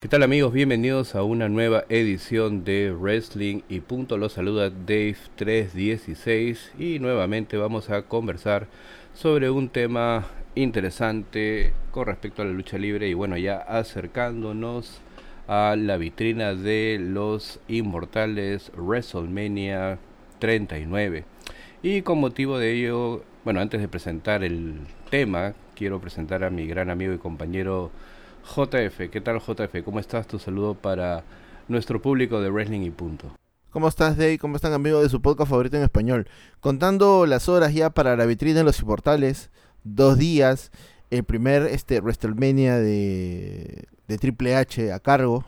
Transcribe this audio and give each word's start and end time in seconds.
¿Qué 0.00 0.06
tal 0.06 0.22
amigos? 0.22 0.52
Bienvenidos 0.52 1.16
a 1.16 1.24
una 1.24 1.48
nueva 1.48 1.82
edición 1.88 2.62
de 2.62 2.92
Wrestling 2.92 3.62
y 3.68 3.80
punto. 3.80 4.16
Los 4.16 4.34
saluda 4.34 4.70
Dave316 4.70 6.78
y 6.78 7.00
nuevamente 7.00 7.56
vamos 7.56 7.90
a 7.90 8.02
conversar 8.02 8.68
sobre 9.12 9.50
un 9.50 9.70
tema 9.70 10.28
interesante 10.54 11.72
con 11.90 12.06
respecto 12.06 12.42
a 12.42 12.44
la 12.44 12.52
lucha 12.52 12.78
libre 12.78 13.08
y 13.08 13.14
bueno, 13.14 13.36
ya 13.38 13.56
acercándonos 13.56 15.00
a 15.48 15.74
la 15.76 15.96
vitrina 15.96 16.54
de 16.54 16.98
los 17.00 17.58
inmortales 17.66 18.70
WrestleMania 18.76 19.98
39. 20.38 21.24
Y 21.82 22.02
con 22.02 22.20
motivo 22.20 22.60
de 22.60 22.72
ello, 22.72 23.24
bueno, 23.42 23.58
antes 23.58 23.80
de 23.80 23.88
presentar 23.88 24.44
el 24.44 24.76
tema, 25.10 25.54
quiero 25.74 26.00
presentar 26.00 26.44
a 26.44 26.50
mi 26.50 26.68
gran 26.68 26.88
amigo 26.88 27.14
y 27.14 27.18
compañero 27.18 27.90
JF, 28.44 29.10
¿qué 29.10 29.20
tal 29.20 29.40
JF? 29.40 29.84
¿Cómo 29.84 30.00
estás? 30.00 30.26
Tu 30.26 30.38
saludo 30.38 30.74
para 30.74 31.24
nuestro 31.68 32.00
público 32.00 32.40
de 32.40 32.50
Wrestling 32.50 32.82
y 32.82 32.90
Punto. 32.90 33.34
¿Cómo 33.70 33.88
estás, 33.88 34.16
Dave? 34.16 34.38
¿Cómo 34.38 34.56
están 34.56 34.72
amigos 34.72 35.02
de 35.02 35.08
su 35.08 35.20
podcast 35.20 35.50
favorito 35.50 35.76
en 35.76 35.82
español? 35.82 36.26
Contando 36.60 37.26
las 37.26 37.48
horas 37.48 37.74
ya 37.74 37.90
para 37.90 38.16
la 38.16 38.24
vitrina 38.24 38.58
de 38.58 38.64
los 38.64 38.80
inmortales, 38.80 39.50
dos 39.84 40.16
días, 40.18 40.70
el 41.10 41.24
primer 41.24 41.62
este, 41.62 42.00
WrestleMania 42.00 42.78
de, 42.78 43.84
de 44.06 44.18
Triple 44.18 44.56
H 44.56 44.92
a 44.92 45.00
cargo, 45.00 45.44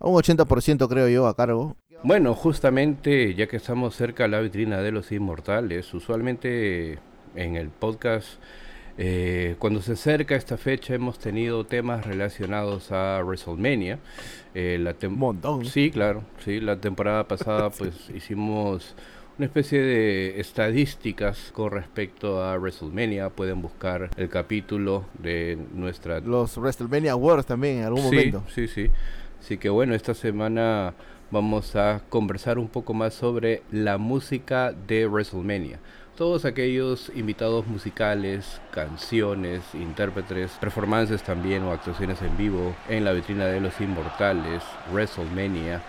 a 0.00 0.08
un 0.08 0.14
80% 0.14 0.88
creo 0.88 1.08
yo 1.08 1.26
a 1.26 1.36
cargo. 1.36 1.76
Bueno, 2.02 2.34
justamente 2.34 3.34
ya 3.34 3.46
que 3.46 3.56
estamos 3.56 3.96
cerca 3.96 4.24
de 4.24 4.30
la 4.30 4.40
vitrina 4.40 4.80
de 4.82 4.92
los 4.92 5.12
inmortales, 5.12 5.94
usualmente 5.94 6.98
en 7.34 7.56
el 7.56 7.70
podcast 7.70 8.40
eh, 8.98 9.56
cuando 9.58 9.82
se 9.82 9.92
acerca 9.92 10.36
esta 10.36 10.56
fecha 10.56 10.94
hemos 10.94 11.18
tenido 11.18 11.64
temas 11.64 12.06
relacionados 12.06 12.92
a 12.92 13.22
WrestleMania. 13.22 13.98
Eh, 14.54 14.78
la 14.80 14.94
montón. 15.08 15.66
Sí, 15.66 15.90
claro. 15.90 16.22
Sí, 16.44 16.60
la 16.60 16.80
temporada 16.80 17.28
pasada 17.28 17.70
pues 17.78 18.08
hicimos 18.14 18.94
una 19.36 19.46
especie 19.46 19.82
de 19.82 20.40
estadísticas 20.40 21.50
con 21.52 21.72
respecto 21.72 22.42
a 22.42 22.56
WrestleMania. 22.56 23.28
Pueden 23.28 23.60
buscar 23.60 24.08
el 24.16 24.28
capítulo 24.30 25.04
de 25.18 25.58
nuestra... 25.74 26.20
Los 26.20 26.56
WrestleMania 26.56 27.12
Awards 27.12 27.46
también 27.46 27.78
en 27.78 27.84
algún 27.84 28.04
momento. 28.04 28.44
Sí, 28.54 28.66
sí. 28.66 28.88
Así 29.38 29.58
que 29.58 29.68
bueno, 29.68 29.94
esta 29.94 30.14
semana 30.14 30.94
vamos 31.30 31.76
a 31.76 32.00
conversar 32.08 32.58
un 32.58 32.68
poco 32.68 32.94
más 32.94 33.12
sobre 33.12 33.62
la 33.70 33.98
música 33.98 34.72
de 34.72 35.06
WrestleMania 35.06 35.80
todos 36.16 36.46
aquellos 36.46 37.12
invitados 37.14 37.66
musicales, 37.66 38.60
canciones, 38.70 39.62
intérpretes, 39.74 40.50
performances 40.52 41.22
también 41.22 41.62
o 41.62 41.72
actuaciones 41.72 42.22
en 42.22 42.36
vivo 42.38 42.74
en 42.88 43.04
la 43.04 43.12
vitrina 43.12 43.44
de 43.44 43.60
los 43.60 43.78
inmortales, 43.80 44.62
WrestleMania 44.90 45.82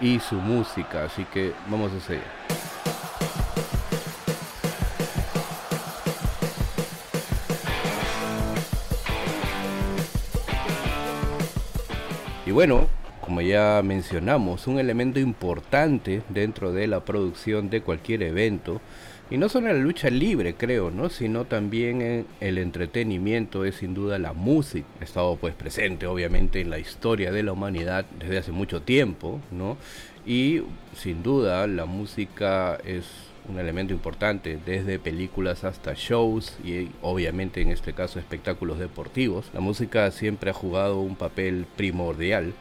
y 0.00 0.20
su 0.20 0.34
música. 0.34 1.04
Así 1.04 1.24
que 1.24 1.52
vamos 1.68 1.90
a 1.92 2.00
seguir. 2.00 2.22
Y 12.44 12.50
bueno, 12.50 12.88
como 13.22 13.40
ya 13.40 13.80
mencionamos, 13.82 14.66
un 14.66 14.78
elemento 14.78 15.18
importante 15.18 16.22
dentro 16.28 16.72
de 16.72 16.86
la 16.86 17.00
producción 17.00 17.70
de 17.70 17.80
cualquier 17.80 18.22
evento 18.22 18.82
y 19.32 19.38
no 19.38 19.48
solo 19.48 19.70
en 19.70 19.78
la 19.78 19.82
lucha 19.82 20.10
libre, 20.10 20.52
creo, 20.56 20.90
¿no? 20.90 21.08
Sino 21.08 21.46
también 21.46 22.02
en 22.02 22.26
el 22.40 22.58
entretenimiento 22.58 23.64
es 23.64 23.76
sin 23.76 23.94
duda 23.94 24.18
la 24.18 24.34
música. 24.34 24.86
Ha 25.00 25.04
estado 25.04 25.36
pues 25.36 25.54
presente 25.54 26.06
obviamente 26.06 26.60
en 26.60 26.68
la 26.68 26.78
historia 26.78 27.32
de 27.32 27.42
la 27.42 27.52
humanidad 27.52 28.04
desde 28.20 28.36
hace 28.36 28.52
mucho 28.52 28.82
tiempo, 28.82 29.40
¿no? 29.50 29.78
Y 30.26 30.60
sin 30.94 31.22
duda 31.22 31.66
la 31.66 31.86
música 31.86 32.78
es 32.84 33.06
un 33.48 33.58
elemento 33.58 33.94
importante, 33.94 34.58
desde 34.66 34.98
películas 34.98 35.64
hasta 35.64 35.94
shows 35.96 36.58
y 36.62 36.90
obviamente 37.00 37.62
en 37.62 37.70
este 37.70 37.94
caso 37.94 38.18
espectáculos 38.18 38.78
deportivos. 38.78 39.50
La 39.54 39.60
música 39.60 40.10
siempre 40.10 40.50
ha 40.50 40.54
jugado 40.54 41.00
un 41.00 41.16
papel 41.16 41.64
primordial 41.78 42.52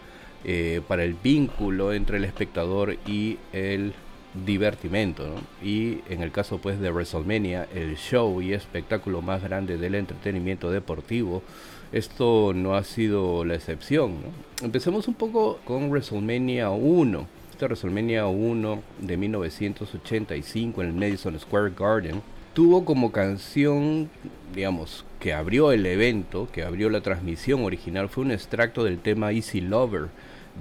eh, 0.46 0.80
para 0.88 1.04
el 1.04 1.16
vínculo 1.22 1.92
entre 1.92 2.16
el 2.16 2.24
espectador 2.24 2.96
y 3.06 3.40
el 3.52 3.94
divertimento, 4.34 5.36
Y 5.64 6.00
en 6.10 6.22
el 6.22 6.32
caso 6.32 6.60
pues 6.60 6.80
de 6.80 6.92
WrestleMania, 6.92 7.68
el 7.74 7.98
show 7.98 8.42
y 8.42 8.54
espectáculo 8.54 9.22
más 9.22 9.44
grande 9.44 9.78
del 9.78 9.96
entretenimiento 9.96 10.72
deportivo, 10.72 11.44
esto 11.92 12.54
no 12.54 12.76
ha 12.76 12.84
sido 12.84 13.44
la 13.44 13.56
excepción, 13.56 14.20
Empecemos 14.62 15.08
un 15.08 15.16
poco 15.16 15.60
con 15.66 15.90
WrestleMania 15.90 16.70
1. 16.70 17.28
Este 17.52 17.66
WrestleMania 17.66 18.28
1 18.28 18.84
de 19.00 19.18
1985 19.18 20.82
en 20.82 20.88
el 20.88 20.94
Madison 20.94 21.40
Square 21.40 21.74
Garden 21.78 22.22
tuvo 22.54 22.86
como 22.86 23.12
canción, 23.12 24.10
digamos, 24.54 25.06
que 25.20 25.34
abrió 25.34 25.72
el 25.72 25.86
evento, 25.86 26.48
que 26.52 26.64
abrió 26.64 26.90
la 26.90 27.02
transmisión 27.02 27.64
original, 27.64 28.10
fue 28.10 28.24
un 28.24 28.32
extracto 28.32 28.84
del 28.84 29.00
tema 29.00 29.32
Easy 29.32 29.62
Lover 29.62 30.10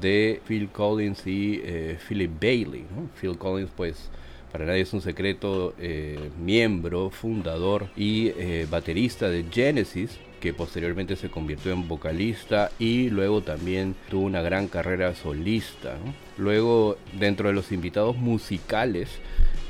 de 0.01 0.41
Phil 0.47 0.69
Collins 0.69 1.27
y 1.27 1.61
eh, 1.65 1.99
Philip 2.07 2.31
Bailey. 2.41 2.85
Phil 3.21 3.37
Collins, 3.37 3.71
pues, 3.77 4.11
para 4.53 4.67
nadie 4.67 4.83
es 4.83 4.93
un 4.93 5.01
secreto, 5.01 5.75
eh, 5.79 6.31
miembro, 6.39 7.11
fundador 7.11 7.89
y 7.97 8.29
eh, 8.37 8.67
baterista 8.71 9.29
de 9.29 9.45
Genesis, 9.51 10.19
que 10.41 10.53
posteriormente 10.55 11.17
se 11.17 11.31
convirtió 11.31 11.73
en 11.73 11.87
vocalista 11.87 12.71
y 12.79 13.11
luego 13.11 13.43
también 13.43 13.95
tuvo 14.09 14.25
una 14.25 14.43
gran 14.43 14.69
carrera 14.69 15.15
solista. 15.15 15.97
Luego, 16.39 16.97
dentro 17.19 17.49
de 17.49 17.55
los 17.55 17.73
invitados 17.73 18.17
musicales, 18.17 19.09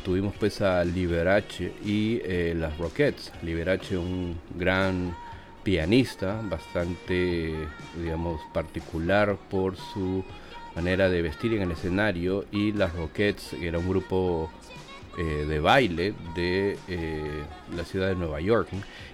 tuvimos 0.04 0.34
pues 0.38 0.60
a 0.62 0.84
Liberace 0.84 1.72
y 1.84 2.20
las 2.54 2.78
Rockettes. 2.78 3.32
Liberace, 3.42 3.98
un 3.98 4.36
gran 4.56 5.14
pianista 5.62 6.40
bastante, 6.48 7.54
digamos, 8.00 8.40
particular 8.52 9.36
por 9.50 9.76
su 9.76 10.24
manera 10.74 11.08
de 11.08 11.22
vestir 11.22 11.54
en 11.54 11.62
el 11.62 11.72
escenario 11.72 12.44
y 12.52 12.72
las 12.72 12.94
Rockets 12.94 13.54
era 13.54 13.78
un 13.78 13.88
grupo 13.88 14.50
eh, 15.18 15.44
de 15.46 15.58
baile 15.58 16.14
de 16.36 16.78
eh, 16.86 17.42
la 17.76 17.84
ciudad 17.84 18.08
de 18.08 18.14
Nueva 18.14 18.40
York 18.40 18.68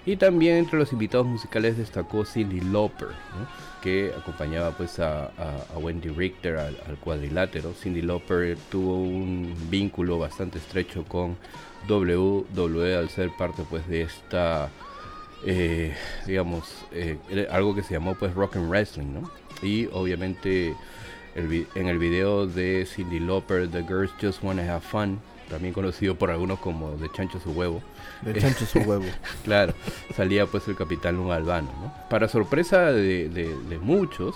y 0.05 0.17
también 0.17 0.57
entre 0.57 0.79
los 0.79 0.93
invitados 0.93 1.27
musicales 1.27 1.79
destacó 1.79 2.25
Cindy 2.27 2.61
Lauper 2.61 3.09
que 3.83 4.13
acompañaba 4.17 4.73
pues 4.73 5.01
a, 5.01 5.31
Wendy 5.81 6.11
Richter 6.11 6.57
al, 6.59 6.77
al, 6.87 6.97
cuadrilátero. 6.99 7.73
Cindy 7.73 8.03
Lauper 8.03 8.59
tuvo 8.71 8.97
un 8.97 9.55
vínculo 9.71 10.19
bastante 10.19 10.59
estrecho 10.59 11.05
con 11.05 11.37
WWE 11.89 12.97
al 12.97 13.09
ser 13.09 13.31
parte 13.37 13.63
pues 13.69 13.89
de 13.89 14.03
esta 14.03 14.71
eh, 15.47 15.95
digamos, 16.27 16.85
eh, 16.91 17.19
algo 17.51 17.75
que 17.75 17.83
se 17.83 17.95
llamó 17.95 18.17
pues 18.17 18.35
rock 18.35 18.57
and 18.57 18.69
wrestling, 18.69 19.15
¿no? 19.15 19.31
Y 19.63 19.87
obviamente 19.93 20.75
en 21.37 21.87
el 21.87 21.99
video 21.99 22.47
de 22.47 22.87
Cindy 22.87 23.21
Lauper, 23.21 23.69
The 23.69 23.85
Girls 23.85 24.11
Just 24.21 24.43
Wanna 24.43 24.63
Have 24.63 24.81
Fun, 24.81 25.21
también 25.49 25.73
conocido 25.73 26.17
por 26.17 26.31
algunos 26.31 26.59
como 26.59 26.97
De 26.97 27.09
Chancho 27.13 27.39
Su 27.39 27.53
Huevo. 27.53 27.81
De 28.23 28.35
Chancho 28.41 28.67
Su 28.67 28.79
Huevo. 28.87 29.05
claro, 29.45 29.75
salía 30.17 30.47
pues 30.47 30.67
el 30.67 30.77
capitán 30.77 31.17
un 31.19 31.31
albano, 31.31 31.69
¿no? 31.81 31.95
Para 32.09 32.29
sorpresa 32.29 32.91
de, 32.93 33.79
muchos, 33.83 34.35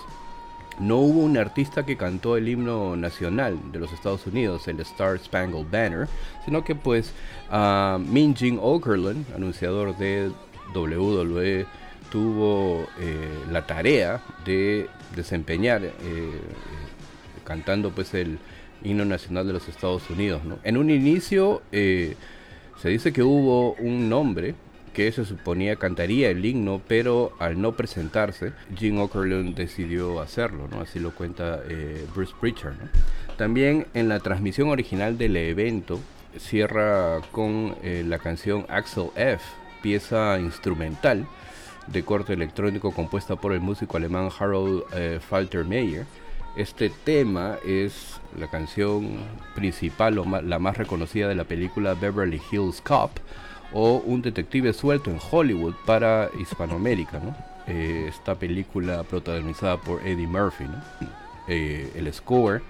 no 0.79 0.97
hubo 0.97 1.19
un 1.19 1.37
artista 1.37 1.85
que 1.85 1.97
cantó 1.97 2.37
el 2.37 2.47
himno 2.47 2.95
nacional 2.95 3.57
de 3.73 3.79
los 3.79 3.91
Estados 3.91 4.25
Unidos, 4.27 4.67
el 4.69 4.79
Star 4.79 5.19
Spangled 5.19 5.69
Banner, 5.69 6.07
sino 6.45 6.63
que 6.63 6.75
pues 6.75 7.11
uh, 7.51 7.99
Min 7.99 8.35
Jin 8.35 8.57
Okerlund, 8.61 9.25
anunciador 9.35 9.97
de 9.97 10.31
WWE 10.73 11.65
tuvo 12.11 12.87
eh, 12.99 13.15
la 13.49 13.65
tarea 13.65 14.21
de 14.45 14.87
desempeñar 15.15 15.83
eh, 15.83 15.91
eh, 16.03 16.31
cantando 17.43 17.89
pues 17.91 18.13
el 18.13 18.37
himno 18.83 19.05
nacional 19.05 19.47
de 19.47 19.53
los 19.53 19.67
Estados 19.67 20.07
Unidos. 20.09 20.41
En 20.63 20.77
un 20.77 20.89
inicio 20.89 21.61
se 21.71 22.89
dice 22.89 23.13
que 23.13 23.23
hubo 23.23 23.73
un 23.73 24.09
nombre 24.09 24.55
que 24.93 25.11
se 25.11 25.23
suponía 25.23 25.77
cantaría 25.77 26.29
el 26.29 26.43
himno, 26.43 26.81
pero 26.85 27.31
al 27.39 27.61
no 27.61 27.77
presentarse, 27.77 28.51
Jim 28.75 28.99
Okerlund 28.99 29.55
decidió 29.55 30.19
hacerlo, 30.19 30.67
así 30.81 30.99
lo 30.99 31.13
cuenta 31.13 31.61
Bruce 32.13 32.33
Pritchard. 32.41 32.73
También 33.37 33.85
en 33.93 34.09
la 34.09 34.19
transmisión 34.19 34.69
original 34.69 35.17
del 35.17 35.37
evento 35.37 35.99
cierra 36.37 37.21
con 37.31 37.75
la 37.83 38.17
canción 38.17 38.65
Axel 38.67 39.09
F 39.15 39.60
pieza 39.81 40.39
instrumental 40.39 41.27
de 41.87 42.03
corte 42.03 42.33
electrónico 42.33 42.91
compuesta 42.91 43.35
por 43.35 43.53
el 43.53 43.59
músico 43.59 43.97
alemán 43.97 44.29
Harold 44.37 44.83
eh, 44.93 45.19
Faltermeyer. 45.21 46.05
Este 46.55 46.89
tema 46.89 47.57
es 47.65 48.19
la 48.37 48.47
canción 48.49 49.17
principal 49.55 50.17
o 50.19 50.25
la 50.41 50.59
más 50.59 50.77
reconocida 50.77 51.27
de 51.27 51.35
la 51.35 51.45
película 51.45 51.93
Beverly 51.93 52.41
Hills 52.51 52.81
Cop 52.81 53.11
o 53.73 54.03
Un 54.05 54.21
detective 54.21 54.73
suelto 54.73 55.09
en 55.09 55.19
Hollywood 55.31 55.75
para 55.85 56.29
Hispanoamérica. 56.39 57.21
esta 57.67 58.35
película 58.35 59.03
protagonizada 59.03 59.77
por 59.77 60.05
Eddie 60.05 60.27
Murphy. 60.27 60.65
el 61.47 62.13
score 62.13 62.61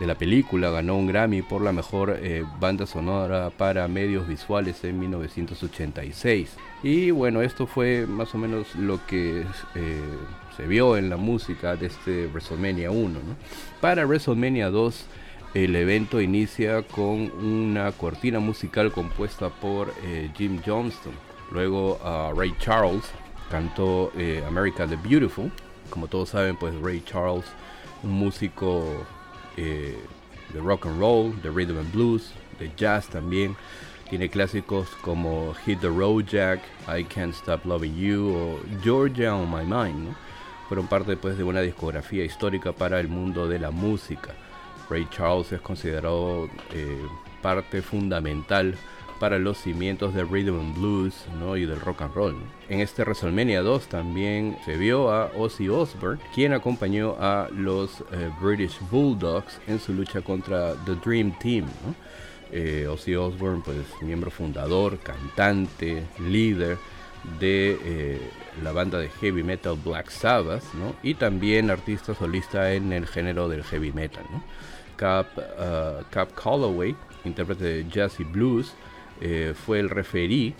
de 0.00 0.06
la 0.06 0.16
película 0.16 0.70
ganó 0.70 0.96
un 0.96 1.06
Grammy 1.06 1.42
por 1.42 1.62
la 1.62 1.72
mejor 1.72 2.18
banda 2.58 2.86
sonora 2.86 3.50
para 3.50 3.86
medios 3.88 4.26
visuales 4.26 4.82
en 4.84 4.98
1986. 4.98 6.56
Y 6.82 7.10
bueno, 7.10 7.42
esto 7.42 7.66
fue 7.66 8.06
más 8.06 8.34
o 8.34 8.38
menos 8.38 8.74
lo 8.74 9.04
que 9.06 9.44
se 10.56 10.66
vio 10.66 10.96
en 10.96 11.10
la 11.10 11.16
música 11.16 11.76
de 11.76 11.86
este 11.86 12.26
WrestleMania 12.26 12.90
1. 12.90 13.20
Para 13.80 14.04
WrestleMania 14.04 14.70
2 14.70 15.06
el 15.54 15.76
evento 15.76 16.20
inicia 16.20 16.82
con 16.82 17.30
una 17.30 17.92
cortina 17.92 18.40
musical 18.40 18.90
compuesta 18.90 19.50
por 19.50 19.94
eh, 20.02 20.28
Jim 20.36 20.60
Johnston. 20.66 21.12
Luego 21.52 22.00
uh, 22.02 22.36
Ray 22.36 22.52
Charles 22.58 23.04
cantó 23.50 24.10
eh, 24.16 24.42
America 24.48 24.84
the 24.84 24.96
Beautiful. 24.96 25.52
Como 25.90 26.08
todos 26.08 26.30
saben, 26.30 26.56
pues 26.56 26.74
Ray 26.80 27.02
Charles, 27.06 27.44
un 28.02 28.10
músico 28.10 28.84
eh, 29.56 29.96
de 30.52 30.60
rock 30.60 30.86
and 30.86 30.98
roll, 30.98 31.32
de 31.42 31.50
rhythm 31.50 31.78
and 31.78 31.92
blues, 31.92 32.32
de 32.58 32.70
jazz 32.76 33.08
también. 33.08 33.56
Tiene 34.08 34.28
clásicos 34.28 34.88
como 35.02 35.54
Hit 35.64 35.80
the 35.80 35.88
Road 35.88 36.26
Jack, 36.26 36.60
I 36.86 37.04
Can't 37.04 37.34
Stop 37.34 37.64
Loving 37.64 37.96
You 37.96 38.34
o 38.34 38.60
Georgia 38.82 39.34
on 39.34 39.50
My 39.50 39.64
Mind. 39.64 40.14
Fueron 40.68 40.86
parte 40.86 41.16
pues, 41.16 41.36
de 41.36 41.44
una 41.44 41.60
discografía 41.60 42.24
histórica 42.24 42.72
para 42.72 43.00
el 43.00 43.08
mundo 43.08 43.48
de 43.48 43.58
la 43.58 43.70
música. 43.70 44.34
Ray 44.88 45.06
Charles 45.10 45.52
es 45.52 45.60
considerado 45.60 46.48
eh, 46.72 47.02
parte 47.42 47.82
fundamental 47.82 48.76
para 49.24 49.38
los 49.38 49.56
cimientos 49.56 50.12
del 50.12 50.28
rhythm 50.28 50.60
and 50.60 50.74
blues 50.74 51.14
y 51.56 51.64
del 51.64 51.80
rock 51.80 52.02
and 52.02 52.14
roll. 52.14 52.36
En 52.68 52.80
este 52.80 53.04
WrestleMania 53.04 53.62
2 53.62 53.86
también 53.88 54.58
se 54.66 54.76
vio 54.76 55.10
a 55.10 55.30
Ozzy 55.34 55.66
Osbourne, 55.70 56.20
quien 56.34 56.52
acompañó 56.52 57.16
a 57.18 57.48
los 57.50 58.02
eh, 58.12 58.30
British 58.38 58.78
Bulldogs 58.90 59.58
en 59.66 59.80
su 59.80 59.94
lucha 59.94 60.20
contra 60.20 60.74
The 60.84 60.96
Dream 60.96 61.32
Team. 61.38 61.64
Eh, 62.52 62.86
Ozzy 62.86 63.14
Osbourne, 63.14 63.62
pues 63.64 63.78
miembro 64.02 64.30
fundador, 64.30 64.98
cantante, 64.98 66.02
líder 66.28 66.76
de 67.40 68.20
la 68.62 68.72
banda 68.72 68.98
de 68.98 69.08
heavy 69.08 69.42
metal 69.42 69.78
Black 69.82 70.10
Sabbath, 70.10 70.64
y 71.02 71.14
también 71.14 71.70
artista 71.70 72.14
solista 72.14 72.74
en 72.74 72.92
el 72.92 73.06
género 73.06 73.48
del 73.48 73.64
heavy 73.64 73.90
metal. 73.90 74.26
Cap, 74.98 75.28
uh, 75.38 76.04
Cap 76.10 76.28
Calloway, 76.34 76.94
intérprete 77.24 77.64
de 77.64 77.86
jazz 77.88 78.18
blues, 78.30 78.74
eh, 79.20 79.54
fue 79.54 79.80
el 79.80 79.90
referí, 79.90 80.54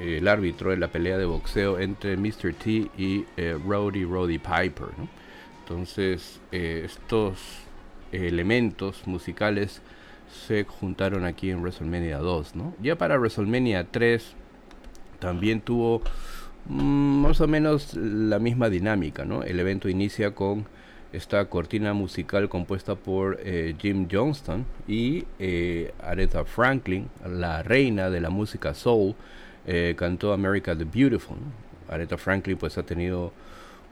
el 0.00 0.28
árbitro 0.28 0.72
en 0.72 0.80
la 0.80 0.88
pelea 0.88 1.18
de 1.18 1.26
boxeo 1.26 1.78
entre 1.78 2.16
Mr. 2.16 2.54
T 2.54 2.90
y 2.96 3.26
eh, 3.36 3.58
Roddy 3.66 4.04
Roddy 4.04 4.38
Piper. 4.38 4.88
Entonces, 5.62 6.40
eh, 6.52 6.82
estos 6.84 7.38
elementos 8.10 9.06
musicales 9.06 9.82
se 10.46 10.64
juntaron 10.64 11.24
aquí 11.24 11.50
en 11.50 11.60
WrestleMania 11.60 12.18
2. 12.18 12.54
Ya 12.82 12.96
para 12.96 13.18
WrestleMania 13.18 13.86
3 13.90 14.34
también 15.18 15.60
tuvo 15.60 16.02
mm, 16.66 17.22
más 17.22 17.40
o 17.40 17.46
menos 17.46 17.94
la 17.94 18.38
misma 18.38 18.70
dinámica. 18.70 19.24
El 19.44 19.60
evento 19.60 19.88
inicia 19.88 20.34
con 20.34 20.66
esta 21.12 21.44
cortina 21.46 21.92
musical 21.92 22.48
compuesta 22.48 22.94
por 22.94 23.38
eh, 23.42 23.74
Jim 23.78 24.06
Johnston 24.10 24.64
y 24.86 25.24
eh, 25.38 25.92
Aretha 26.00 26.44
Franklin, 26.44 27.08
la 27.26 27.62
reina 27.62 28.10
de 28.10 28.20
la 28.20 28.30
música 28.30 28.74
soul, 28.74 29.14
eh, 29.66 29.94
cantó 29.96 30.32
America 30.32 30.76
the 30.76 30.84
Beautiful. 30.84 31.36
Aretha 31.88 32.16
Franklin 32.16 32.56
pues 32.56 32.78
ha 32.78 32.84
tenido 32.84 33.32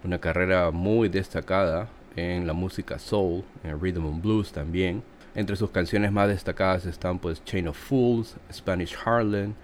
una 0.04 0.18
carrera 0.18 0.70
muy 0.70 1.08
destacada 1.08 1.88
en 2.14 2.46
la 2.46 2.52
música 2.52 2.98
soul, 2.98 3.42
en 3.64 3.80
rhythm 3.80 4.06
and 4.06 4.22
blues 4.22 4.52
también. 4.52 5.02
Entre 5.34 5.56
sus 5.56 5.70
canciones 5.70 6.12
más 6.12 6.28
destacadas 6.28 6.86
están 6.86 7.18
pues 7.18 7.44
Chain 7.44 7.68
of 7.68 7.76
Fools, 7.76 8.36
Spanish 8.52 8.96
Harlem, 9.04 9.54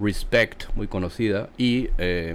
Respect, 0.00 0.64
muy 0.74 0.88
conocida, 0.88 1.48
y 1.56 1.88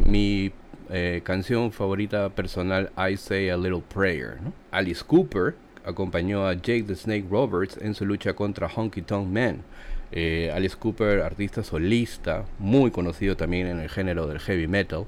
mi 0.06 0.52
eh, 0.90 1.22
canción 1.24 1.72
favorita 1.72 2.30
personal 2.30 2.92
I 2.98 3.18
Say 3.18 3.50
a 3.50 3.58
Little 3.58 3.82
Prayer. 3.82 4.38
Alice 4.72 5.04
Cooper 5.06 5.56
acompañó 5.86 6.48
a 6.48 6.54
Jake 6.54 6.84
the 6.84 6.96
Snake 6.96 7.26
Roberts 7.30 7.78
en 7.82 7.94
su 7.94 8.06
lucha 8.06 8.34
contra 8.34 8.68
Honky 8.68 9.02
Tonk 9.02 9.28
Man. 9.28 9.64
Eh, 10.12 10.52
Alice 10.54 10.78
Cooper, 10.78 11.22
artista 11.22 11.64
solista, 11.64 12.46
muy 12.60 12.92
conocido 12.92 13.36
también 13.36 13.68
en 13.68 13.80
el 13.80 13.90
género 13.90 14.28
del 14.28 14.40
heavy 14.40 14.68
metal. 14.68 15.06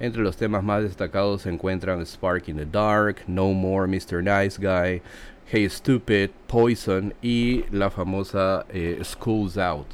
Entre 0.00 0.22
los 0.22 0.36
temas 0.36 0.62
más 0.62 0.82
destacados 0.82 1.42
se 1.42 1.48
encuentran 1.48 2.04
Spark 2.04 2.48
in 2.48 2.56
the 2.56 2.66
Dark, 2.66 3.22
No 3.26 3.52
More, 3.52 3.86
Mr. 3.86 4.22
Nice 4.22 4.58
Guy, 4.60 5.00
Hey 5.46 5.68
Stupid, 5.70 6.30
Poison 6.46 7.14
y 7.22 7.64
la 7.70 7.90
famosa 7.90 8.66
eh, 8.68 9.00
School's 9.02 9.56
Out. 9.56 9.86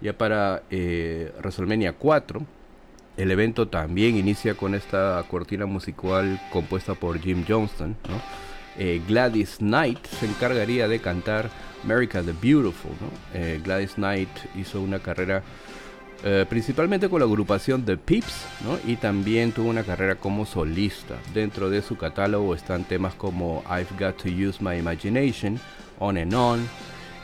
Ya 0.00 0.16
para 0.16 0.62
WrestleMania 0.70 1.92
4 1.92 2.59
el 3.20 3.30
evento 3.30 3.68
también 3.68 4.16
inicia 4.16 4.54
con 4.54 4.74
esta 4.74 5.22
cortina 5.28 5.66
musical 5.66 6.40
compuesta 6.50 6.94
por 6.94 7.20
Jim 7.20 7.44
Johnston. 7.46 7.94
Eh, 8.78 9.02
Gladys 9.06 9.58
Knight 9.58 10.06
se 10.06 10.24
encargaría 10.24 10.88
de 10.88 11.00
cantar 11.00 11.50
America 11.84 12.22
the 12.22 12.32
Beautiful. 12.32 12.92
Eh, 13.34 13.60
Gladys 13.62 13.94
Knight 13.94 14.30
hizo 14.56 14.80
una 14.80 15.00
carrera 15.00 15.42
eh, 16.24 16.46
principalmente 16.48 17.10
con 17.10 17.20
la 17.20 17.26
agrupación 17.26 17.84
The 17.84 17.98
Pips 17.98 18.46
y 18.86 18.96
también 18.96 19.52
tuvo 19.52 19.68
una 19.68 19.82
carrera 19.82 20.14
como 20.14 20.46
solista. 20.46 21.16
Dentro 21.34 21.68
de 21.68 21.82
su 21.82 21.98
catálogo 21.98 22.54
están 22.54 22.84
temas 22.84 23.14
como 23.14 23.62
I've 23.66 23.98
Got 23.98 24.22
to 24.22 24.28
Use 24.28 24.64
My 24.64 24.78
Imagination, 24.78 25.60
On 25.98 26.16
and 26.16 26.32
On 26.32 26.66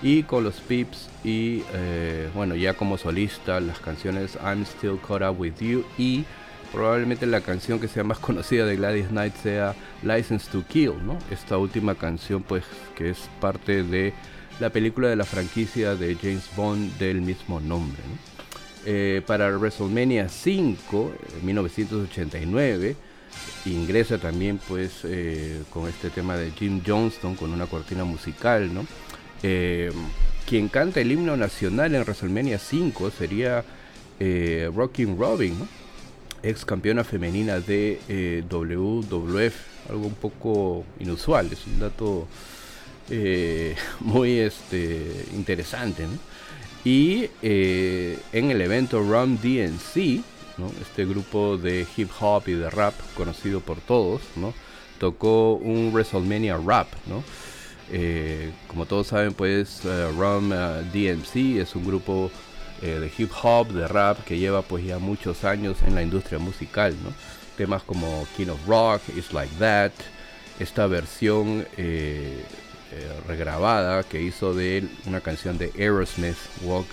y 0.02 0.22
con 0.24 0.44
los 0.44 0.56
Pips 0.60 1.08
y 1.24 1.62
eh, 1.72 2.28
bueno 2.34 2.54
ya 2.54 2.74
como 2.74 2.98
solista 2.98 3.60
las 3.60 3.78
canciones 3.80 4.38
I'm 4.42 4.64
Still 4.64 4.98
Caught 5.06 5.22
Up 5.22 5.40
With 5.40 5.58
You 5.60 5.84
y 5.96 6.24
probablemente 6.72 7.26
la 7.26 7.40
canción 7.40 7.80
que 7.80 7.88
sea 7.88 8.04
más 8.04 8.18
conocida 8.20 8.66
de 8.66 8.76
Gladys 8.76 9.08
Knight 9.08 9.34
sea 9.36 9.74
License 10.02 10.50
to 10.50 10.64
Kill, 10.68 10.94
¿no? 11.04 11.18
Esta 11.30 11.58
última 11.58 11.94
canción 11.94 12.42
pues 12.42 12.64
que 12.94 13.10
es 13.10 13.28
parte 13.40 13.82
de 13.82 14.12
la 14.60 14.70
película 14.70 15.08
de 15.08 15.16
la 15.16 15.24
franquicia 15.24 15.94
de 15.94 16.14
James 16.16 16.48
Bond 16.56 16.96
del 16.98 17.20
mismo 17.20 17.60
nombre. 17.60 18.02
Eh, 18.84 19.20
para 19.26 19.48
WrestleMania 19.58 20.28
5, 20.28 21.12
en 21.40 21.46
1989, 21.46 22.96
ingresa 23.64 24.18
también 24.18 24.60
pues 24.68 25.00
eh, 25.04 25.62
con 25.70 25.88
este 25.88 26.08
tema 26.10 26.36
de 26.36 26.52
Jim 26.52 26.80
Johnston 26.86 27.34
con 27.34 27.52
una 27.52 27.66
cortina 27.66 28.04
musical, 28.04 28.72
¿no? 28.72 28.86
Eh, 29.42 29.92
quien 30.46 30.68
canta 30.68 31.00
el 31.00 31.12
himno 31.12 31.36
nacional 31.36 31.94
en 31.94 32.02
WrestleMania 32.02 32.58
5 32.58 33.10
sería 33.10 33.64
eh, 34.20 34.70
Rocking 34.74 35.18
Robin, 35.18 35.56
ex 36.42 36.64
campeona 36.64 37.04
femenina 37.04 37.60
de 37.60 38.00
eh, 38.08 38.44
WWF, 38.48 39.90
algo 39.90 40.06
un 40.06 40.14
poco 40.14 40.84
inusual, 41.00 41.50
es 41.52 41.66
un 41.66 41.78
dato 41.80 42.28
muy 44.00 44.38
este, 44.38 45.26
interesante. 45.32 46.06
Y 46.84 47.28
en 47.42 48.50
el 48.50 48.60
evento 48.60 49.00
Rum 49.00 49.38
DNC, 49.38 50.22
este 50.80 51.04
grupo 51.04 51.56
de 51.56 51.86
hip 51.96 52.10
hop 52.20 52.44
y 52.46 52.52
de 52.52 52.70
rap 52.70 52.94
conocido 53.16 53.60
por 53.60 53.80
todos, 53.80 54.22
tocó 54.98 55.54
un 55.54 55.92
WrestleMania 55.92 56.56
rap. 56.56 56.88
Eh, 57.92 58.50
como 58.68 58.86
todos 58.86 59.08
saben, 59.08 59.32
pues 59.32 59.82
uh, 59.84 60.10
Rum 60.18 60.50
uh, 60.50 60.82
DMC 60.92 61.60
es 61.60 61.76
un 61.76 61.84
grupo 61.86 62.30
eh, 62.82 62.98
de 62.98 63.10
hip 63.16 63.30
hop, 63.42 63.68
de 63.68 63.86
rap 63.86 64.24
que 64.24 64.38
lleva 64.38 64.62
pues 64.62 64.84
ya 64.84 64.98
muchos 64.98 65.44
años 65.44 65.78
en 65.86 65.94
la 65.94 66.02
industria 66.02 66.38
musical, 66.38 66.94
¿no? 67.02 67.12
Temas 67.56 67.82
como 67.82 68.26
King 68.36 68.48
of 68.48 68.66
Rock, 68.66 69.02
It's 69.16 69.32
Like 69.32 69.54
That, 69.58 69.92
esta 70.58 70.86
versión 70.86 71.66
eh, 71.76 72.44
regrabada 73.26 74.02
que 74.02 74.20
hizo 74.20 74.54
de 74.54 74.86
una 75.06 75.20
canción 75.20 75.58
de 75.58 75.72
Aerosmith, 75.78 76.36
Walk 76.62 76.86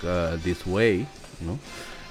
This 0.43 0.65
Way, 0.65 1.05
¿no? 1.41 1.59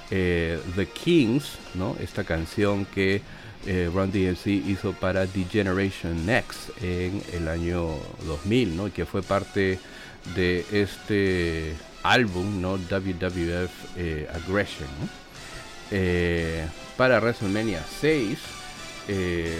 The 0.09 0.87
Kings, 0.93 1.57
¿no? 1.73 1.95
Esta 1.99 2.23
canción 2.23 2.85
que 2.85 3.21
eh, 3.65 3.89
Run 3.93 4.11
DMC 4.11 4.47
hizo 4.47 4.91
para 4.93 5.25
The 5.25 5.45
Generation 5.45 6.25
Next 6.25 6.69
en 6.81 7.21
el 7.31 7.47
año 7.47 7.95
2000, 8.25 8.75
¿no? 8.75 8.91
que 8.91 9.05
fue 9.05 9.23
parte 9.23 9.79
de 10.35 10.65
este 10.71 11.73
álbum, 12.03 12.61
¿no? 12.61 12.73
WWF 12.73 13.97
eh, 13.97 14.27
Aggression. 14.33 14.89
Eh, 15.91 16.65
para 16.97 17.19
WrestleMania 17.19 17.81
6, 18.01 18.39
el, 19.07 19.53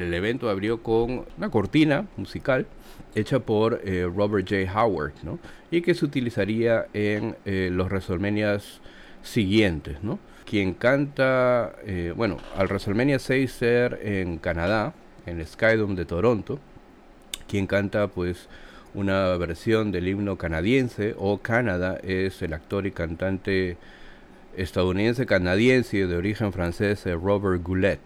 el, 0.00 0.14
evento 0.14 0.50
abrió 0.50 0.82
con 0.82 1.26
una 1.36 1.50
cortina 1.50 2.06
musical 2.16 2.66
hecha 3.14 3.38
por 3.38 3.80
Robert 4.14 4.48
J. 4.48 4.72
Howard, 4.72 5.12
¿no? 5.22 5.38
y 5.70 5.82
que 5.82 5.94
se 5.94 6.04
utilizaría 6.04 6.86
en 6.92 7.36
los 7.44 7.88
WrestleManias 7.88 8.80
siguientes, 9.22 10.02
¿no? 10.02 10.18
Quien 10.50 10.74
canta, 10.74 11.76
eh, 11.86 12.12
bueno, 12.16 12.38
al 12.56 12.66
WrestleMania 12.66 13.20
6 13.20 13.52
ser 13.52 14.00
en 14.02 14.38
Canadá, 14.38 14.94
en 15.24 15.38
el 15.38 15.46
Skydome 15.46 15.94
de 15.94 16.04
Toronto, 16.04 16.58
quien 17.46 17.68
canta 17.68 18.08
pues 18.08 18.48
una 18.92 19.36
versión 19.36 19.92
del 19.92 20.08
himno 20.08 20.38
canadiense 20.38 21.14
o 21.16 21.38
Canadá 21.38 22.00
es 22.02 22.42
el 22.42 22.52
actor 22.52 22.84
y 22.88 22.90
cantante 22.90 23.76
estadounidense 24.56 25.24
canadiense 25.24 26.08
de 26.08 26.16
origen 26.16 26.52
francés 26.52 27.06
eh, 27.06 27.14
Robert 27.14 27.62
Goulet. 27.62 28.00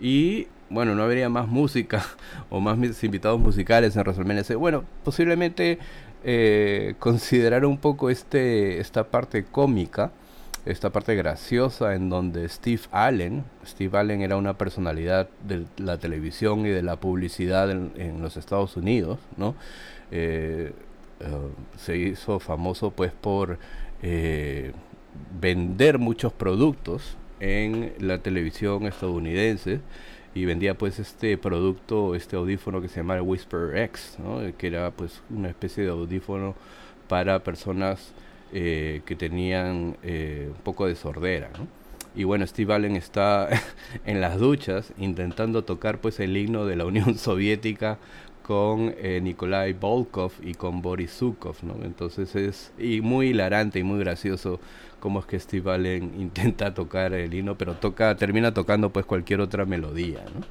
Y 0.00 0.46
bueno, 0.70 0.94
no 0.94 1.02
habría 1.02 1.28
más 1.28 1.48
música 1.48 2.02
o 2.48 2.60
más 2.60 2.78
invitados 3.04 3.38
musicales 3.38 3.94
en 3.94 4.04
WrestleMania 4.04 4.42
6. 4.42 4.58
Bueno, 4.58 4.84
posiblemente 5.04 5.80
eh, 6.24 6.94
considerar 6.98 7.66
un 7.66 7.76
poco 7.76 8.08
este, 8.08 8.80
esta 8.80 9.04
parte 9.04 9.44
cómica 9.44 10.12
esta 10.66 10.90
parte 10.90 11.14
graciosa 11.14 11.94
en 11.94 12.10
donde 12.10 12.48
Steve 12.48 12.82
Allen, 12.90 13.44
Steve 13.64 13.96
Allen 13.96 14.20
era 14.20 14.36
una 14.36 14.58
personalidad 14.58 15.28
de 15.46 15.64
la 15.78 15.98
televisión 15.98 16.66
y 16.66 16.70
de 16.70 16.82
la 16.82 16.96
publicidad 16.96 17.70
en, 17.70 18.20
los 18.20 18.36
Estados 18.36 18.76
Unidos, 18.76 19.18
¿no? 19.36 19.54
Eh, 20.10 20.72
eh, 21.20 21.24
se 21.78 21.96
hizo 21.96 22.40
famoso 22.40 22.90
pues 22.90 23.12
por 23.12 23.58
eh, 24.02 24.72
vender 25.40 25.98
muchos 25.98 26.32
productos 26.32 27.16
en 27.40 27.92
la 27.98 28.18
televisión 28.18 28.86
estadounidense 28.86 29.80
y 30.34 30.44
vendía 30.44 30.76
pues 30.76 30.98
este 30.98 31.38
producto, 31.38 32.14
este 32.14 32.36
audífono 32.36 32.82
que 32.82 32.88
se 32.88 32.96
llama 32.96 33.22
Whisper 33.22 33.76
X, 33.78 34.18
¿no? 34.22 34.40
que 34.58 34.66
era 34.66 34.90
pues 34.90 35.22
una 35.30 35.48
especie 35.48 35.84
de 35.84 35.90
audífono 35.90 36.54
para 37.08 37.42
personas 37.42 38.12
eh, 38.58 39.02
que 39.04 39.16
tenían 39.16 39.98
eh, 40.02 40.46
un 40.48 40.62
poco 40.62 40.86
de 40.86 40.96
sordera. 40.96 41.50
Y 42.14 42.24
bueno, 42.24 42.46
Steve 42.46 42.72
Allen 42.72 42.96
está 42.96 43.50
en 44.06 44.22
las 44.22 44.38
duchas 44.38 44.94
intentando 44.96 45.62
tocar 45.64 46.00
pues 46.00 46.20
el 46.20 46.34
himno 46.34 46.64
de 46.64 46.74
la 46.74 46.86
Unión 46.86 47.18
Soviética 47.18 47.98
con 48.42 48.94
eh, 48.96 49.20
Nikolai 49.22 49.74
Volkov 49.74 50.32
y 50.42 50.54
con 50.54 50.80
Boris 50.80 51.10
Zukov, 51.10 51.56
¿no? 51.64 51.84
Entonces 51.84 52.34
es 52.34 52.72
y 52.78 53.02
muy 53.02 53.28
hilarante 53.28 53.78
y 53.78 53.82
muy 53.82 53.98
gracioso 53.98 54.58
cómo 55.00 55.20
es 55.20 55.26
que 55.26 55.38
Steve 55.38 55.70
Allen 55.70 56.14
intenta 56.18 56.72
tocar 56.72 57.12
el 57.12 57.34
himno, 57.34 57.58
pero 57.58 57.74
toca 57.74 58.16
termina 58.16 58.54
tocando 58.54 58.88
pues 58.88 59.04
cualquier 59.04 59.42
otra 59.42 59.66
melodía, 59.66 60.24
¿no? 60.34 60.46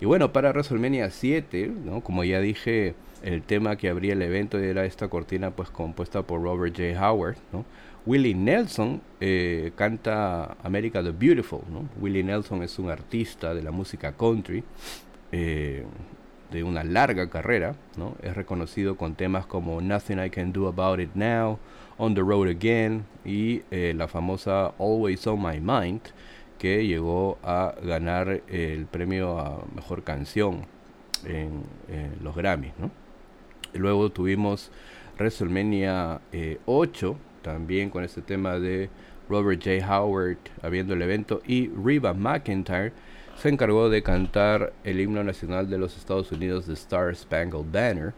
Y 0.00 0.04
bueno, 0.04 0.32
para 0.32 0.50
WrestleMania 0.50 1.10
7, 1.10 1.72
¿no? 1.84 2.02
Como 2.02 2.22
ya 2.22 2.38
dije, 2.38 2.94
el 3.22 3.42
tema 3.42 3.76
que 3.76 3.88
abría 3.88 4.12
el 4.14 4.22
evento 4.22 4.58
era 4.58 4.84
esta 4.84 5.08
cortina 5.08 5.50
pues 5.50 5.70
compuesta 5.70 6.22
por 6.22 6.42
Robert 6.42 6.76
J. 6.76 6.98
Howard, 7.00 7.36
¿no? 7.52 7.64
Willie 8.04 8.34
Nelson 8.34 9.00
eh, 9.20 9.72
canta 9.76 10.56
America 10.62 11.02
the 11.02 11.12
Beautiful, 11.12 11.60
¿no? 11.70 11.88
Willie 12.00 12.24
Nelson 12.24 12.62
es 12.62 12.78
un 12.78 12.90
artista 12.90 13.54
de 13.54 13.62
la 13.62 13.70
música 13.70 14.12
country 14.12 14.64
eh, 15.30 15.84
de 16.50 16.64
una 16.64 16.82
larga 16.82 17.30
carrera, 17.30 17.76
¿no? 17.96 18.16
Es 18.22 18.34
reconocido 18.34 18.96
con 18.96 19.14
temas 19.14 19.46
como 19.46 19.80
Nothing 19.80 20.18
I 20.24 20.30
Can 20.30 20.52
Do 20.52 20.66
About 20.66 21.00
It 21.00 21.14
Now, 21.14 21.58
On 21.96 22.14
the 22.14 22.20
Road 22.20 22.48
Again 22.48 23.04
y 23.24 23.62
eh, 23.70 23.94
la 23.96 24.08
famosa 24.08 24.74
Always 24.78 25.24
on 25.28 25.40
My 25.40 25.60
Mind, 25.60 26.02
que 26.58 26.84
llegó 26.84 27.38
a 27.44 27.74
ganar 27.82 28.42
el 28.48 28.86
premio 28.86 29.38
a 29.38 29.64
mejor 29.74 30.02
canción 30.02 30.66
en, 31.24 31.62
en 31.88 32.16
los 32.22 32.34
Grammys, 32.34 32.72
¿no? 32.78 33.01
Luego 33.74 34.10
tuvimos 34.10 34.70
WrestleMania 35.18 36.20
8, 36.66 37.10
eh, 37.10 37.42
también 37.42 37.90
con 37.90 38.04
este 38.04 38.22
tema 38.22 38.58
de 38.58 38.90
Robert 39.28 39.62
J. 39.64 39.86
Howard 39.86 40.38
habiendo 40.62 40.94
el 40.94 41.02
evento. 41.02 41.42
Y 41.46 41.68
Reba 41.68 42.12
McIntyre 42.12 42.92
se 43.36 43.48
encargó 43.48 43.88
de 43.88 44.02
cantar 44.02 44.72
el 44.84 45.00
himno 45.00 45.24
nacional 45.24 45.68
de 45.68 45.78
los 45.78 45.96
Estados 45.96 46.30
Unidos, 46.32 46.66
The 46.66 46.74
Star 46.74 47.14
Spangled 47.14 47.70
Banner. 47.72 48.12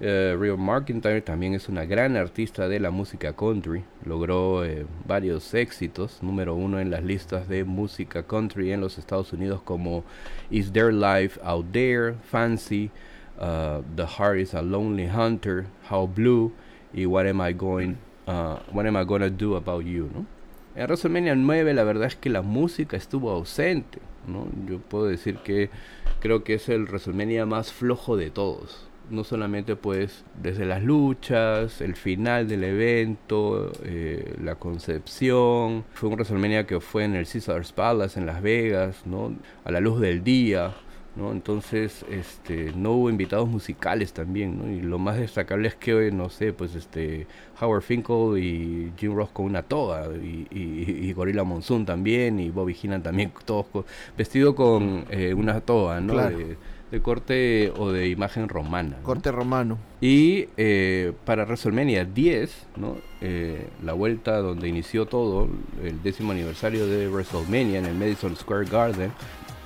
Eh, 0.00 0.36
Reba 0.38 0.56
McIntyre 0.56 1.20
también 1.22 1.54
es 1.54 1.68
una 1.68 1.84
gran 1.84 2.16
artista 2.16 2.68
de 2.68 2.78
la 2.78 2.90
música 2.90 3.32
country. 3.34 3.84
Logró 4.04 4.64
eh, 4.64 4.86
varios 5.06 5.54
éxitos, 5.54 6.22
número 6.22 6.54
uno 6.54 6.78
en 6.80 6.90
las 6.90 7.02
listas 7.02 7.48
de 7.48 7.64
música 7.64 8.22
country 8.22 8.72
en 8.72 8.80
los 8.80 8.98
Estados 8.98 9.32
Unidos 9.32 9.60
como 9.62 10.04
Is 10.50 10.72
There 10.72 10.92
Life 10.92 11.40
Out 11.42 11.72
There, 11.72 12.14
Fancy, 12.30 12.90
Uh, 13.38 13.82
the 13.94 14.04
Heart 14.04 14.40
is 14.40 14.54
a 14.54 14.62
Lonely 14.62 15.06
Hunter, 15.06 15.66
How 15.88 16.06
Blue 16.06 16.52
y 16.92 17.06
What 17.06 17.26
Am 17.26 17.40
I 17.40 17.52
Going, 17.52 17.98
uh, 18.26 18.56
What 18.72 18.86
Am 18.86 18.96
I 18.96 19.04
Gonna 19.04 19.30
Do 19.30 19.54
About 19.54 19.84
You, 19.84 20.10
¿no? 20.12 20.26
En 20.74 20.86
WrestleMania 20.86 21.34
9 21.34 21.74
la 21.74 21.84
verdad 21.84 22.06
es 22.06 22.16
que 22.16 22.30
la 22.30 22.42
música 22.42 22.96
estuvo 22.96 23.30
ausente, 23.30 23.98
¿no? 24.26 24.46
Yo 24.68 24.78
puedo 24.78 25.06
decir 25.06 25.38
que 25.38 25.70
creo 26.20 26.44
que 26.44 26.54
es 26.54 26.68
el 26.68 26.84
WrestleMania 26.84 27.46
más 27.46 27.72
flojo 27.72 28.16
de 28.16 28.30
todos. 28.30 28.86
No 29.10 29.24
solamente 29.24 29.74
pues 29.74 30.24
desde 30.40 30.66
las 30.66 30.82
luchas, 30.82 31.80
el 31.80 31.96
final 31.96 32.46
del 32.46 32.62
evento, 32.62 33.72
eh, 33.84 34.34
la 34.42 34.56
concepción. 34.56 35.84
Fue 35.94 36.08
un 36.08 36.16
WrestleMania 36.16 36.66
que 36.66 36.80
fue 36.80 37.04
en 37.04 37.14
el 37.14 37.26
Caesars 37.26 37.72
Palace 37.72 38.18
en 38.18 38.26
Las 38.26 38.42
Vegas, 38.42 39.02
¿no? 39.06 39.32
A 39.64 39.70
la 39.70 39.80
luz 39.80 40.00
del 40.00 40.22
día 40.22 40.74
¿no? 41.18 41.32
Entonces, 41.32 42.04
este, 42.08 42.72
no 42.74 42.92
hubo 42.92 43.10
invitados 43.10 43.48
musicales 43.48 44.12
también, 44.12 44.58
¿no? 44.58 44.70
Y 44.70 44.80
lo 44.80 44.98
más 44.98 45.18
destacable 45.18 45.68
es 45.68 45.74
que, 45.74 46.12
no 46.12 46.30
sé, 46.30 46.52
pues 46.52 46.74
este, 46.76 47.26
Howard 47.60 47.82
Finkel 47.82 48.38
y 48.38 48.92
Jim 48.96 49.14
Ross 49.14 49.30
con 49.30 49.46
una 49.46 49.62
toga, 49.62 50.06
y, 50.14 50.46
y, 50.50 51.12
Gorilla 51.12 51.42
Monsoon 51.42 51.84
también, 51.84 52.38
y 52.38 52.50
Bobby 52.50 52.74
Heenan 52.74 53.02
también, 53.02 53.32
todos 53.44 53.66
vestido 54.16 54.54
con 54.54 55.06
eh, 55.10 55.34
una 55.34 55.60
toga, 55.60 56.00
¿no? 56.00 56.14
De, 56.14 56.56
corte 57.02 57.70
o 57.76 57.92
de 57.92 58.08
imagen 58.08 58.48
romana. 58.48 58.96
Corte 59.02 59.30
romano. 59.30 59.76
Y 60.00 60.48
eh, 60.56 61.12
para 61.26 61.44
WrestleMania 61.44 62.06
10, 62.06 62.66
¿no? 62.76 62.96
Eh, 63.20 63.68
la 63.84 63.92
vuelta 63.92 64.38
donde 64.38 64.68
inició 64.68 65.04
todo, 65.04 65.48
el 65.84 66.02
décimo 66.02 66.32
aniversario 66.32 66.86
de 66.86 67.08
WrestleMania 67.08 67.80
en 67.80 67.84
el 67.84 67.94
Madison 67.94 68.34
Square 68.34 68.70
Garden, 68.70 69.12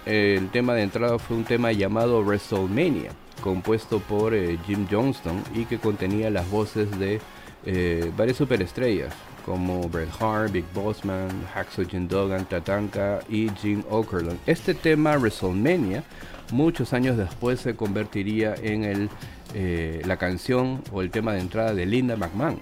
el 0.06 0.48
tema 0.50 0.74
de 0.74 0.82
entrada 0.82 1.18
fue 1.18 1.36
un 1.36 1.44
tema 1.44 1.72
llamado 1.72 2.22
WrestleMania, 2.22 3.10
compuesto 3.42 4.00
por 4.00 4.34
eh, 4.34 4.58
Jim 4.66 4.86
Johnston 4.90 5.42
y 5.54 5.64
que 5.64 5.78
contenía 5.78 6.30
las 6.30 6.50
voces 6.50 6.98
de 6.98 7.20
eh, 7.64 8.10
varias 8.16 8.36
superestrellas 8.36 9.14
como 9.44 9.88
Bret 9.88 10.08
Hart, 10.20 10.52
Big 10.52 10.64
Bossman, 10.72 11.28
Hacksaw 11.52 11.84
Jim 11.86 12.06
Duggan, 12.06 12.44
Tatanka 12.44 13.20
y 13.28 13.48
Jim 13.60 13.82
Okerlund. 13.90 14.38
Este 14.46 14.74
tema 14.74 15.16
WrestleMania 15.16 16.04
muchos 16.52 16.92
años 16.92 17.16
después 17.16 17.60
se 17.60 17.74
convertiría 17.74 18.54
en 18.54 18.84
el, 18.84 19.10
eh, 19.54 20.02
la 20.04 20.16
canción 20.16 20.82
o 20.92 21.02
el 21.02 21.10
tema 21.10 21.32
de 21.32 21.40
entrada 21.40 21.74
de 21.74 21.86
Linda 21.86 22.16
McMahon. 22.16 22.60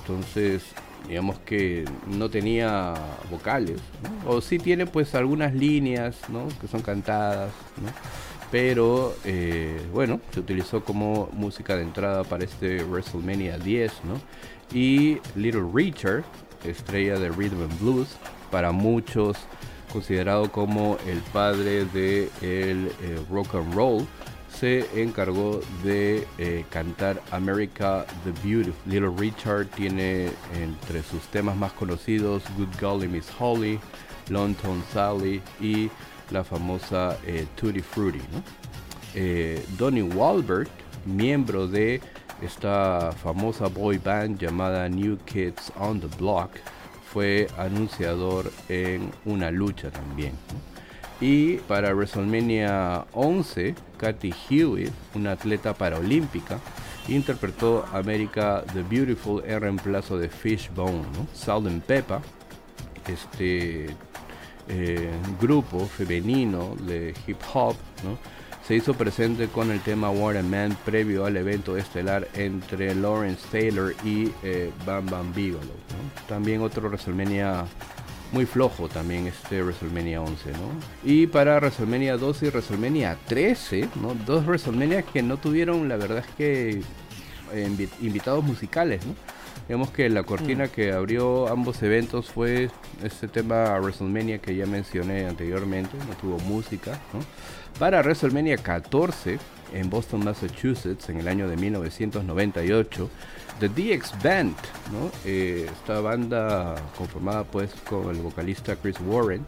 Entonces 0.00 0.62
digamos 1.08 1.38
que 1.40 1.84
no 2.06 2.28
tenía 2.28 2.94
vocales, 3.30 3.80
o 4.26 4.40
sí 4.40 4.58
tiene 4.58 4.86
pues 4.86 5.14
algunas 5.14 5.54
líneas 5.54 6.16
¿no? 6.28 6.46
que 6.60 6.68
son 6.68 6.82
cantadas, 6.82 7.50
pero 8.50 9.14
eh, 9.24 9.80
bueno, 9.92 10.20
se 10.32 10.40
utilizó 10.40 10.84
como 10.84 11.30
música 11.32 11.76
de 11.76 11.82
entrada 11.82 12.24
para 12.24 12.44
este 12.44 12.84
WrestleMania 12.84 13.58
10, 13.58 13.92
¿no? 14.04 14.20
y 14.78 15.18
Little 15.34 15.66
Richard, 15.72 16.24
estrella 16.64 17.18
de 17.18 17.30
Rhythm 17.30 17.62
and 17.62 17.80
Blues, 17.80 18.08
para 18.50 18.72
muchos 18.72 19.36
considerado 19.92 20.52
como 20.52 20.98
el 21.06 21.20
padre 21.32 21.86
de 21.86 22.30
el 22.42 22.88
eh, 23.02 23.18
rock 23.30 23.54
and 23.54 23.74
roll, 23.74 24.06
se 24.58 24.84
encargó 25.00 25.60
de 25.84 26.26
eh, 26.38 26.64
cantar 26.70 27.22
America 27.30 28.04
the 28.24 28.32
Beautiful. 28.46 28.74
Little 28.86 29.10
Richard 29.16 29.68
tiene 29.68 30.30
entre 30.52 31.02
sus 31.02 31.22
temas 31.28 31.56
más 31.56 31.72
conocidos 31.72 32.42
Good 32.56 32.80
Golly 32.80 33.06
Miss 33.06 33.30
Holly, 33.38 33.78
London 34.28 34.82
Sally 34.92 35.40
y 35.60 35.90
la 36.30 36.42
famosa 36.42 37.16
eh, 37.24 37.46
Tutti 37.54 37.80
Frutti. 37.80 38.20
Eh, 39.14 39.64
Donnie 39.78 40.02
Wahlberg, 40.02 40.68
miembro 41.06 41.68
de 41.68 42.00
esta 42.42 43.12
famosa 43.12 43.68
boy 43.68 43.98
band 43.98 44.38
llamada 44.38 44.88
New 44.88 45.18
Kids 45.24 45.72
on 45.78 46.00
the 46.00 46.08
Block, 46.18 46.50
fue 47.12 47.46
anunciador 47.56 48.50
en 48.68 49.10
una 49.24 49.50
lucha 49.50 49.90
también. 49.90 50.32
Y 51.20 51.56
para 51.56 51.92
WrestleMania 51.94 53.06
11, 53.12 53.74
Kathy 53.96 54.32
Hewitt, 54.48 54.92
una 55.14 55.32
atleta 55.32 55.74
paraolímpica, 55.74 56.60
interpretó 57.08 57.84
America 57.92 58.62
the 58.72 58.82
Beautiful 58.82 59.42
en 59.44 59.60
reemplazo 59.60 60.18
de 60.18 60.28
Fishbone. 60.28 61.02
¿no? 61.14 61.26
Salt 61.32 61.66
and 61.66 61.82
Peppa, 61.82 62.20
este 63.08 63.86
eh, 64.68 65.10
grupo 65.40 65.86
femenino 65.86 66.76
de 66.86 67.14
hip 67.26 67.38
hop, 67.52 67.74
se 68.66 68.76
hizo 68.76 68.92
presente 68.92 69.48
con 69.48 69.70
el 69.70 69.80
tema 69.80 70.10
War 70.10 70.42
Man 70.42 70.76
previo 70.84 71.24
al 71.24 71.38
evento 71.38 71.76
estelar 71.78 72.28
entre 72.34 72.94
Lawrence 72.94 73.40
Taylor 73.50 73.94
y 74.04 74.30
eh, 74.42 74.70
Bam 74.84 75.06
Bam 75.06 75.32
Bigelow. 75.34 75.62
También 76.28 76.60
otro 76.60 76.88
WrestleMania 76.88 77.64
muy 78.32 78.46
flojo 78.46 78.88
también 78.88 79.26
este 79.26 79.62
WrestleMania 79.62 80.20
11, 80.20 80.52
¿no? 80.52 80.58
Y 81.04 81.26
para 81.26 81.56
WrestleMania 81.56 82.16
12 82.16 82.46
y 82.46 82.48
WrestleMania 82.50 83.18
13, 83.26 83.88
¿no? 84.02 84.14
Dos 84.26 84.44
WrestleMania 84.44 85.02
que 85.02 85.22
no 85.22 85.38
tuvieron, 85.38 85.88
la 85.88 85.96
verdad 85.96 86.18
es 86.18 86.34
que, 86.36 86.80
eh, 87.52 87.88
invitados 88.00 88.44
musicales, 88.44 89.04
¿no? 89.06 89.14
Digamos 89.66 89.90
que 89.90 90.08
la 90.08 90.22
cortina 90.22 90.66
mm. 90.66 90.68
que 90.70 90.92
abrió 90.92 91.48
ambos 91.48 91.82
eventos 91.82 92.30
fue 92.30 92.70
este 93.02 93.28
tema 93.28 93.78
WrestleMania 93.78 94.38
que 94.38 94.54
ya 94.54 94.66
mencioné 94.66 95.26
anteriormente, 95.26 95.96
no 96.08 96.14
tuvo 96.16 96.38
música, 96.40 96.98
¿no? 97.12 97.20
Para 97.78 98.00
WrestleMania 98.00 98.56
14 98.56 99.38
en 99.74 99.90
Boston, 99.90 100.24
Massachusetts, 100.24 101.08
en 101.08 101.18
el 101.18 101.28
año 101.28 101.48
de 101.48 101.56
1998, 101.56 103.10
The 103.60 103.68
DX 103.68 104.22
Band. 104.22 104.54
Eh, 105.24 105.68
esta 105.70 106.00
banda 106.00 106.74
conformada 106.96 107.44
pues 107.44 107.72
con 107.88 108.08
el 108.14 108.22
vocalista 108.22 108.76
Chris 108.76 108.96
Warren, 109.00 109.44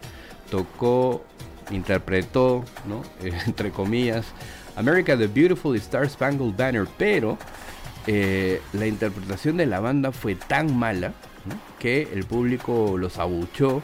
tocó, 0.49 1.23
interpretó, 1.71 2.63
¿no? 2.87 3.03
entre 3.45 3.71
comillas, 3.71 4.25
America 4.75 5.17
the 5.17 5.27
Beautiful 5.27 5.75
Star 5.77 6.09
Spangled 6.09 6.55
Banner, 6.55 6.87
pero 6.97 7.37
eh, 8.07 8.61
la 8.73 8.87
interpretación 8.87 9.57
de 9.57 9.65
la 9.65 9.79
banda 9.79 10.11
fue 10.11 10.35
tan 10.35 10.77
mala 10.77 11.13
que 11.79 12.09
el 12.13 12.25
público 12.25 12.97
los 12.97 13.17
abuchó 13.17 13.81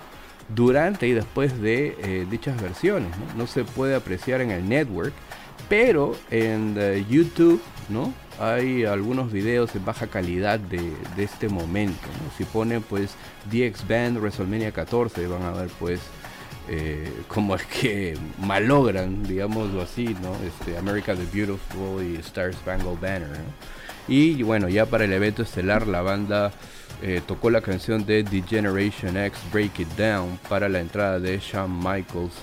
durante 0.49 1.07
y 1.07 1.13
después 1.13 1.59
de 1.61 1.95
eh, 1.99 2.27
dichas 2.29 2.61
versiones. 2.61 3.09
¿no? 3.17 3.39
¿no? 3.39 3.47
se 3.47 3.63
puede 3.63 3.95
apreciar 3.95 4.41
en 4.41 4.51
el 4.51 4.67
network, 4.67 5.13
pero 5.69 6.15
en 6.31 6.75
YouTube, 7.09 7.61
¿no? 7.89 8.13
hay 8.39 8.85
algunos 8.85 9.31
videos 9.31 9.75
en 9.75 9.85
baja 9.85 10.07
calidad 10.07 10.59
de, 10.59 10.93
este 11.17 11.49
momento. 11.49 12.07
Si 12.37 12.43
ponen 12.45 12.81
pues 12.83 13.15
DX 13.51 13.87
Band 13.87 14.17
WrestleMania 14.17 14.71
14 14.71 15.27
van 15.27 15.43
a 15.43 15.51
ver 15.51 15.69
pues 15.79 15.99
eh, 16.69 17.11
cómo 17.27 17.55
es 17.55 17.65
que 17.65 18.17
malogran, 18.39 19.23
digámoslo 19.23 19.81
así, 19.81 20.15
¿no? 20.21 20.35
Este, 20.45 20.77
America 20.77 21.15
the 21.15 21.25
Beautiful 21.33 22.03
y 22.03 22.15
Star 22.17 22.53
Spangled 22.53 22.99
Banner. 22.99 23.37
Y 24.07 24.41
bueno, 24.43 24.69
ya 24.69 24.85
para 24.85 25.05
el 25.05 25.13
evento 25.13 25.41
estelar 25.41 25.87
la 25.87 26.01
banda 26.01 26.51
eh, 27.01 27.21
tocó 27.25 27.49
la 27.49 27.61
canción 27.61 28.05
de 28.05 28.23
The 28.23 28.43
Generation 28.43 29.17
X 29.17 29.39
Break 29.51 29.79
It 29.79 29.89
Down 29.97 30.39
para 30.47 30.69
la 30.69 30.79
entrada 30.79 31.19
de 31.19 31.39
Shawn 31.39 31.77
Michaels 31.77 32.33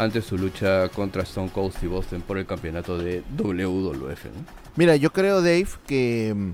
ante 0.00 0.22
su 0.22 0.38
lucha 0.38 0.88
contra 0.88 1.24
Stone 1.24 1.50
Cold 1.50 1.74
y 1.82 1.86
Boston 1.86 2.22
por 2.22 2.38
el 2.38 2.46
campeonato 2.46 2.96
de 2.96 3.22
WWF. 3.36 4.24
Mira, 4.76 4.96
yo 4.96 5.12
creo, 5.12 5.42
Dave, 5.42 5.68
que 5.86 6.32
mm, 6.34 6.50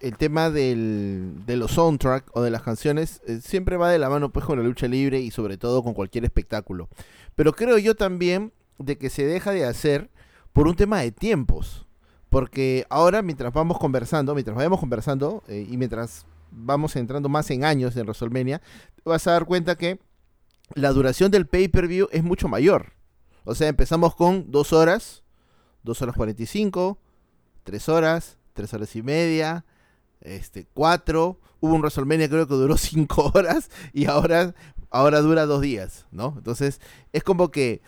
el 0.00 0.16
tema 0.16 0.50
del, 0.50 1.46
de 1.46 1.56
los 1.56 1.70
soundtrack 1.70 2.28
o 2.34 2.42
de 2.42 2.50
las 2.50 2.62
canciones 2.62 3.22
eh, 3.28 3.38
siempre 3.40 3.76
va 3.76 3.88
de 3.88 4.00
la 4.00 4.10
mano 4.10 4.30
pues 4.30 4.44
con 4.44 4.58
la 4.58 4.64
lucha 4.64 4.88
libre 4.88 5.20
y 5.20 5.30
sobre 5.30 5.58
todo 5.58 5.84
con 5.84 5.94
cualquier 5.94 6.24
espectáculo. 6.24 6.88
Pero 7.36 7.52
creo 7.52 7.78
yo 7.78 7.94
también 7.94 8.52
de 8.78 8.98
que 8.98 9.10
se 9.10 9.24
deja 9.24 9.52
de 9.52 9.64
hacer 9.64 10.10
por 10.52 10.66
un 10.66 10.74
tema 10.74 11.00
de 11.00 11.12
tiempos. 11.12 11.86
Porque 12.30 12.84
ahora 12.90 13.22
mientras 13.22 13.52
vamos 13.52 13.78
conversando, 13.78 14.34
mientras 14.34 14.56
vayamos 14.56 14.80
conversando 14.80 15.44
eh, 15.46 15.64
y 15.70 15.76
mientras 15.76 16.26
vamos 16.50 16.96
entrando 16.96 17.28
más 17.28 17.48
en 17.52 17.64
años 17.64 17.96
en 17.96 18.06
WrestleMania, 18.06 18.60
vas 19.04 19.24
a 19.28 19.32
dar 19.32 19.44
cuenta 19.44 19.76
que 19.76 20.00
la 20.74 20.92
duración 20.92 21.30
del 21.30 21.46
pay-per-view 21.46 22.08
es 22.12 22.22
mucho 22.22 22.48
mayor. 22.48 22.92
O 23.44 23.54
sea, 23.54 23.68
empezamos 23.68 24.14
con 24.14 24.50
dos 24.50 24.72
horas, 24.72 25.22
dos 25.82 26.02
horas 26.02 26.16
45, 26.16 26.98
tres 27.62 27.88
horas, 27.88 28.38
tres 28.52 28.72
horas 28.74 28.94
y 28.96 29.02
media, 29.02 29.64
este, 30.20 30.66
cuatro. 30.74 31.38
Hubo 31.60 31.74
un 31.74 31.80
WrestleMania 31.80 32.28
creo 32.28 32.46
que 32.46 32.54
duró 32.54 32.76
cinco 32.76 33.30
horas 33.34 33.70
y 33.92 34.06
ahora, 34.06 34.54
ahora 34.90 35.20
dura 35.20 35.46
dos 35.46 35.60
días, 35.60 36.06
¿no? 36.10 36.34
Entonces, 36.36 36.80
es 37.12 37.22
como 37.22 37.50
que 37.50 37.82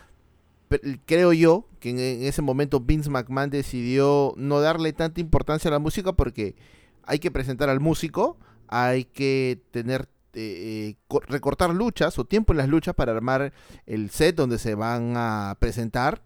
creo 1.06 1.32
yo 1.32 1.66
que 1.80 1.90
en, 1.90 2.26
ese 2.26 2.42
momento 2.42 2.80
Vince 2.80 3.10
McMahon 3.10 3.50
decidió 3.50 4.34
no 4.36 4.60
darle 4.60 4.92
tanta 4.92 5.20
importancia 5.20 5.68
a 5.68 5.72
la 5.72 5.78
música 5.78 6.12
porque 6.12 6.56
hay 7.04 7.18
que 7.18 7.30
presentar 7.30 7.70
al 7.70 7.80
músico, 7.80 8.36
hay 8.68 9.04
que 9.04 9.62
tener 9.70 10.08
eh, 10.40 10.96
recortar 11.26 11.74
luchas 11.74 12.18
o 12.18 12.24
tiempo 12.24 12.52
en 12.52 12.58
las 12.58 12.68
luchas 12.68 12.94
para 12.94 13.12
armar 13.12 13.52
el 13.86 14.10
set 14.10 14.36
donde 14.36 14.58
se 14.58 14.74
van 14.74 15.14
a 15.16 15.56
presentar. 15.58 16.22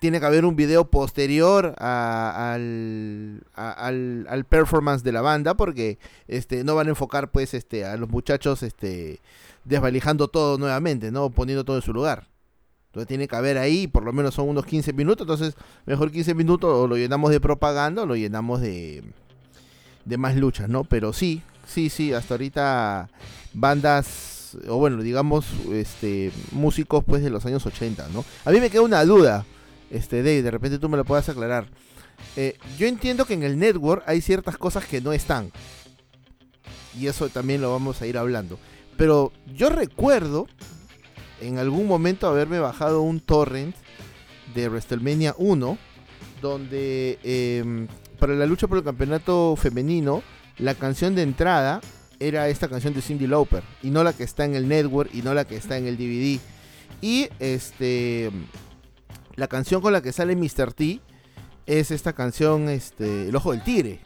Tiene 0.00 0.20
que 0.20 0.26
haber 0.26 0.44
un 0.44 0.56
video 0.56 0.90
posterior 0.90 1.74
al, 1.78 3.42
al, 3.54 4.44
performance 4.44 5.02
de 5.02 5.12
la 5.12 5.22
banda 5.22 5.54
porque 5.54 5.98
este, 6.26 6.64
no 6.64 6.74
van 6.74 6.88
a 6.88 6.90
enfocar 6.90 7.30
pues 7.30 7.54
este, 7.54 7.84
a 7.84 7.96
los 7.96 8.10
muchachos 8.10 8.62
este, 8.62 9.20
desvalijando 9.64 10.28
todo 10.28 10.58
nuevamente, 10.58 11.10
¿no? 11.10 11.30
poniendo 11.30 11.64
todo 11.64 11.76
en 11.76 11.82
su 11.82 11.94
lugar. 11.94 12.26
Entonces 12.88 13.08
tiene 13.08 13.28
que 13.28 13.36
haber 13.36 13.56
ahí, 13.56 13.86
por 13.86 14.04
lo 14.04 14.12
menos 14.12 14.34
son 14.34 14.48
unos 14.48 14.66
15 14.66 14.92
minutos, 14.92 15.24
entonces 15.24 15.54
mejor 15.86 16.10
15 16.10 16.34
minutos 16.34 16.70
o 16.70 16.86
lo 16.86 16.96
llenamos 16.96 17.30
de 17.30 17.40
propaganda 17.40 18.02
o 18.02 18.06
lo 18.06 18.14
llenamos 18.14 18.60
de, 18.60 19.02
de 20.04 20.18
más 20.18 20.36
luchas, 20.36 20.68
¿no? 20.68 20.84
Pero 20.84 21.12
sí, 21.12 21.42
sí, 21.66 21.90
sí, 21.90 22.12
hasta 22.12 22.34
ahorita 22.34 23.08
bandas, 23.52 24.56
o 24.68 24.76
bueno, 24.76 25.02
digamos, 25.02 25.46
este, 25.72 26.32
músicos 26.52 27.04
pues 27.04 27.22
de 27.22 27.30
los 27.30 27.44
años 27.46 27.64
80, 27.64 28.08
¿no? 28.12 28.24
A 28.44 28.50
mí 28.50 28.60
me 28.60 28.70
queda 28.70 28.82
una 28.82 29.04
duda, 29.04 29.44
este, 29.90 30.18
Dave, 30.18 30.42
de 30.42 30.50
repente 30.50 30.78
tú 30.78 30.88
me 30.88 30.96
lo 30.96 31.04
puedas 31.04 31.28
aclarar. 31.28 31.66
Eh, 32.36 32.56
yo 32.78 32.86
entiendo 32.86 33.24
que 33.24 33.34
en 33.34 33.42
el 33.42 33.58
network 33.58 34.02
hay 34.06 34.20
ciertas 34.20 34.56
cosas 34.56 34.84
que 34.86 35.00
no 35.00 35.12
están. 35.12 35.50
Y 36.98 37.06
eso 37.06 37.28
también 37.28 37.60
lo 37.60 37.70
vamos 37.72 38.00
a 38.00 38.06
ir 38.06 38.18
hablando. 38.18 38.58
Pero 38.96 39.32
yo 39.54 39.68
recuerdo 39.68 40.46
en 41.40 41.58
algún 41.58 41.86
momento 41.86 42.26
haberme 42.26 42.58
bajado 42.58 43.02
un 43.02 43.20
torrent 43.20 43.74
de 44.54 44.68
WrestleMania 44.68 45.34
1, 45.38 45.78
donde 46.40 47.18
em, 47.22 47.88
para 48.18 48.34
la 48.34 48.46
lucha 48.46 48.68
por 48.68 48.78
el 48.78 48.84
campeonato 48.84 49.56
femenino 49.56 50.22
la 50.58 50.74
canción 50.74 51.14
de 51.14 51.22
entrada 51.22 51.80
era 52.20 52.48
esta 52.48 52.68
canción 52.68 52.94
de 52.94 53.02
Cindy 53.02 53.26
Lauper 53.26 53.62
y 53.82 53.90
no 53.90 54.04
la 54.04 54.12
que 54.12 54.24
está 54.24 54.44
en 54.44 54.54
el 54.54 54.68
network 54.68 55.10
y 55.12 55.22
no 55.22 55.34
la 55.34 55.44
que 55.44 55.56
está 55.56 55.76
en 55.76 55.86
el 55.86 55.96
DVD. 55.96 56.40
Y 57.00 57.28
este 57.38 58.30
la 59.36 59.48
canción 59.48 59.82
con 59.82 59.92
la 59.92 60.00
que 60.00 60.12
sale 60.12 60.36
Mr. 60.36 60.72
T 60.72 61.00
es 61.66 61.90
esta 61.90 62.12
canción 62.12 62.68
este 62.68 63.28
El 63.28 63.36
ojo 63.36 63.52
del 63.52 63.62
tigre. 63.62 64.00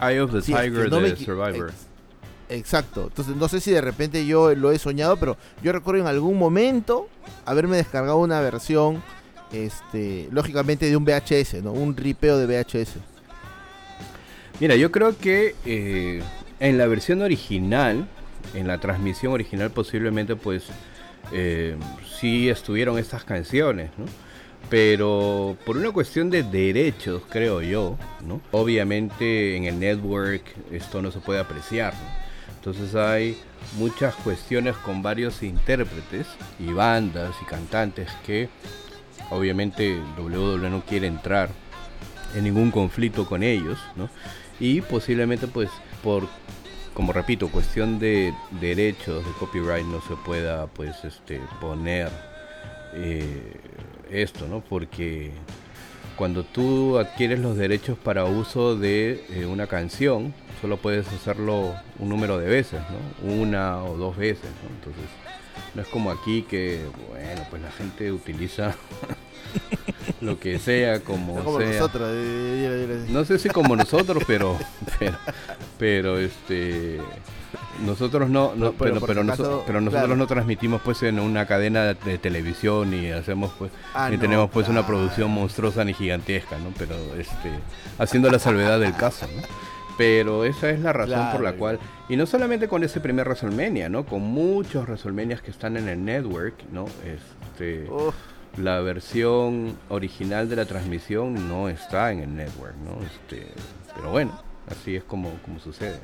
Eye 0.00 0.20
of 0.20 0.32
the 0.32 0.40
Tiger 0.40 0.90
de 0.90 1.16
Survivor. 1.16 1.72
exacto. 2.48 3.06
Entonces 3.08 3.36
no 3.36 3.48
sé 3.48 3.60
si 3.60 3.70
de 3.70 3.80
repente 3.80 4.26
yo 4.26 4.54
lo 4.54 4.72
he 4.72 4.78
soñado, 4.78 5.16
pero 5.16 5.36
yo 5.62 5.72
recuerdo 5.72 6.00
en 6.00 6.06
algún 6.06 6.38
momento 6.38 7.08
haberme 7.46 7.76
descargado 7.76 8.18
una 8.18 8.40
versión 8.40 9.02
este 9.52 10.28
lógicamente 10.30 10.86
de 10.86 10.96
un 10.96 11.04
VHS, 11.04 11.62
¿no? 11.62 11.72
Un 11.72 11.96
ripeo 11.96 12.38
de 12.38 12.46
VHS. 12.46 12.96
Mira, 14.60 14.76
yo 14.76 14.92
creo 14.92 15.16
que 15.16 15.54
eh, 15.64 16.22
en 16.60 16.76
la 16.76 16.86
versión 16.86 17.22
original, 17.22 18.06
en 18.52 18.68
la 18.68 18.76
transmisión 18.76 19.32
original 19.32 19.70
posiblemente 19.70 20.36
pues 20.36 20.64
eh, 21.32 21.76
sí 22.18 22.50
estuvieron 22.50 22.98
estas 22.98 23.24
canciones, 23.24 23.90
¿no? 23.96 24.04
Pero 24.68 25.56
por 25.64 25.78
una 25.78 25.90
cuestión 25.92 26.28
de 26.28 26.42
derechos, 26.42 27.22
creo 27.30 27.62
yo, 27.62 27.96
¿no? 28.26 28.42
Obviamente 28.50 29.56
en 29.56 29.64
el 29.64 29.80
network 29.80 30.42
esto 30.70 31.00
no 31.00 31.10
se 31.10 31.20
puede 31.20 31.40
apreciar, 31.40 31.94
Entonces 32.56 32.94
hay 32.94 33.38
muchas 33.78 34.14
cuestiones 34.16 34.76
con 34.76 35.02
varios 35.02 35.42
intérpretes 35.42 36.26
y 36.58 36.70
bandas 36.70 37.34
y 37.40 37.46
cantantes 37.46 38.10
que 38.26 38.50
obviamente 39.30 39.98
WWE 40.18 40.68
no 40.68 40.82
quiere 40.84 41.06
entrar 41.06 41.48
en 42.34 42.44
ningún 42.44 42.70
conflicto 42.70 43.24
con 43.24 43.42
ellos, 43.42 43.78
¿no? 43.96 44.10
Y 44.60 44.82
posiblemente 44.82 45.46
pues 45.48 45.70
por 46.04 46.28
como 46.94 47.12
repito 47.12 47.48
cuestión 47.48 47.98
de 47.98 48.34
derechos 48.60 49.24
de 49.24 49.32
copyright 49.32 49.86
no 49.86 50.00
se 50.02 50.14
pueda 50.16 50.66
pues 50.66 51.02
este 51.04 51.40
poner 51.60 52.10
eh, 52.94 53.54
esto 54.10 54.46
no 54.46 54.60
porque 54.60 55.32
cuando 56.16 56.44
tú 56.44 56.98
adquieres 56.98 57.40
los 57.40 57.56
derechos 57.56 57.96
para 57.96 58.26
uso 58.26 58.76
de 58.76 59.24
eh, 59.30 59.46
una 59.46 59.66
canción 59.66 60.34
solo 60.60 60.76
puedes 60.76 61.08
hacerlo 61.08 61.74
un 61.98 62.10
número 62.10 62.38
de 62.38 62.46
veces 62.46 62.80
no 62.90 63.32
una 63.32 63.82
o 63.82 63.96
dos 63.96 64.16
veces 64.16 64.50
¿no? 64.62 64.68
entonces 64.74 65.10
no 65.74 65.82
es 65.82 65.88
como 65.88 66.10
aquí 66.10 66.42
que 66.42 66.80
bueno 67.08 67.42
pues 67.48 67.62
la 67.62 67.70
gente 67.70 68.12
utiliza 68.12 68.76
lo 70.20 70.38
que 70.38 70.58
sea, 70.58 71.00
como, 71.00 71.40
nosotros. 71.40 72.08
Eh, 72.12 73.06
no 73.08 73.24
sé 73.24 73.38
si 73.38 73.48
como 73.48 73.76
nosotros, 73.76 74.22
pero, 74.26 74.56
pero, 75.78 76.18
este 76.18 77.00
nosotros 77.84 78.28
no, 78.28 78.52
pero, 78.78 79.00
pero, 79.00 79.24
nosotros 79.24 80.16
no 80.16 80.26
transmitimos 80.26 80.82
pues 80.82 81.02
en 81.02 81.18
una 81.18 81.46
cadena 81.46 81.94
de 81.94 82.18
televisión 82.18 82.92
y 82.92 83.10
hacemos 83.10 83.52
pues 83.58 83.72
ah, 83.94 84.10
ni 84.10 84.18
tenemos 84.18 84.50
pues 84.50 84.68
una 84.68 84.86
producción 84.86 85.30
monstruosa 85.30 85.84
ni 85.84 85.94
gigantesca, 85.94 86.58
¿no? 86.58 86.72
Pero 86.78 86.94
este 87.18 87.50
haciendo 87.98 88.30
la 88.30 88.38
salvedad 88.38 88.78
del 88.78 88.94
caso, 88.94 89.26
¿no? 89.34 89.42
Pero 89.96 90.46
esa 90.46 90.70
es 90.70 90.80
la 90.80 90.94
razón 90.94 91.30
por 91.30 91.42
la 91.42 91.52
cual, 91.52 91.78
y 92.08 92.16
no 92.16 92.24
solamente 92.24 92.68
con 92.68 92.82
ese 92.82 93.00
primer 93.00 93.26
WrestleMania, 93.26 93.90
¿no? 93.90 94.06
Con 94.06 94.22
muchos 94.22 94.86
WrestleManias 94.86 95.42
que 95.42 95.50
están 95.50 95.76
en 95.76 95.88
el 95.88 96.02
network, 96.02 96.54
¿no? 96.72 96.86
Este, 97.04 97.86
la 98.56 98.80
versión 98.80 99.76
original 99.88 100.48
de 100.48 100.56
la 100.56 100.66
transmisión 100.66 101.48
no 101.48 101.68
está 101.68 102.12
en 102.12 102.20
el 102.20 102.36
network, 102.36 102.74
¿no? 102.76 103.04
Este, 103.04 103.46
pero 103.94 104.10
bueno, 104.10 104.40
así 104.68 104.96
es 104.96 105.04
como, 105.04 105.30
como 105.44 105.58
sucede. 105.60 105.98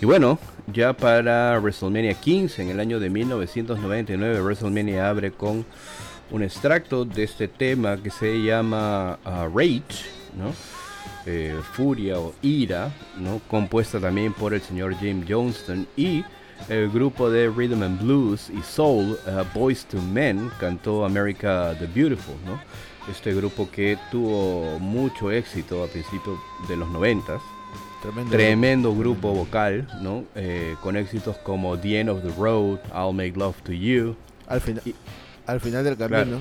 Y 0.00 0.06
bueno, 0.06 0.38
ya 0.66 0.92
para 0.92 1.58
WrestleMania 1.58 2.14
15 2.14 2.62
en 2.62 2.70
el 2.70 2.80
año 2.80 3.00
de 3.00 3.10
1999, 3.10 4.40
WrestleMania 4.40 5.08
abre 5.08 5.30
con 5.32 5.64
un 6.30 6.42
extracto 6.42 7.04
de 7.04 7.24
este 7.24 7.48
tema 7.48 7.96
que 8.02 8.10
se 8.10 8.42
llama 8.42 9.18
uh, 9.24 9.56
Rage, 9.56 10.08
¿no? 10.36 10.52
Eh, 11.26 11.58
Furia 11.72 12.18
o 12.18 12.34
Ira, 12.42 12.92
¿no? 13.18 13.40
compuesta 13.48 13.98
también 13.98 14.34
por 14.34 14.52
el 14.52 14.60
señor 14.60 14.94
Jim 14.96 15.24
Johnston 15.26 15.86
y 15.96 16.22
el 16.68 16.90
grupo 16.90 17.30
de 17.30 17.48
Rhythm 17.48 17.82
and 17.82 18.00
Blues 18.00 18.50
y 18.50 18.62
Soul, 18.62 19.18
uh, 19.26 19.44
Boys 19.54 19.84
to 19.86 20.00
Men, 20.00 20.50
cantó 20.58 21.04
America 21.04 21.74
the 21.78 21.86
Beautiful, 21.86 22.36
¿no? 22.46 22.60
Este 23.10 23.34
grupo 23.34 23.68
que 23.70 23.98
tuvo 24.10 24.78
mucho 24.78 25.30
éxito 25.30 25.84
a 25.84 25.88
principios 25.88 26.38
de 26.68 26.76
los 26.76 26.88
noventas. 26.88 27.42
Tremendo, 28.30 28.94
grupo 28.94 29.32
vocal, 29.32 29.86
¿no? 30.02 30.24
Eh, 30.34 30.74
con 30.82 30.96
éxitos 30.96 31.36
como 31.38 31.78
The 31.78 32.00
End 32.00 32.10
of 32.10 32.22
the 32.22 32.30
Road, 32.38 32.78
I'll 32.94 33.14
Make 33.14 33.32
Love 33.36 33.56
to 33.62 33.72
You. 33.72 34.16
Al, 34.46 34.60
final 34.60 34.82
al 35.46 35.60
final 35.60 35.84
del 35.84 35.96
camino. 35.96 36.40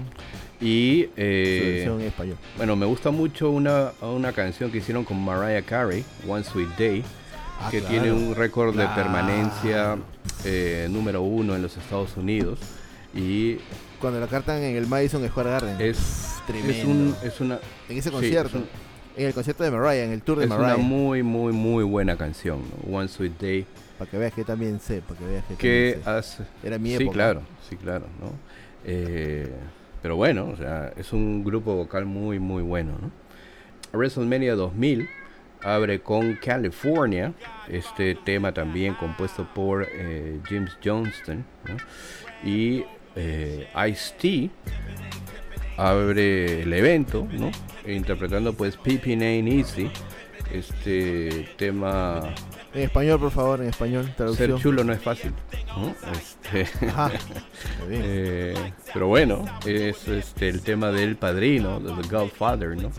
Y 0.60 1.10
eh, 1.18 1.86
español. 2.06 2.38
bueno, 2.56 2.76
me 2.78 2.86
gusta 2.86 3.12
mucho 3.12 3.50
una, 3.50 3.92
una 4.02 4.32
canción 4.32 4.72
que 4.72 4.78
hicieron 4.78 5.04
con 5.04 5.22
Mariah 5.24 5.62
Carey, 5.62 6.06
One 6.28 6.44
Sweet 6.44 6.70
Day, 6.78 7.04
ah, 7.60 7.70
que 7.70 7.82
tiene 7.82 8.14
un 8.14 8.34
récord 8.34 8.74
de 8.76 8.88
permanencia 8.88 9.98
eh, 10.46 10.88
número 10.90 11.22
uno 11.22 11.56
en 11.56 11.62
los 11.62 11.78
Estados 11.78 12.18
Unidos. 12.18 12.60
Y 13.14 13.58
cuando 14.00 14.20
la 14.20 14.28
cantan 14.28 14.62
en 14.64 14.76
el 14.76 14.88
Madison 14.88 15.28
Square 15.28 15.50
Garden. 15.50 15.76
Es 15.80 16.42
tremendo. 16.48 17.16
Es, 17.24 17.40
una, 17.40 17.60
en 17.88 17.98
ese 17.98 18.12
concierto. 18.12 18.64
en 19.16 19.28
el 19.28 19.34
concierto 19.34 19.64
de 19.64 19.72
Mariah, 19.72 20.06
en 20.06 20.12
el 20.12 20.22
tour 20.22 20.40
de 20.40 20.48
Mariah. 20.48 20.72
Es 20.72 20.78
una 20.78 20.84
muy, 20.84 21.24
muy, 21.24 21.54
muy 21.54 21.84
buena 21.84 22.18
canción. 22.18 22.62
One 22.92 23.08
Sweet 23.08 23.40
Day. 23.40 23.66
Para 23.98 24.10
que 24.10 24.18
veas 24.18 24.34
que 24.34 24.44
también 24.44 24.80
sé, 24.80 25.02
para 25.02 25.20
que 25.20 25.26
veas 25.26 25.44
que, 25.58 26.00
hace... 26.04 26.44
Era 26.64 26.80
mi 26.80 26.94
época. 26.94 27.06
Sí, 27.06 27.14
claro, 27.14 27.42
sí, 27.70 27.76
claro, 27.78 28.06
¿no? 28.20 28.32
Eh, 28.86 29.52
pero 30.02 30.16
bueno, 30.16 30.50
o 30.52 30.58
sea, 30.58 30.92
es 30.98 31.14
un 31.14 31.44
grupo 31.44 31.76
vocal 31.76 32.06
muy, 32.06 32.40
muy 32.40 32.64
bueno, 32.64 32.94
¿no? 33.00 33.12
WrestleMania 33.98 34.56
2000 34.56 35.08
abre 35.64 36.02
con 36.02 36.36
California, 36.36 37.34
este 37.68 38.16
tema 38.16 38.54
también 38.54 38.94
compuesto 38.96 39.48
por 39.54 39.88
eh, 39.90 40.40
James 40.48 40.78
Johnston 40.84 41.46
y 42.44 42.84
eh, 43.16 43.68
Ice-T 43.90 44.50
abre 45.78 46.64
el 46.64 46.74
evento, 46.74 47.28
¿no? 47.32 47.52
interpretando 47.86 48.54
pues 48.54 48.78
Pippin 48.78 49.22
Ain't 49.24 49.50
Easy, 49.50 49.92
este 50.52 51.50
tema... 51.58 52.34
En 52.74 52.82
español, 52.82 53.20
por 53.20 53.32
favor, 53.32 53.62
en 53.62 53.70
español, 53.70 54.12
traducción. 54.18 54.50
Ser 54.50 54.60
chulo 54.60 54.84
no 54.84 54.94
es 54.94 55.02
fácil, 55.02 55.32
este, 56.12 56.68
eh, 57.90 58.74
pero 58.92 59.08
bueno, 59.08 59.46
es 59.66 60.08
este, 60.08 60.50
el 60.50 60.62
tema 60.62 60.92
del 60.92 61.16
padrino, 61.16 61.80
de 61.80 62.02
The 62.02 62.16
Godfather, 62.16 62.76
¿no? 62.76 62.92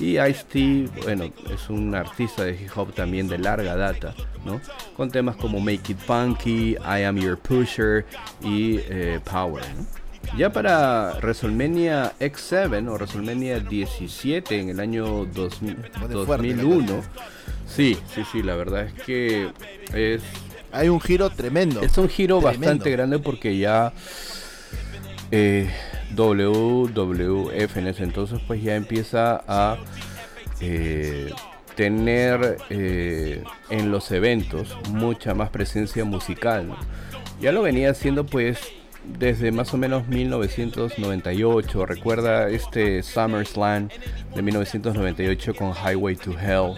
Y 0.00 0.18
Ice-T, 0.18 0.88
bueno, 1.04 1.30
es 1.48 1.70
un 1.70 1.94
artista 1.94 2.42
de 2.44 2.52
hip 2.52 2.70
hop 2.74 2.92
también 2.92 3.28
de 3.28 3.38
larga 3.38 3.76
data, 3.76 4.14
¿no? 4.44 4.60
Con 4.96 5.10
temas 5.10 5.36
como 5.36 5.60
Make 5.60 5.92
It 5.92 5.98
Funky, 5.98 6.76
I 6.78 7.04
Am 7.04 7.16
Your 7.16 7.38
Pusher 7.38 8.04
y 8.42 8.78
eh, 8.88 9.20
Power, 9.30 9.62
Ya 10.36 10.52
para 10.52 11.14
WrestleMania 11.20 12.12
X7 12.20 12.88
o 12.88 12.92
WrestleMania 12.94 13.60
17 13.60 14.60
en 14.60 14.68
el 14.70 14.80
año 14.80 15.26
2001, 15.26 17.02
sí, 17.66 17.98
sí, 18.14 18.22
sí, 18.30 18.42
la 18.42 18.54
verdad 18.54 18.86
es 18.86 18.92
que 19.04 19.50
es... 19.92 20.22
Hay 20.72 20.88
un 20.88 21.00
giro 21.00 21.30
tremendo. 21.30 21.80
Es 21.82 21.98
un 21.98 22.08
giro 22.08 22.40
bastante 22.40 22.90
grande 22.90 23.18
porque 23.18 23.58
ya... 23.58 23.92
Eh, 25.32 25.68
WWF 26.14 27.76
en 27.76 27.86
ese 27.86 28.02
entonces 28.02 28.40
pues 28.46 28.62
ya 28.62 28.74
empieza 28.74 29.42
a 29.46 29.78
eh, 30.60 31.32
tener 31.76 32.58
eh, 32.68 33.42
en 33.70 33.90
los 33.90 34.10
eventos 34.10 34.76
mucha 34.90 35.34
más 35.34 35.50
presencia 35.50 36.04
musical. 36.04 36.74
Ya 37.40 37.52
lo 37.52 37.62
venía 37.62 37.90
haciendo 37.90 38.26
pues 38.26 38.58
desde 39.04 39.52
más 39.52 39.72
o 39.74 39.76
menos 39.76 40.08
1998. 40.08 41.86
Recuerda 41.86 42.48
este 42.48 43.02
SummerSlam 43.02 43.88
de 44.34 44.42
1998 44.42 45.54
con 45.54 45.72
Highway 45.72 46.16
to 46.16 46.32
Hell 46.32 46.74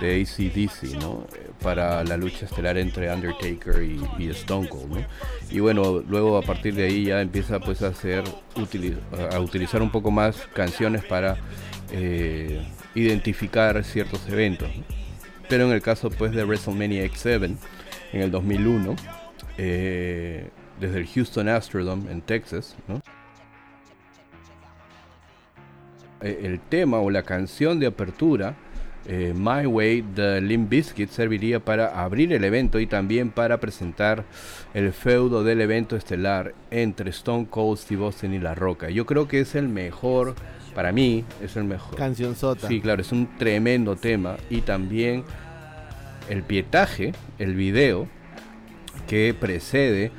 de 0.00 0.22
ACDC, 0.22 1.00
¿no? 1.00 1.26
Para 1.62 2.02
la 2.04 2.16
lucha 2.16 2.46
estelar 2.46 2.76
entre 2.76 3.12
Undertaker 3.12 3.82
y, 4.18 4.28
Stone 4.30 4.68
Cold, 4.68 4.90
¿no? 4.90 5.04
Y 5.50 5.60
bueno, 5.60 6.02
luego 6.08 6.36
a 6.36 6.42
partir 6.42 6.74
de 6.74 6.84
ahí 6.84 7.04
ya 7.04 7.20
empieza 7.20 7.60
pues 7.60 7.82
a 7.82 7.88
hacer 7.88 8.24
a 9.30 9.40
utilizar 9.40 9.82
un 9.82 9.90
poco 9.90 10.10
más 10.10 10.36
canciones 10.54 11.04
para 11.04 11.36
eh, 11.92 12.62
identificar 12.94 13.82
ciertos 13.84 14.28
eventos. 14.28 14.68
Pero 15.48 15.66
en 15.66 15.72
el 15.72 15.82
caso 15.82 16.10
pues 16.10 16.32
de 16.32 16.44
WrestleMania 16.44 17.04
X7 17.04 17.56
en 18.12 18.20
el 18.20 18.30
2001, 18.30 18.96
eh, 19.58 20.48
desde 20.82 20.98
el 20.98 21.06
Houston 21.06 21.48
Astrodome 21.48 22.10
en 22.10 22.20
Texas, 22.20 22.74
eh, 26.20 26.40
el 26.42 26.58
tema 26.60 26.98
o 26.98 27.08
la 27.08 27.22
canción 27.22 27.78
de 27.78 27.86
apertura 27.86 28.56
eh, 29.06 29.32
My 29.34 29.66
Way 29.66 30.02
de 30.14 30.40
Limp 30.40 30.68
Bizkit 30.68 31.10
serviría 31.10 31.60
para 31.60 32.02
abrir 32.02 32.32
el 32.32 32.44
evento 32.44 32.78
y 32.80 32.86
también 32.86 33.30
para 33.30 33.58
presentar 33.58 34.24
el 34.74 34.92
feudo 34.92 35.42
del 35.42 35.60
evento 35.60 35.96
estelar 35.96 36.54
entre 36.70 37.10
Stone 37.10 37.46
Cold, 37.48 37.78
Steve 37.78 38.04
Austin 38.04 38.34
y 38.34 38.38
La 38.38 38.54
Roca. 38.54 38.90
Yo 38.90 39.06
creo 39.06 39.26
que 39.26 39.40
es 39.40 39.54
el 39.54 39.68
mejor, 39.68 40.34
para 40.74 40.92
mí, 40.92 41.24
es 41.42 41.56
el 41.56 41.64
mejor. 41.64 41.96
Canción 41.96 42.36
sota. 42.36 42.68
Sí, 42.68 42.80
claro, 42.80 43.02
es 43.02 43.10
un 43.12 43.28
tremendo 43.38 43.96
tema 43.96 44.36
y 44.50 44.60
también 44.60 45.24
el 46.28 46.42
pietaje, 46.42 47.12
el 47.38 47.54
video 47.54 48.08
que 49.08 49.34
precede 49.38 50.12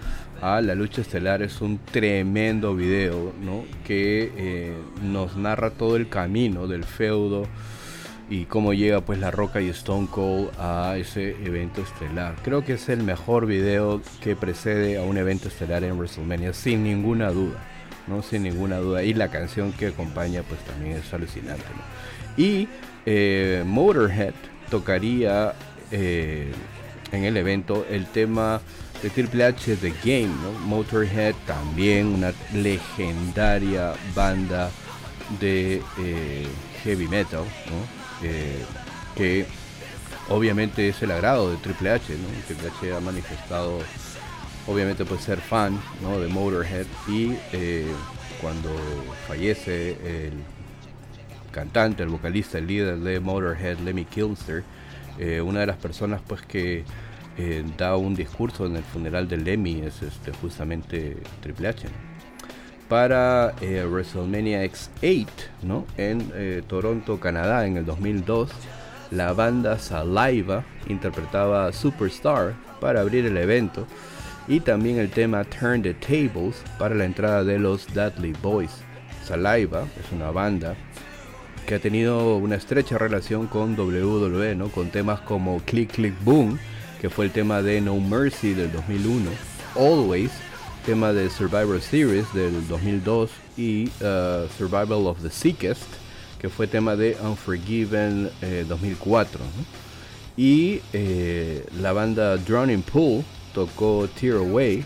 a 0.43 0.59
la 0.59 0.75
lucha 0.75 0.99
estelar 0.99 1.41
es 1.41 1.61
un 1.61 1.77
tremendo 1.77 2.75
video, 2.75 3.31
¿no? 3.41 3.63
Que 3.85 4.29
eh, 4.35 4.73
nos 5.01 5.37
narra 5.37 5.69
todo 5.69 5.95
el 5.95 6.09
camino 6.09 6.67
del 6.67 6.83
feudo 6.83 7.45
y 8.29 8.43
cómo 8.43 8.73
llega 8.73 8.99
pues 8.99 9.19
La 9.19 9.31
Roca 9.31 9.61
y 9.61 9.69
Stone 9.69 10.09
Cold 10.11 10.49
a 10.59 10.97
ese 10.97 11.29
evento 11.45 11.81
estelar. 11.81 12.35
Creo 12.43 12.65
que 12.65 12.73
es 12.73 12.89
el 12.89 13.03
mejor 13.03 13.45
video 13.45 14.01
que 14.21 14.35
precede 14.35 14.97
a 14.97 15.03
un 15.03 15.15
evento 15.15 15.47
estelar 15.47 15.85
en 15.85 15.97
WrestleMania, 15.97 16.51
sin 16.51 16.83
ninguna 16.83 17.29
duda, 17.29 17.59
¿no? 18.07 18.21
Sin 18.21 18.43
ninguna 18.43 18.79
duda. 18.79 19.01
Y 19.01 19.13
la 19.13 19.29
canción 19.29 19.71
que 19.71 19.87
acompaña 19.87 20.43
pues 20.43 20.59
también 20.65 20.97
es 20.97 21.13
alucinante, 21.13 21.63
Y 22.35 22.67
eh, 23.05 23.63
Motorhead 23.65 24.33
tocaría 24.69 25.53
eh, 25.89 26.51
en 27.13 27.23
el 27.23 27.37
evento 27.37 27.85
el 27.89 28.07
tema 28.07 28.59
de 29.03 29.09
Triple 29.11 29.45
H 29.45 29.75
The 29.75 29.93
Game, 30.03 30.33
Motorhead 30.65 31.35
también 31.45 32.07
una 32.07 32.33
legendaria 32.53 33.93
banda 34.15 34.71
de 35.39 35.83
eh, 35.99 36.47
heavy 36.83 37.07
metal, 37.07 37.43
¿no? 37.69 38.03
que 39.15 39.45
obviamente 40.29 40.87
es 40.87 41.01
el 41.03 41.11
agrado 41.11 41.51
de 41.51 41.57
Triple 41.57 41.91
H, 41.91 42.15
Triple 42.47 42.69
H 42.69 42.95
ha 42.95 42.99
manifestado 42.99 43.79
obviamente 44.67 45.05
pues 45.05 45.21
ser 45.21 45.39
fan 45.39 45.79
de 46.01 46.27
Motorhead 46.27 46.85
y 47.07 47.33
eh, 47.51 47.91
cuando 48.41 48.69
fallece 49.27 49.91
el 50.27 50.33
cantante, 51.51 52.03
el 52.03 52.09
vocalista, 52.09 52.57
el 52.57 52.67
líder 52.67 52.99
de 52.99 53.19
Motorhead, 53.19 53.79
Lemmy 53.79 54.05
Kilmister, 54.05 54.63
eh, 55.19 55.41
una 55.41 55.61
de 55.61 55.67
las 55.67 55.77
personas 55.77 56.21
pues 56.25 56.41
que 56.41 56.83
eh, 57.37 57.63
da 57.77 57.97
un 57.97 58.15
discurso 58.15 58.65
en 58.65 58.75
el 58.75 58.83
funeral 58.83 59.27
de 59.27 59.37
Lemmy 59.37 59.81
es 59.81 60.01
este, 60.01 60.31
justamente 60.33 61.17
Triple 61.41 61.69
H 61.69 61.87
para 62.87 63.55
eh, 63.61 63.83
WrestleMania 63.89 64.63
X8 64.65 65.27
¿no? 65.63 65.85
en 65.97 66.31
eh, 66.35 66.61
Toronto, 66.67 67.19
Canadá, 67.19 67.65
en 67.65 67.77
el 67.77 67.85
2002. 67.85 68.51
La 69.11 69.33
banda 69.33 69.79
Saliva 69.79 70.63
interpretaba 70.87 71.71
Superstar 71.71 72.53
para 72.79 73.01
abrir 73.01 73.25
el 73.25 73.37
evento 73.37 73.87
y 74.47 74.59
también 74.59 74.97
el 74.97 75.09
tema 75.09 75.43
Turn 75.43 75.81
the 75.81 75.93
Tables 75.93 76.61
para 76.77 76.95
la 76.95 77.05
entrada 77.05 77.43
de 77.43 77.59
los 77.59 77.87
Dudley 77.93 78.33
Boys. 78.41 78.83
Saliva 79.25 79.85
es 79.99 80.11
una 80.11 80.31
banda 80.31 80.75
que 81.65 81.75
ha 81.75 81.79
tenido 81.79 82.35
una 82.37 82.55
estrecha 82.55 82.97
relación 82.97 83.47
con 83.47 83.79
WWE, 83.79 84.55
¿no? 84.55 84.67
Con 84.69 84.89
temas 84.89 85.21
como 85.21 85.59
Click 85.61 85.93
Click 85.93 86.13
Boom, 86.23 86.59
que 87.03 87.09
fue 87.09 87.25
el 87.25 87.31
tema 87.31 87.61
de 87.61 87.81
No 87.81 87.99
Mercy 87.99 88.53
del 88.53 88.71
2001, 88.71 89.29
Always, 89.75 90.31
tema 90.85 91.11
de 91.11 91.29
Survivor 91.29 91.81
Series 91.81 92.33
del 92.33 92.65
2002 92.69 93.29
y 93.57 93.89
uh, 93.99 94.47
Survival 94.57 95.07
of 95.07 95.21
the 95.21 95.29
Sickest, 95.29 95.83
que 96.39 96.47
fue 96.47 96.65
tema 96.65 96.95
de 96.95 97.17
Unforgiven 97.21 98.31
2004. 98.69 99.41
Eh, 99.43 99.47
y 100.37 100.81
eh, 100.93 101.65
la 101.81 101.91
banda 101.91 102.37
Drowning 102.37 102.83
Pool 102.83 103.25
tocó 103.53 104.07
Tear 104.17 104.37
Away 104.37 104.85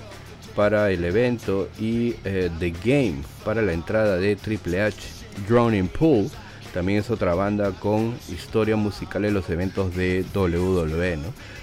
para 0.55 0.89
el 0.89 1.05
evento 1.05 1.69
y 1.79 2.15
eh, 2.25 2.49
The 2.57 2.73
Game 2.83 3.17
para 3.45 3.61
la 3.61 3.73
entrada 3.73 4.17
de 4.17 4.35
Triple 4.35 4.81
H. 4.81 4.97
Drowning 5.47 5.87
Pool 5.87 6.31
también 6.77 6.99
es 6.99 7.09
otra 7.09 7.33
banda 7.33 7.71
con 7.71 8.15
historia 8.31 8.75
musical 8.75 9.25
en 9.25 9.33
los 9.33 9.49
eventos 9.49 9.95
de 9.95 10.23
WWE, 10.31 11.17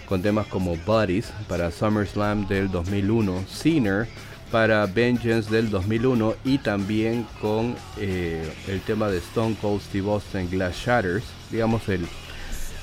con 0.07 0.23
temas 0.23 0.49
como 0.49 0.75
Buddies 0.75 1.33
para 1.47 1.71
SummerSlam 1.71 2.49
del 2.49 2.69
2001, 2.69 3.45
Sinner 3.49 4.09
para 4.51 4.87
Vengeance 4.87 5.49
del 5.49 5.71
2001 5.71 6.35
y 6.45 6.59
también 6.59 7.29
con 7.41 7.77
eh, 7.97 8.53
el 8.67 8.81
tema 8.81 9.09
de 9.09 9.19
Stone 9.19 9.55
Cold 9.63 9.83
Steve 9.83 10.11
Austin 10.11 10.51
Glass 10.51 10.75
Shatters, 10.85 11.25
digamos 11.49 11.89
el, 11.89 12.09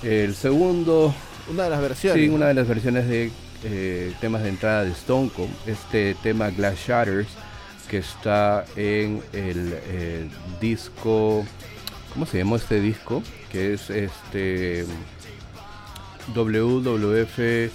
el 0.01 0.33
segundo... 0.33 1.13
Una 1.49 1.65
de 1.65 1.69
las 1.69 1.81
versiones. 1.81 2.23
Sí, 2.23 2.29
una 2.29 2.47
de 2.47 2.53
las 2.53 2.65
versiones 2.65 3.09
de 3.09 3.29
eh, 3.65 4.13
temas 4.21 4.43
de 4.43 4.49
entrada 4.49 4.85
de 4.85 4.91
Stone 4.91 5.29
Cold, 5.35 5.51
este 5.65 6.15
tema 6.23 6.49
Glass 6.49 6.79
Shatters 6.87 7.27
que 7.89 7.97
está 7.97 8.63
en 8.77 9.21
el 9.33 9.77
eh, 9.87 10.29
disco, 10.61 11.45
¿cómo 12.13 12.25
se 12.25 12.37
llama 12.39 12.57
este 12.57 12.79
disco? 12.79 13.23
Que 13.51 13.73
es 13.73 13.89
este 13.89 14.85
WWF 16.35 17.71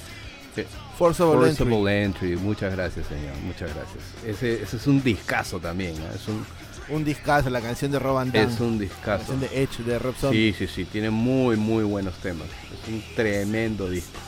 Forcible, 0.97 1.53
Forcible 1.53 2.05
entry. 2.05 2.37
Muchas 2.37 2.75
gracias, 2.75 3.07
señor. 3.07 3.37
Muchas 3.45 3.71
gracias. 3.75 4.03
Ese, 4.27 4.63
ese 4.63 4.77
es 4.77 4.87
un 4.87 5.03
discazo 5.03 5.61
también. 5.61 5.95
Es 6.15 6.27
un, 6.27 6.45
un 6.89 7.05
discazo, 7.05 7.51
la 7.51 7.61
canción 7.61 7.91
de 7.91 7.99
Rob 7.99 8.27
Es 8.33 8.61
un 8.61 8.79
discazo. 8.79 9.11
La 9.11 9.17
canción 9.19 9.41
de 9.41 9.63
Edge, 9.63 9.85
de 9.85 9.99
Rob 9.99 10.15
Sí, 10.31 10.55
sí, 10.57 10.67
sí. 10.67 10.85
Tiene 10.87 11.11
muy, 11.11 11.57
muy 11.57 11.85
buenos 11.85 12.15
temas. 12.17 12.49
Es 12.73 12.89
un 12.89 13.03
tremendo 13.15 13.91
disco. 13.91 14.19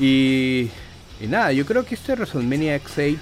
Y, 0.00 0.68
y 1.20 1.26
nada, 1.28 1.52
yo 1.52 1.64
creo 1.64 1.84
que 1.84 1.94
este 1.94 2.14
WrestleMania 2.14 2.76
X8, 2.82 3.18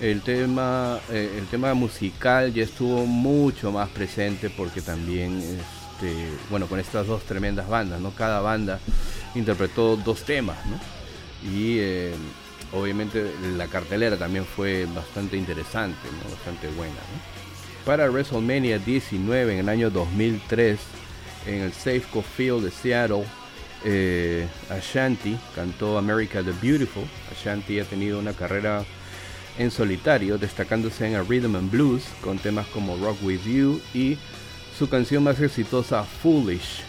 el 0.00 0.22
tema, 0.22 0.98
eh, 1.10 1.36
el 1.38 1.46
tema 1.46 1.74
musical 1.74 2.52
ya 2.52 2.64
estuvo 2.64 3.06
mucho 3.06 3.72
más 3.72 3.88
presente 3.90 4.50
porque 4.50 4.80
también, 4.80 5.38
este, 5.38 6.28
bueno, 6.50 6.66
con 6.66 6.80
estas 6.80 7.06
dos 7.06 7.22
tremendas 7.24 7.68
bandas, 7.68 8.00
¿no? 8.00 8.10
Cada 8.10 8.40
banda 8.40 8.80
interpretó 9.34 9.96
dos 9.96 10.24
temas, 10.24 10.58
¿no? 10.66 10.78
y 11.44 11.78
eh, 11.78 12.14
obviamente 12.72 13.30
la 13.56 13.66
cartelera 13.66 14.16
también 14.16 14.44
fue 14.44 14.86
bastante 14.86 15.36
interesante, 15.36 16.08
bastante 16.30 16.68
buena. 16.68 16.94
Para 17.84 18.08
WrestleMania 18.08 18.78
19 18.78 19.52
en 19.52 19.58
el 19.58 19.68
año 19.68 19.90
2003 19.90 20.78
en 21.46 21.60
el 21.60 21.72
Safeco 21.72 22.22
Field 22.22 22.64
de 22.64 22.70
Seattle, 22.70 23.24
eh, 23.84 24.46
Ashanti 24.70 25.36
cantó 25.54 25.98
America 25.98 26.42
the 26.42 26.52
Beautiful. 26.62 27.04
Ashanti 27.30 27.78
ha 27.80 27.84
tenido 27.84 28.18
una 28.18 28.32
carrera 28.32 28.82
en 29.58 29.70
solitario, 29.70 30.38
destacándose 30.38 31.06
en 31.06 31.14
el 31.14 31.26
Rhythm 31.26 31.56
and 31.56 31.70
Blues 31.70 32.02
con 32.20 32.38
temas 32.38 32.66
como 32.68 32.96
Rock 32.96 33.22
With 33.22 33.44
You 33.44 33.80
y 33.92 34.18
su 34.78 34.88
canción 34.88 35.22
más 35.22 35.40
exitosa 35.40 36.02
Foolish. 36.04 36.82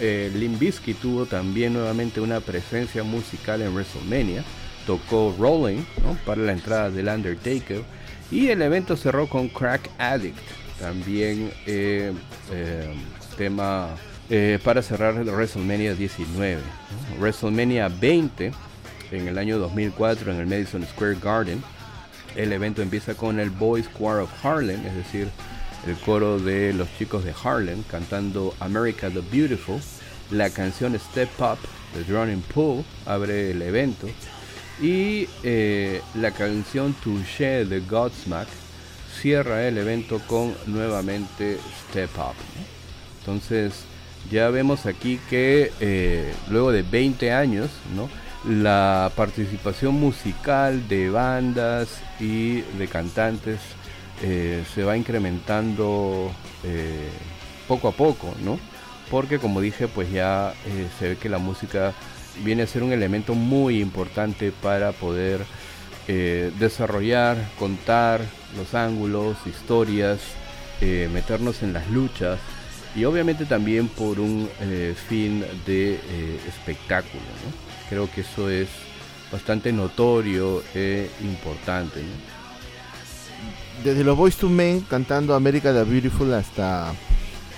Eh, 0.00 0.30
Limbisky 0.34 0.94
tuvo 0.94 1.26
también 1.26 1.74
nuevamente 1.74 2.20
una 2.20 2.40
presencia 2.40 3.02
musical 3.02 3.62
en 3.62 3.74
WrestleMania. 3.74 4.44
Tocó 4.86 5.34
Rolling 5.38 5.82
para 6.26 6.42
la 6.42 6.52
entrada 6.52 6.90
del 6.90 7.08
Undertaker. 7.08 7.82
Y 8.30 8.48
el 8.48 8.62
evento 8.62 8.96
cerró 8.96 9.28
con 9.28 9.48
Crack 9.48 9.90
Addict. 9.98 10.38
También 10.80 11.52
eh, 11.66 12.12
eh, 12.50 12.94
tema 13.36 13.90
para 14.64 14.80
cerrar 14.80 15.22
WrestleMania 15.24 15.94
19. 15.94 16.62
WrestleMania 17.20 17.88
20 17.88 18.52
en 19.12 19.28
el 19.28 19.38
año 19.38 19.58
2004 19.58 20.32
en 20.32 20.40
el 20.40 20.46
Madison 20.46 20.84
Square 20.84 21.18
Garden. 21.22 21.62
El 22.34 22.52
evento 22.52 22.82
empieza 22.82 23.14
con 23.14 23.38
el 23.38 23.50
Boys 23.50 23.86
Choir 23.96 24.22
of 24.22 24.44
Harlem, 24.44 24.84
es 24.86 24.96
decir, 24.96 25.28
el 25.86 25.96
coro 25.96 26.38
de 26.38 26.72
los 26.72 26.88
chicos 26.96 27.24
de 27.24 27.34
Harlem 27.44 27.82
cantando 27.84 28.54
America 28.60 29.10
the 29.10 29.20
Beautiful. 29.30 29.80
La 30.30 30.48
canción 30.48 30.98
Step 30.98 31.28
Up 31.38 31.58
de 31.94 32.04
Drowning 32.04 32.42
Pool 32.54 32.84
abre 33.04 33.50
el 33.50 33.60
evento. 33.60 34.08
Y 34.80 35.28
eh, 35.42 36.00
la 36.14 36.30
canción 36.30 36.94
Touché 37.04 37.66
de 37.66 37.80
Godsmack 37.80 38.48
cierra 39.20 39.68
el 39.68 39.76
evento 39.76 40.20
con 40.26 40.54
nuevamente 40.66 41.58
Step 41.90 42.10
Up. 42.16 42.34
Entonces 43.20 43.84
ya 44.30 44.48
vemos 44.48 44.86
aquí 44.86 45.20
que 45.28 45.70
eh, 45.80 46.32
luego 46.48 46.72
de 46.72 46.82
20 46.82 47.32
años, 47.32 47.70
¿no? 47.94 48.08
La 48.48 49.10
participación 49.14 49.94
musical 49.94 50.88
de 50.88 51.10
bandas 51.10 52.00
y 52.18 52.62
de 52.62 52.88
cantantes 52.88 53.60
eh, 54.22 54.64
se 54.74 54.84
va 54.84 54.96
incrementando 54.96 56.30
eh, 56.64 57.08
poco 57.68 57.88
a 57.88 57.92
poco, 57.92 58.34
¿no? 58.42 58.58
Porque 59.10 59.38
como 59.38 59.60
dije, 59.60 59.88
pues 59.88 60.10
ya 60.10 60.54
eh, 60.66 60.88
se 60.98 61.10
ve 61.10 61.16
que 61.16 61.28
la 61.28 61.38
música 61.38 61.92
viene 62.44 62.62
a 62.62 62.66
ser 62.66 62.82
un 62.82 62.92
elemento 62.92 63.34
muy 63.34 63.80
importante 63.80 64.52
para 64.52 64.92
poder 64.92 65.44
desarrollar, 66.58 67.36
contar 67.58 68.20
los 68.56 68.74
ángulos, 68.74 69.36
historias, 69.46 70.18
meternos 70.80 71.62
en 71.62 71.72
las 71.72 71.88
luchas 71.90 72.40
y 72.96 73.04
obviamente 73.04 73.46
también 73.46 73.86
por 73.86 74.18
un 74.18 74.48
fin 75.08 75.44
de 75.64 76.00
espectáculo. 76.48 77.22
Creo 77.92 78.10
que 78.10 78.22
eso 78.22 78.48
es 78.48 78.70
bastante 79.30 79.70
notorio 79.70 80.62
e 80.74 81.10
importante. 81.20 82.02
desde 83.84 84.02
los 84.02 84.16
Boys 84.16 84.34
to 84.36 84.48
Men 84.48 84.80
cantando 84.88 85.34
America 85.34 85.74
the 85.74 85.84
Beautiful 85.84 86.32
hasta 86.32 86.94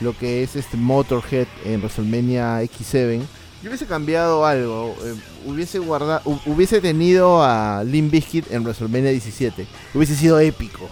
lo 0.01 0.13
que 0.19 0.43
es 0.43 0.57
este 0.57 0.77
Motorhead 0.77 1.47
en 1.65 1.79
WrestleMania 1.81 2.65
X7, 2.65 3.21
yo 3.63 3.71
hubiese 3.71 3.87
cambiado 3.87 4.45
algo. 4.45 4.97
Eh, 5.05 5.15
hubiese 5.47 5.79
guardado, 5.79 6.23
hubiese 6.47 6.81
tenido 6.81 7.45
a 7.45 7.85
Limp 7.85 8.11
Bizkit 8.11 8.51
en 8.51 8.65
WrestleMania 8.65 9.13
17. 9.13 9.69
Hubiese 9.95 10.17
sido 10.17 10.41
épico. 10.41 10.89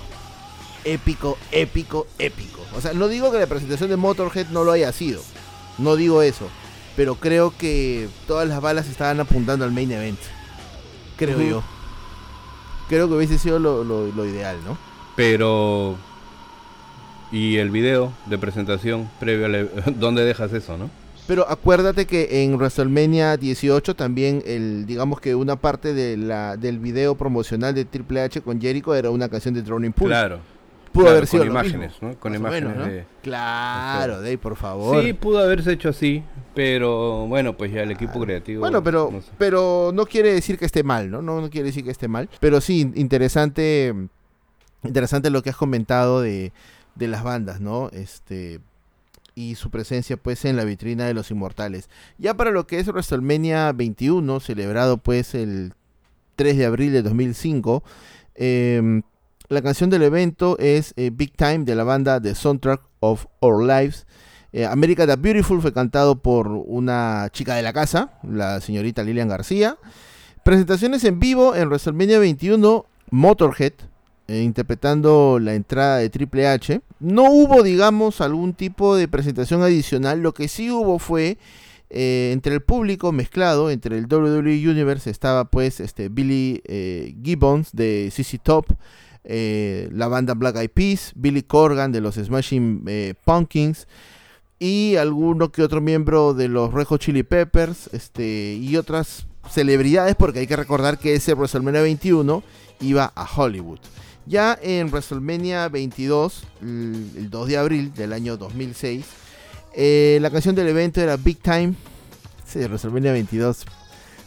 Épico, 0.84 1.36
épico, 1.50 2.06
épico. 2.16 2.60
O 2.76 2.80
sea, 2.80 2.92
no 2.92 3.08
digo 3.08 3.32
que 3.32 3.40
la 3.40 3.48
presentación 3.48 3.90
de 3.90 3.96
Motorhead 3.96 4.50
no 4.50 4.62
lo 4.62 4.70
haya 4.70 4.92
sido. 4.92 5.20
No 5.78 5.96
digo 5.96 6.22
eso. 6.22 6.48
Pero 6.96 7.14
creo 7.14 7.52
que 7.56 8.08
todas 8.26 8.48
las 8.48 8.60
balas 8.60 8.88
estaban 8.88 9.20
apuntando 9.20 9.64
al 9.64 9.72
main 9.72 9.90
event. 9.90 10.18
Creo 11.16 11.40
yo. 11.40 11.62
Creo 12.88 13.08
que 13.08 13.14
hubiese 13.14 13.38
sido 13.38 13.58
lo 13.58 14.26
ideal, 14.26 14.56
¿no? 14.64 14.76
Pero. 15.16 15.96
Y 17.30 17.56
el 17.56 17.70
video 17.70 18.12
de 18.26 18.36
presentación 18.36 19.08
previo 19.18 19.46
a 19.46 19.90
¿Dónde 19.90 20.24
dejas 20.24 20.52
eso, 20.52 20.76
no? 20.76 20.90
Pero 21.26 21.48
acuérdate 21.48 22.06
que 22.06 22.42
en 22.42 22.56
WrestleMania 22.56 23.36
18 23.36 23.94
también 23.94 24.42
el 24.44 24.86
digamos 24.86 25.20
que 25.20 25.34
una 25.34 25.56
parte 25.56 25.94
de 25.94 26.16
la 26.16 26.56
del 26.56 26.78
video 26.78 27.14
promocional 27.14 27.74
de 27.74 27.84
Triple 27.84 28.22
H 28.22 28.40
con 28.42 28.60
Jericho 28.60 28.94
era 28.94 29.10
una 29.10 29.28
canción 29.28 29.54
de 29.54 29.62
Drowning 29.62 29.92
Pool. 29.92 30.08
Claro. 30.08 30.40
Pudo 30.92 31.08
haber 31.08 31.26
sido 31.26 31.44
con 31.44 31.52
imágenes, 31.52 31.92
¿no? 32.00 32.18
Con 32.18 32.34
imágenes 32.34 32.76
de 32.86 33.04
Claro, 33.22 34.16
Dave, 34.20 34.38
por 34.38 34.56
favor. 34.56 35.02
Sí, 35.02 35.12
pudo 35.14 35.38
haberse 35.38 35.72
hecho 35.72 35.88
así, 35.88 36.22
pero 36.54 37.26
bueno, 37.26 37.56
pues 37.56 37.72
ya 37.72 37.82
el 37.82 37.90
equipo 37.90 38.20
creativo 38.20 38.60
Bueno, 38.60 38.82
pero 38.82 39.10
no 39.12 39.22
pero 39.38 39.90
no 39.94 40.06
quiere 40.06 40.32
decir 40.32 40.58
que 40.58 40.66
esté 40.66 40.82
mal, 40.82 41.10
¿no? 41.10 41.22
¿no? 41.22 41.40
No 41.40 41.50
quiere 41.50 41.66
decir 41.66 41.84
que 41.84 41.90
esté 41.90 42.08
mal, 42.08 42.28
pero 42.40 42.60
sí 42.60 42.90
interesante 42.94 43.94
interesante 44.84 45.30
lo 45.30 45.42
que 45.42 45.50
has 45.50 45.56
comentado 45.56 46.20
de, 46.20 46.52
de 46.94 47.08
las 47.08 47.24
bandas, 47.24 47.60
¿no? 47.60 47.88
Este 47.92 48.60
y 49.34 49.54
su 49.54 49.70
presencia 49.70 50.16
pues 50.16 50.44
en 50.44 50.56
la 50.56 50.64
vitrina 50.64 51.06
de 51.06 51.14
los 51.14 51.30
inmortales. 51.30 51.88
Ya 52.18 52.34
para 52.34 52.50
lo 52.50 52.66
que 52.66 52.78
es 52.78 52.86
WrestleMania 52.86 53.72
21, 53.72 54.40
celebrado 54.40 54.98
pues 54.98 55.34
el 55.34 55.72
3 56.36 56.58
de 56.58 56.66
abril 56.66 56.92
de 56.92 57.02
2005, 57.02 57.82
em, 58.34 59.02
la 59.52 59.60
canción 59.60 59.90
del 59.90 60.02
evento 60.02 60.56
es 60.58 60.94
eh, 60.96 61.10
Big 61.12 61.36
Time 61.36 61.60
de 61.60 61.74
la 61.74 61.84
banda 61.84 62.20
The 62.20 62.34
Soundtrack 62.34 62.80
of 63.00 63.26
Our 63.40 63.62
Lives. 63.62 64.06
Eh, 64.52 64.64
America 64.64 65.06
the 65.06 65.16
Beautiful 65.16 65.60
fue 65.60 65.72
cantado 65.74 66.16
por 66.16 66.48
una 66.48 67.28
chica 67.32 67.54
de 67.54 67.62
la 67.62 67.72
casa, 67.72 68.18
la 68.22 68.60
señorita 68.60 69.02
Lilian 69.02 69.28
García. 69.28 69.76
Presentaciones 70.42 71.04
en 71.04 71.20
vivo 71.20 71.54
en 71.54 71.68
WrestleMania 71.68 72.18
21, 72.18 72.86
Motorhead, 73.10 73.74
eh, 74.26 74.40
interpretando 74.40 75.38
la 75.38 75.54
entrada 75.54 75.98
de 75.98 76.08
Triple 76.08 76.48
H. 76.48 76.80
No 76.98 77.24
hubo, 77.24 77.62
digamos, 77.62 78.22
algún 78.22 78.54
tipo 78.54 78.96
de 78.96 79.06
presentación 79.06 79.62
adicional. 79.62 80.20
Lo 80.20 80.32
que 80.32 80.48
sí 80.48 80.70
hubo 80.70 80.98
fue 80.98 81.36
entre 81.94 82.54
el 82.54 82.62
público 82.62 83.12
mezclado, 83.12 83.70
entre 83.70 83.98
el 83.98 84.06
WWE 84.06 84.66
Universe, 84.66 85.10
estaba 85.10 85.44
pues 85.44 85.78
este 85.78 86.08
Billy 86.08 86.62
Gibbons 87.22 87.68
de 87.72 88.10
CC 88.10 88.38
Top, 88.38 88.64
la 89.24 90.08
banda 90.08 90.34
Black 90.34 90.56
Eyed 90.56 90.70
Peas, 90.70 91.12
Billy 91.14 91.42
Corgan 91.42 91.92
de 91.92 92.00
los 92.00 92.16
Smashing 92.16 93.14
Pumpkins 93.24 93.86
y 94.62 94.94
alguno 94.94 95.50
que 95.50 95.62
otro 95.62 95.80
miembro 95.80 96.34
de 96.34 96.46
los 96.46 96.72
Red 96.72 96.86
Chili 96.98 97.24
Peppers 97.24 97.90
este, 97.92 98.54
y 98.60 98.76
otras 98.76 99.26
celebridades, 99.50 100.14
porque 100.14 100.38
hay 100.38 100.46
que 100.46 100.54
recordar 100.54 100.98
que 100.98 101.14
ese 101.14 101.34
WrestleMania 101.34 101.82
21 101.82 102.44
iba 102.80 103.12
a 103.12 103.28
Hollywood. 103.28 103.80
Ya 104.24 104.56
en 104.62 104.86
WrestleMania 104.88 105.68
22, 105.68 106.44
el 106.60 107.28
2 107.28 107.48
de 107.48 107.56
abril 107.56 107.92
del 107.92 108.12
año 108.12 108.36
2006, 108.36 109.04
eh, 109.74 110.18
la 110.20 110.30
canción 110.30 110.54
del 110.54 110.68
evento 110.68 111.00
era 111.00 111.16
Big 111.16 111.38
Time. 111.38 111.74
Sí, 112.46 112.60
WrestleMania 112.60 113.10
22. 113.10 113.64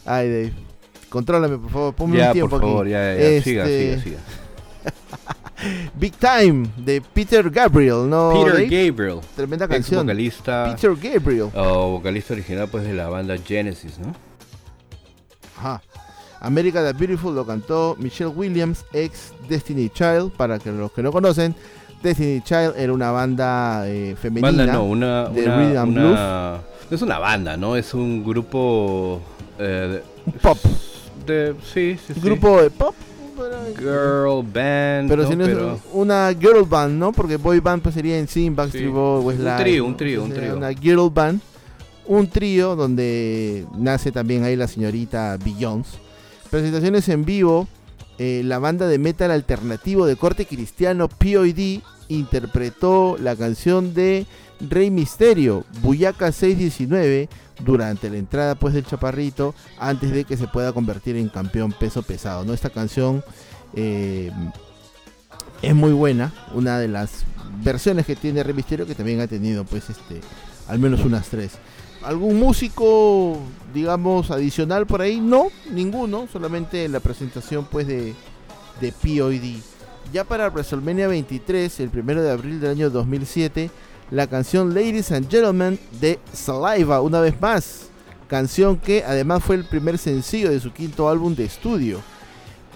Ay, 0.04 0.28
Dave. 0.28 0.52
Contrólame, 1.08 1.56
por 1.56 1.70
favor. 1.70 1.94
Ponme 1.94 2.26
un 2.26 2.32
tiempo 2.32 2.50
por 2.50 2.60
favor, 2.60 2.86
Ya, 2.86 3.14
ya, 3.14 3.42
siga, 3.42 3.64
este, 3.64 4.00
siga, 4.00 4.02
siga. 4.02 4.18
Big 5.94 6.12
Time 6.14 6.68
de 6.76 7.00
Peter 7.00 7.48
Gabriel, 7.50 8.08
¿no? 8.08 8.32
Peter 8.32 8.62
Gabriel. 8.68 9.20
Tremenda 9.34 9.66
canción. 9.66 10.06
vocalista. 10.06 10.74
Peter 10.74 10.94
Gabriel. 10.94 11.50
Oh, 11.54 11.92
vocalista 11.92 12.34
original 12.34 12.68
pues 12.68 12.84
de 12.84 12.94
la 12.94 13.08
banda 13.08 13.36
Genesis, 13.38 13.98
¿no? 13.98 14.14
Ajá. 15.58 15.82
America 16.40 16.84
the 16.84 16.92
Beautiful 16.92 17.34
lo 17.34 17.46
cantó 17.46 17.96
Michelle 17.98 18.30
Williams, 18.30 18.84
ex 18.92 19.32
Destiny 19.48 19.88
Child. 19.88 20.32
Para 20.32 20.58
que 20.58 20.70
los 20.70 20.92
que 20.92 21.02
no 21.02 21.10
conocen, 21.10 21.54
Destiny 22.02 22.42
Child 22.42 22.74
era 22.76 22.92
una 22.92 23.10
banda 23.10 23.88
eh, 23.88 24.14
femenina. 24.20 24.48
Banda 24.48 24.72
no, 24.74 24.84
una, 24.84 25.24
de 25.28 25.48
una, 25.48 26.60
No 26.90 26.96
es 26.96 27.02
una 27.02 27.18
banda, 27.18 27.56
¿no? 27.56 27.76
Es 27.76 27.94
un 27.94 28.24
grupo. 28.24 29.20
Eh, 29.58 30.02
pop. 30.42 30.58
De, 31.26 31.54
sí, 31.64 31.98
sí, 32.06 32.20
Grupo 32.20 32.62
de 32.62 32.70
pop. 32.70 32.94
Girl 33.78 34.42
band. 34.42 35.08
Pero 35.08 35.28
si 35.28 35.36
no 35.36 35.44
es 35.44 35.80
una 35.92 36.34
girl 36.38 36.64
band, 36.64 36.98
¿no? 36.98 37.12
Porque 37.12 37.36
boy 37.36 37.60
band 37.60 37.82
pues 37.82 37.94
sería 37.94 38.18
en 38.18 38.28
sí, 38.28 38.48
Backstreet 38.50 38.90
Boys, 38.90 39.24
Westlife. 39.24 39.50
Un 39.50 39.62
trío, 39.62 39.84
un 39.84 39.96
trío, 39.96 40.24
un 40.24 40.32
trío. 40.32 40.56
Una 40.56 40.72
girl 40.72 41.10
band. 41.10 41.40
Un 42.08 42.28
trío 42.28 42.76
donde 42.76 43.66
nace 43.76 44.12
también 44.12 44.44
ahí 44.44 44.54
la 44.54 44.68
señorita 44.68 45.36
Beyoncé 45.44 46.06
presentaciones 46.46 47.08
en 47.08 47.24
vivo, 47.24 47.68
eh, 48.18 48.42
la 48.44 48.58
banda 48.58 48.86
de 48.86 48.98
metal 48.98 49.30
alternativo 49.30 50.06
de 50.06 50.16
corte 50.16 50.46
cristiano 50.46 51.08
POD 51.08 51.82
interpretó 52.08 53.16
la 53.20 53.36
canción 53.36 53.94
de 53.94 54.26
Rey 54.60 54.90
Misterio, 54.90 55.64
Buyaca 55.82 56.32
619, 56.32 57.28
durante 57.64 58.10
la 58.10 58.18
entrada 58.18 58.54
pues 58.54 58.74
del 58.74 58.84
Chaparrito, 58.84 59.54
antes 59.78 60.10
de 60.10 60.24
que 60.24 60.36
se 60.36 60.46
pueda 60.46 60.72
convertir 60.72 61.16
en 61.16 61.28
campeón 61.28 61.72
peso 61.72 62.02
pesado. 62.02 62.44
¿no? 62.44 62.52
Esta 62.52 62.70
canción 62.70 63.24
eh, 63.74 64.30
es 65.62 65.74
muy 65.74 65.92
buena, 65.92 66.32
una 66.54 66.78
de 66.78 66.88
las 66.88 67.24
versiones 67.62 68.06
que 68.06 68.16
tiene 68.16 68.42
Rey 68.42 68.54
Misterio, 68.54 68.86
que 68.86 68.94
también 68.94 69.20
ha 69.20 69.26
tenido 69.26 69.64
pues 69.64 69.88
este, 69.90 70.20
al 70.68 70.78
menos 70.78 71.04
unas 71.04 71.28
tres. 71.28 71.52
¿Algún 72.02 72.38
músico, 72.38 73.38
digamos, 73.74 74.30
adicional 74.30 74.86
por 74.86 75.00
ahí? 75.00 75.20
No, 75.20 75.48
ninguno, 75.72 76.28
solamente 76.32 76.88
la 76.88 77.00
presentación 77.00 77.66
pues 77.70 77.86
de, 77.86 78.14
de 78.80 78.92
POD. 78.92 79.75
Ya 80.12 80.24
para 80.24 80.48
WrestleMania 80.48 81.08
23, 81.08 81.80
el 81.80 81.90
primero 81.90 82.22
de 82.22 82.30
abril 82.30 82.60
del 82.60 82.70
año 82.70 82.90
2007, 82.90 83.70
la 84.10 84.26
canción 84.26 84.72
Ladies 84.72 85.10
and 85.12 85.28
Gentlemen 85.28 85.78
de 86.00 86.18
Saliva, 86.32 87.00
una 87.00 87.20
vez 87.20 87.40
más. 87.40 87.88
Canción 88.28 88.76
que 88.76 89.04
además 89.04 89.42
fue 89.42 89.56
el 89.56 89.64
primer 89.64 89.98
sencillo 89.98 90.50
de 90.50 90.60
su 90.60 90.72
quinto 90.72 91.08
álbum 91.08 91.34
de 91.34 91.44
estudio. 91.44 92.00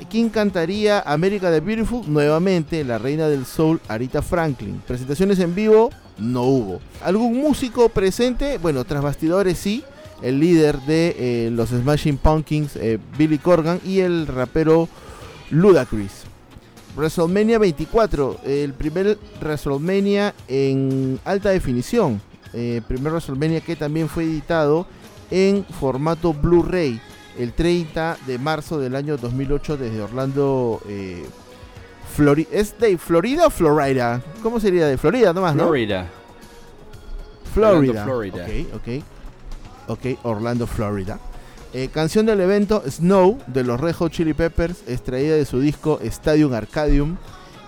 ¿Quién 0.08 0.28
cantaría 0.28 1.00
America 1.00 1.50
the 1.50 1.60
Beautiful? 1.60 2.02
Nuevamente, 2.06 2.84
la 2.84 2.98
reina 2.98 3.28
del 3.28 3.44
soul, 3.44 3.80
Arita 3.88 4.22
Franklin. 4.22 4.82
Presentaciones 4.86 5.38
en 5.38 5.54
vivo, 5.54 5.90
no 6.18 6.42
hubo. 6.42 6.80
¿Algún 7.04 7.38
músico 7.38 7.88
presente? 7.90 8.58
Bueno, 8.58 8.84
tras 8.84 9.02
bastidores 9.02 9.58
sí. 9.58 9.84
El 10.22 10.40
líder 10.40 10.78
de 10.80 11.16
eh, 11.18 11.50
los 11.50 11.70
Smashing 11.70 12.18
Pumpkins, 12.18 12.76
eh, 12.76 12.98
Billy 13.16 13.38
Corgan, 13.38 13.80
y 13.84 14.00
el 14.00 14.26
rapero 14.26 14.88
Ludacris. 15.50 16.19
WrestleMania 16.96 17.58
24, 17.58 18.40
el 18.44 18.74
primer 18.74 19.18
WrestleMania 19.40 20.34
en 20.48 21.18
alta 21.24 21.50
definición. 21.50 22.20
Eh, 22.52 22.82
primer 22.86 23.12
WrestleMania 23.12 23.60
que 23.60 23.76
también 23.76 24.08
fue 24.08 24.24
editado 24.24 24.86
en 25.30 25.64
formato 25.64 26.34
Blu-ray 26.34 27.00
el 27.38 27.52
30 27.52 28.18
de 28.26 28.38
marzo 28.38 28.78
del 28.78 28.96
año 28.96 29.16
2008 29.16 29.76
desde 29.76 30.02
Orlando, 30.02 30.80
eh, 30.88 31.24
Florida. 32.14 32.48
¿Es 32.52 32.78
de 32.78 32.98
Florida 32.98 33.46
o 33.46 33.50
Florida? 33.50 34.20
¿Cómo 34.42 34.58
sería 34.58 34.86
de 34.86 34.98
Florida 34.98 35.32
nomás, 35.32 35.54
no? 35.54 35.64
Florida. 35.64 36.08
Florida. 37.54 38.04
Florida. 38.04 38.46
Ok, 38.74 38.74
ok. 38.74 39.04
Ok, 39.88 40.18
Orlando, 40.24 40.66
Florida. 40.66 41.18
Eh, 41.72 41.88
canción 41.88 42.26
del 42.26 42.40
evento 42.40 42.82
Snow 42.84 43.38
de 43.46 43.62
los 43.62 43.80
Red 43.80 43.94
Chili 44.08 44.34
Peppers, 44.34 44.82
extraída 44.88 45.36
de 45.36 45.44
su 45.44 45.60
disco 45.60 46.00
Stadium 46.02 46.52
Arcadium. 46.52 47.16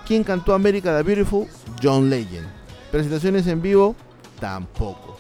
¿Quién 0.04 0.24
cantó 0.24 0.54
America 0.54 0.96
the 0.96 1.04
Beautiful? 1.04 1.46
John 1.80 2.10
Legend. 2.10 2.48
Presentaciones 2.90 3.46
en 3.46 3.62
vivo, 3.62 3.94
tampoco. 4.40 5.18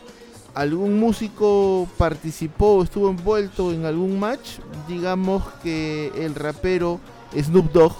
¿Algún 0.54 0.98
músico 0.98 1.88
participó, 1.96 2.82
estuvo 2.82 3.08
envuelto 3.08 3.72
en 3.72 3.86
algún 3.86 4.18
match? 4.18 4.58
Digamos 4.88 5.44
que 5.62 6.10
el 6.16 6.34
rapero 6.34 6.98
Snoop 7.40 7.72
Dogg 7.72 7.94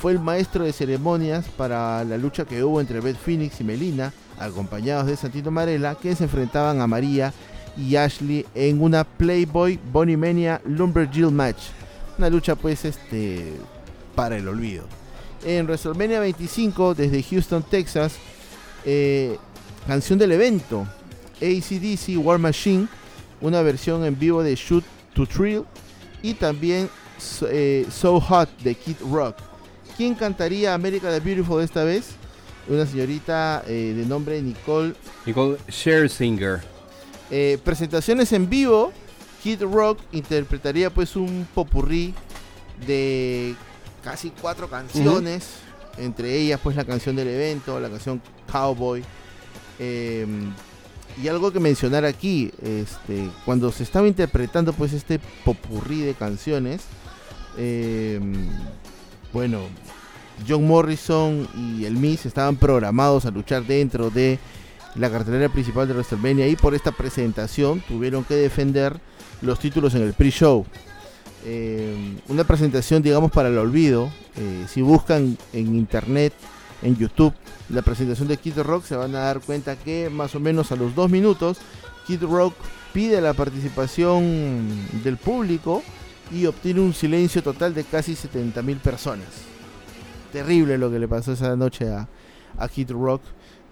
fue 0.00 0.12
el 0.12 0.20
maestro 0.20 0.62
de 0.64 0.72
ceremonias 0.72 1.46
para 1.56 2.04
la 2.04 2.16
lucha 2.16 2.44
que 2.44 2.62
hubo 2.62 2.80
entre 2.80 3.00
Beth 3.00 3.16
Phoenix 3.16 3.60
y 3.60 3.64
Melina, 3.64 4.12
acompañados 4.38 5.06
de 5.06 5.16
Santino 5.16 5.50
Marella, 5.50 5.96
que 5.96 6.14
se 6.14 6.24
enfrentaban 6.24 6.80
a 6.80 6.86
María 6.86 7.34
y 7.78 7.96
Ashley 7.96 8.44
en 8.54 8.82
una 8.82 9.04
Playboy 9.04 9.78
Bonnie 9.92 10.16
Mania 10.16 10.60
Lumberjill 10.64 11.30
match. 11.30 11.58
Una 12.18 12.28
lucha 12.28 12.56
pues 12.56 12.84
este 12.84 13.52
para 14.14 14.36
el 14.36 14.48
olvido. 14.48 14.84
En 15.44 15.66
WrestleMania 15.66 16.18
25 16.18 16.94
desde 16.94 17.22
Houston, 17.22 17.62
Texas, 17.62 18.16
eh, 18.84 19.36
canción 19.86 20.18
del 20.18 20.32
evento, 20.32 20.86
ACDC 21.36 22.18
War 22.18 22.38
Machine, 22.38 22.88
una 23.40 23.62
versión 23.62 24.04
en 24.04 24.18
vivo 24.18 24.42
de 24.42 24.56
Shoot 24.56 24.84
to 25.14 25.26
Thrill 25.26 25.64
y 26.22 26.34
también 26.34 26.90
eh, 27.48 27.86
So 27.90 28.20
Hot 28.20 28.48
de 28.62 28.74
Kid 28.74 28.96
Rock. 29.10 29.36
¿Quién 29.96 30.14
cantaría 30.14 30.74
America 30.74 31.10
the 31.10 31.20
Beautiful 31.20 31.62
esta 31.62 31.84
vez? 31.84 32.10
Una 32.68 32.84
señorita 32.84 33.62
eh, 33.66 33.94
de 33.96 34.04
nombre 34.04 34.42
Nicole. 34.42 34.94
Nicole 35.24 35.56
Scherzinger. 35.70 36.77
Eh, 37.30 37.58
presentaciones 37.62 38.32
en 38.32 38.48
vivo. 38.48 38.92
Kid 39.42 39.62
Rock 39.62 40.00
interpretaría 40.12 40.90
pues 40.90 41.14
un 41.14 41.46
popurrí 41.54 42.14
de 42.86 43.54
casi 44.02 44.30
cuatro 44.30 44.68
canciones. 44.68 45.46
Entre 45.98 46.36
ellas 46.36 46.60
pues 46.62 46.76
la 46.76 46.84
canción 46.84 47.16
del 47.16 47.28
evento, 47.28 47.78
la 47.80 47.88
canción 47.88 48.20
Cowboy. 48.50 49.04
Em, 49.78 50.52
y 51.22 51.28
algo 51.28 51.52
que 51.52 51.60
mencionar 51.60 52.04
aquí, 52.04 52.52
este, 52.62 53.28
cuando 53.44 53.72
se 53.72 53.82
estaba 53.82 54.06
interpretando 54.06 54.72
pues 54.72 54.92
este 54.92 55.18
popurrí 55.44 56.00
de 56.00 56.14
canciones, 56.14 56.82
em, 57.56 58.48
bueno, 59.32 59.62
John 60.46 60.66
Morrison 60.66 61.48
y 61.56 61.84
el 61.84 61.94
Miz 61.94 62.26
estaban 62.26 62.56
programados 62.56 63.26
a 63.26 63.30
luchar 63.30 63.64
dentro 63.64 64.10
de 64.10 64.38
la 64.98 65.10
cartelera 65.10 65.48
principal 65.48 65.86
de 65.86 65.94
WrestleMania 65.94 66.48
y 66.48 66.56
por 66.56 66.74
esta 66.74 66.92
presentación 66.92 67.80
tuvieron 67.86 68.24
que 68.24 68.34
defender 68.34 68.98
los 69.42 69.58
títulos 69.58 69.94
en 69.94 70.02
el 70.02 70.12
pre-show. 70.12 70.66
Eh, 71.44 72.16
una 72.28 72.44
presentación, 72.44 73.02
digamos, 73.02 73.30
para 73.30 73.48
el 73.48 73.58
olvido. 73.58 74.10
Eh, 74.36 74.66
si 74.68 74.82
buscan 74.82 75.38
en 75.52 75.76
internet, 75.76 76.32
en 76.82 76.96
YouTube, 76.96 77.32
la 77.68 77.82
presentación 77.82 78.28
de 78.28 78.36
Kid 78.36 78.58
Rock, 78.58 78.84
se 78.84 78.96
van 78.96 79.14
a 79.14 79.20
dar 79.20 79.40
cuenta 79.40 79.76
que 79.76 80.10
más 80.10 80.34
o 80.34 80.40
menos 80.40 80.72
a 80.72 80.76
los 80.76 80.94
dos 80.94 81.10
minutos, 81.10 81.58
Kid 82.06 82.22
Rock 82.22 82.54
pide 82.92 83.20
la 83.20 83.34
participación 83.34 84.68
del 85.04 85.16
público 85.16 85.82
y 86.32 86.46
obtiene 86.46 86.80
un 86.80 86.94
silencio 86.94 87.42
total 87.42 87.74
de 87.74 87.84
casi 87.84 88.14
70.000 88.14 88.78
personas 88.78 89.48
terrible 90.28 90.78
lo 90.78 90.90
que 90.90 90.98
le 90.98 91.08
pasó 91.08 91.32
esa 91.32 91.56
noche 91.56 91.90
a, 91.90 92.08
a 92.56 92.68
Kid 92.68 92.90
Rock. 92.90 93.22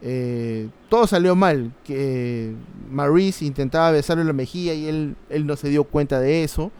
Eh, 0.09 0.69
todo 0.89 1.09
salió 1.09 1.35
mal. 1.35 1.73
Que 1.85 2.55
Maurice 2.91 3.45
intentaba 3.45 3.91
besarle 3.91 4.23
la 4.23 4.33
mejilla 4.33 4.73
y 4.73 4.87
él, 4.87 5.17
él 5.29 5.47
no 5.47 5.57
se 5.57 5.69
dio 5.69 5.83
cuenta 5.85 6.21
de 6.21 6.45
eso. 6.45 6.71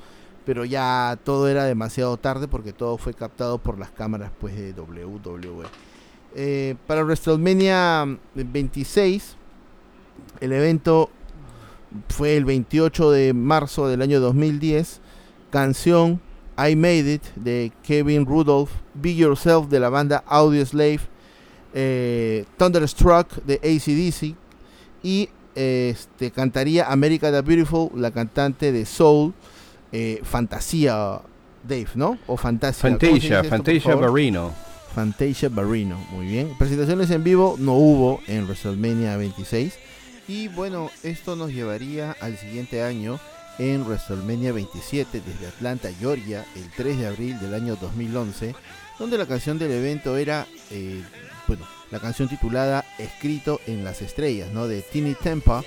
pero 0.45 0.65
ya 0.65 1.19
todo 1.25 1.49
era 1.49 1.65
demasiado 1.65 2.17
tarde 2.19 2.47
porque 2.47 2.73
todo 2.73 2.99
fue 2.99 3.13
captado 3.15 3.59
por 3.59 3.81
las 3.81 3.91
cámaras 3.91 4.31
pues 4.41 4.55
de 4.55 4.73
WWE. 4.73 5.67
Eh, 6.37 6.77
para 6.87 7.03
WrestleMania 7.03 8.07
26, 8.35 9.37
el 10.41 10.53
evento 10.53 11.11
fue 12.09 12.37
el 12.37 12.45
28 12.45 13.11
de 13.11 13.33
marzo 13.33 13.89
del 13.89 14.03
año 14.03 14.21
2010. 14.21 15.01
Canción 15.51 16.21
I 16.57 16.77
Made 16.77 17.15
It 17.15 17.25
de 17.35 17.73
Kevin 17.83 18.25
Rudolph, 18.25 18.71
Be 18.95 19.17
Yourself 19.17 19.69
de 19.69 19.81
la 19.81 19.89
banda 19.89 20.23
Audio 20.29 20.65
Slave, 20.65 21.01
eh, 21.79 22.47
Thunderstruck 22.57 23.45
de 23.45 23.57
ACDC 23.57 24.35
y 25.03 25.29
este, 25.55 26.31
cantaría 26.31 26.91
America 26.91 27.31
the 27.31 27.43
Beautiful, 27.43 27.91
la 27.95 28.11
cantante 28.11 28.73
de 28.73 28.87
Soul, 28.87 29.35
eh, 29.93 30.21
Fantasía, 30.25 31.21
Dave, 31.63 31.89
¿no? 31.95 32.19
O 32.27 32.37
Fantasia. 32.39 32.81
Fantasia, 32.81 33.45
Fantasia 33.45 33.95
Barrino. 33.95 34.53
Fantasia 34.95 35.51
Barrino, 35.51 35.99
muy 36.11 36.27
bien. 36.27 36.57
Presentaciones 36.59 37.11
en 37.11 37.23
vivo 37.23 37.57
no 37.59 37.75
hubo 37.75 38.21
en 38.27 38.47
WrestleMania 38.47 39.19
26. 39.19 39.75
Y 40.29 40.49
bueno, 40.49 40.91
esto 41.03 41.37
nos 41.37 41.53
llevaría 41.53 42.17
al 42.21 42.39
siguiente 42.39 42.83
año 42.83 43.21
en 43.59 43.83
WrestleMania 43.85 44.53
27 44.53 45.21
desde 45.21 45.47
Atlanta, 45.47 45.91
Georgia, 46.01 46.47
el 46.57 46.71
3 46.75 46.99
de 46.99 47.07
abril 47.07 47.39
del 47.39 47.53
año 47.53 47.77
2011, 47.77 48.55
donde 48.99 49.19
la 49.19 49.27
canción 49.27 49.59
del 49.59 49.73
evento 49.73 50.17
era, 50.17 50.47
eh, 50.71 51.03
bueno, 51.47 51.67
la 51.91 52.01
canción 52.01 52.29
titulada 52.29 52.85
Escrito 52.99 53.61
en 53.67 53.85
las 53.85 54.03
Estrellas, 54.03 54.51
¿no? 54.53 54.67
De 54.67 54.83
Tiny 54.83 55.15
Tempa, 55.15 55.63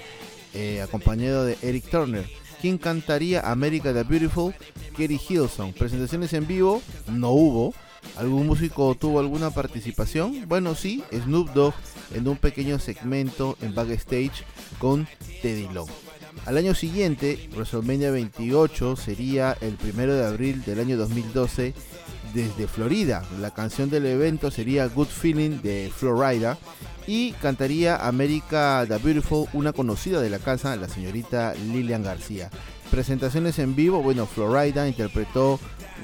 eh, 0.53 0.81
acompañado 0.81 1.45
de 1.45 1.57
Eric 1.61 1.89
Turner. 1.89 2.29
quien 2.61 2.77
cantaría 2.77 3.39
America 3.39 3.93
the 3.93 4.03
Beautiful? 4.03 4.53
Kerry 4.97 5.19
Hilson. 5.29 5.71
Presentaciones 5.71 6.33
en 6.33 6.45
vivo, 6.45 6.81
no 7.07 7.31
hubo. 7.31 7.73
¿Algún 8.17 8.47
músico 8.47 8.95
tuvo 8.95 9.19
alguna 9.19 9.49
participación? 9.49 10.45
Bueno, 10.47 10.75
sí, 10.75 11.03
Snoop 11.11 11.53
Dogg 11.53 11.73
en 12.13 12.27
un 12.27 12.37
pequeño 12.37 12.79
segmento 12.79 13.57
en 13.61 13.73
backstage 13.73 14.43
con 14.77 15.07
Teddy 15.41 15.67
Long. 15.73 15.89
Al 16.45 16.57
año 16.57 16.73
siguiente, 16.73 17.49
WrestleMania 17.53 18.11
28 18.11 18.95
sería 18.95 19.57
el 19.61 19.75
primero 19.75 20.15
de 20.15 20.25
abril 20.25 20.63
del 20.63 20.79
año 20.79 20.97
2012 20.97 21.73
desde 22.33 22.67
Florida. 22.67 23.23
La 23.39 23.51
canción 23.51 23.89
del 23.89 24.05
evento 24.05 24.51
sería 24.51 24.87
Good 24.87 25.07
Feeling 25.07 25.61
de 25.61 25.91
Florida 25.95 26.57
y 27.07 27.31
cantaría 27.33 27.95
America 28.07 28.85
the 28.87 28.97
Beautiful, 28.97 29.47
una 29.53 29.73
conocida 29.73 30.21
de 30.21 30.29
la 30.29 30.39
casa, 30.39 30.75
la 30.75 30.87
señorita 30.87 31.53
Lilian 31.55 32.03
García. 32.03 32.49
Presentaciones 32.91 33.59
en 33.59 33.75
vivo, 33.75 34.01
bueno, 34.01 34.25
Florida 34.25 34.87
interpretó 34.87 35.59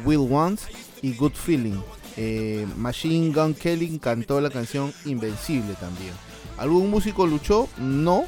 Will 0.05 0.28
Once 0.32 0.65
y 1.01 1.13
Good 1.15 1.34
Feeling. 1.34 1.80
Eh, 2.17 2.65
Machine 2.78 3.34
Gun 3.34 3.53
Kelly 3.53 3.99
cantó 3.99 4.39
la 4.39 4.49
canción 4.49 4.93
Invencible 5.05 5.73
también. 5.80 6.13
¿Algún 6.57 6.89
músico 6.89 7.28
luchó? 7.28 7.67
No, 7.78 8.26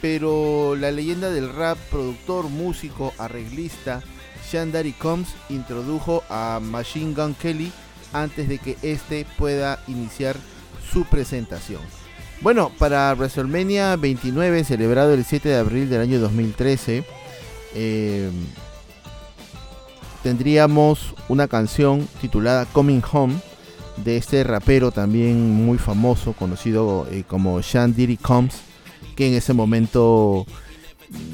pero 0.00 0.76
la 0.76 0.90
leyenda 0.90 1.30
del 1.30 1.52
rap, 1.52 1.78
productor, 1.90 2.48
músico, 2.48 3.12
arreglista, 3.18 4.02
Shandari 4.50 4.92
Combs 4.92 5.28
introdujo 5.48 6.22
a 6.28 6.60
Machine 6.62 7.14
Gun 7.14 7.34
Kelly 7.34 7.72
antes 8.12 8.48
de 8.48 8.58
que 8.58 8.76
éste 8.82 9.26
pueda 9.36 9.80
iniciar 9.88 10.36
su 10.92 11.04
presentación. 11.04 11.80
Bueno, 12.40 12.70
para 12.78 13.12
WrestleMania 13.14 13.96
29, 13.96 14.64
celebrado 14.64 15.12
el 15.12 15.24
7 15.24 15.48
de 15.48 15.56
abril 15.56 15.90
del 15.90 16.00
año 16.00 16.20
2013, 16.20 17.04
eh, 17.74 18.30
tendríamos 20.22 21.14
una 21.28 21.48
canción 21.48 22.08
titulada 22.20 22.64
Coming 22.66 23.02
Home 23.12 23.34
de 23.96 24.16
este 24.16 24.44
rapero 24.44 24.92
también 24.92 25.50
muy 25.50 25.78
famoso, 25.78 26.32
conocido 26.32 27.06
eh, 27.10 27.24
como 27.26 27.60
Shandiri 27.60 28.16
Combs, 28.16 28.60
que 29.16 29.26
en 29.26 29.34
ese 29.34 29.52
momento 29.52 30.46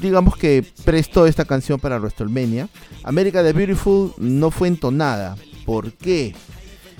digamos 0.01 0.37
que 0.37 0.65
prestó 0.83 1.25
esta 1.27 1.45
canción 1.45 1.79
para 1.79 1.97
WrestleMania. 1.97 2.69
America 3.03 3.43
the 3.43 3.53
Beautiful 3.53 4.13
no 4.17 4.51
fue 4.51 4.67
entonada. 4.67 5.35
¿Por 5.65 5.91
qué? 5.93 6.35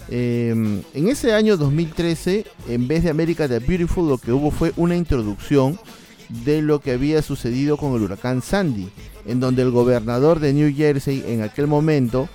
Em, 0.10 0.82
en 0.94 1.08
ese 1.08 1.34
año 1.34 1.58
2013, 1.58 2.46
en 2.70 2.88
vez 2.88 3.04
de 3.04 3.10
America 3.10 3.48
the 3.48 3.60
Beautiful, 3.60 4.08
lo 4.08 4.18
que 4.18 4.32
hubo 4.32 4.52
fue 4.52 4.72
una 4.76 4.96
introducción 4.96 5.80
de 6.30 6.62
lo 6.62 6.80
que 6.80 6.92
había 6.92 7.22
sucedido 7.22 7.78
con 7.78 7.94
el 7.94 8.02
huracán 8.02 8.42
Sandy, 8.42 8.90
en 9.26 9.40
donde 9.40 9.62
el 9.62 9.72
gobernador 9.72 10.40
de 10.40 10.54
New 10.54 10.74
Jersey 10.76 11.24
en 11.28 11.42
aquel 11.42 11.68
momento, 11.68 12.30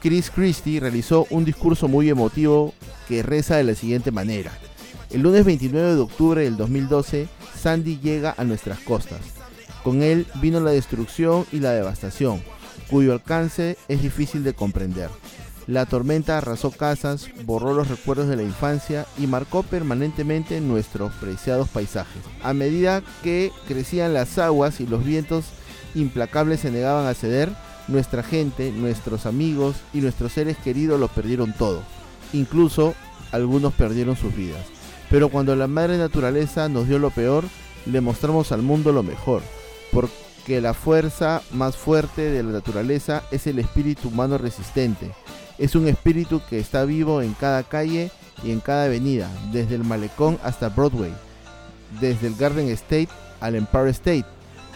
Chris 0.00 0.30
Christie, 0.30 0.80
realizó 0.80 1.26
un 1.30 1.44
discurso 1.44 1.88
muy 1.88 2.08
emotivo 2.08 2.74
que 3.08 3.22
reza 3.22 3.56
de 3.56 3.64
la 3.64 3.74
siguiente 3.74 4.10
manera. 4.10 4.52
El 5.10 5.22
lunes 5.22 5.44
29 5.44 5.94
de 5.94 6.00
octubre 6.00 6.42
del 6.42 6.56
2012, 6.56 7.28
Sandy 7.60 7.98
llega 8.00 8.34
a 8.36 8.44
nuestras 8.44 8.80
costas. 8.80 9.41
Con 9.84 10.02
él 10.02 10.26
vino 10.40 10.60
la 10.60 10.70
destrucción 10.70 11.44
y 11.50 11.58
la 11.58 11.72
devastación, 11.72 12.40
cuyo 12.88 13.12
alcance 13.12 13.76
es 13.88 14.00
difícil 14.02 14.44
de 14.44 14.54
comprender. 14.54 15.10
La 15.66 15.86
tormenta 15.86 16.38
arrasó 16.38 16.70
casas, 16.70 17.28
borró 17.44 17.74
los 17.74 17.88
recuerdos 17.88 18.28
de 18.28 18.36
la 18.36 18.42
infancia 18.42 19.06
y 19.18 19.26
marcó 19.26 19.62
permanentemente 19.62 20.60
nuestros 20.60 21.12
preciados 21.14 21.68
paisajes. 21.68 22.22
A 22.42 22.52
medida 22.52 23.02
que 23.22 23.50
crecían 23.66 24.14
las 24.14 24.38
aguas 24.38 24.80
y 24.80 24.86
los 24.86 25.04
vientos 25.04 25.46
implacables 25.94 26.60
se 26.60 26.70
negaban 26.70 27.06
a 27.06 27.14
ceder, 27.14 27.50
nuestra 27.88 28.22
gente, 28.22 28.70
nuestros 28.72 29.26
amigos 29.26 29.76
y 29.92 30.00
nuestros 30.00 30.32
seres 30.32 30.56
queridos 30.58 30.98
lo 30.98 31.08
perdieron 31.08 31.52
todo. 31.52 31.82
Incluso 32.32 32.94
algunos 33.32 33.72
perdieron 33.72 34.16
sus 34.16 34.34
vidas. 34.34 34.64
Pero 35.10 35.28
cuando 35.28 35.54
la 35.56 35.66
madre 35.66 35.98
naturaleza 35.98 36.68
nos 36.68 36.88
dio 36.88 36.98
lo 36.98 37.10
peor, 37.10 37.44
le 37.86 38.00
mostramos 38.00 38.52
al 38.52 38.62
mundo 38.62 38.92
lo 38.92 39.02
mejor 39.02 39.42
porque 39.92 40.60
la 40.60 40.74
fuerza 40.74 41.42
más 41.52 41.76
fuerte 41.76 42.22
de 42.22 42.42
la 42.42 42.50
naturaleza 42.50 43.22
es 43.30 43.46
el 43.46 43.58
espíritu 43.58 44.08
humano 44.08 44.38
resistente. 44.38 45.12
Es 45.58 45.76
un 45.76 45.86
espíritu 45.86 46.40
que 46.48 46.58
está 46.58 46.84
vivo 46.84 47.22
en 47.22 47.34
cada 47.34 47.62
calle 47.62 48.10
y 48.42 48.50
en 48.50 48.60
cada 48.60 48.86
avenida, 48.86 49.30
desde 49.52 49.76
el 49.76 49.84
malecón 49.84 50.38
hasta 50.42 50.70
Broadway, 50.70 51.12
desde 52.00 52.26
el 52.26 52.34
Garden 52.34 52.68
State 52.70 53.08
al 53.40 53.54
Empire 53.54 53.90
State, 53.90 54.24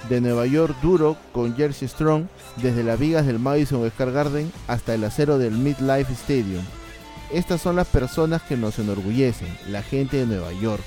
de 0.08 0.20
Nueva 0.20 0.46
York 0.46 0.76
duro 0.82 1.16
con 1.32 1.56
Jersey 1.56 1.88
Strong, 1.88 2.26
desde 2.62 2.84
las 2.84 2.98
vigas 2.98 3.26
del 3.26 3.38
Madison 3.38 3.88
Square 3.90 4.12
Garden 4.12 4.52
hasta 4.68 4.94
el 4.94 5.02
acero 5.04 5.38
del 5.38 5.52
Midlife 5.52 6.12
Stadium. 6.12 6.64
Estas 7.32 7.60
son 7.60 7.76
las 7.76 7.88
personas 7.88 8.42
que 8.42 8.56
nos 8.56 8.78
enorgullecen, 8.78 9.48
la 9.68 9.82
gente 9.82 10.18
de 10.18 10.26
Nueva 10.26 10.52
York, 10.52 10.82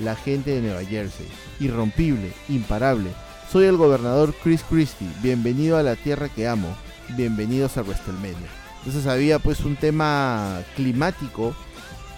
la 0.00 0.16
gente 0.16 0.50
de 0.50 0.62
Nueva 0.62 0.84
Jersey, 0.84 1.28
irrompible, 1.60 2.32
imparable, 2.48 3.10
soy 3.50 3.66
el 3.66 3.76
gobernador 3.76 4.34
Chris 4.42 4.62
Christie. 4.68 5.08
Bienvenido 5.22 5.76
a 5.76 5.82
la 5.82 5.96
tierra 5.96 6.28
que 6.28 6.48
amo. 6.48 6.68
Bienvenidos 7.16 7.76
a 7.76 7.82
WrestleMania. 7.82 8.48
Entonces 8.78 9.06
había 9.06 9.38
pues 9.38 9.60
un 9.60 9.76
tema 9.76 10.62
climático 10.74 11.54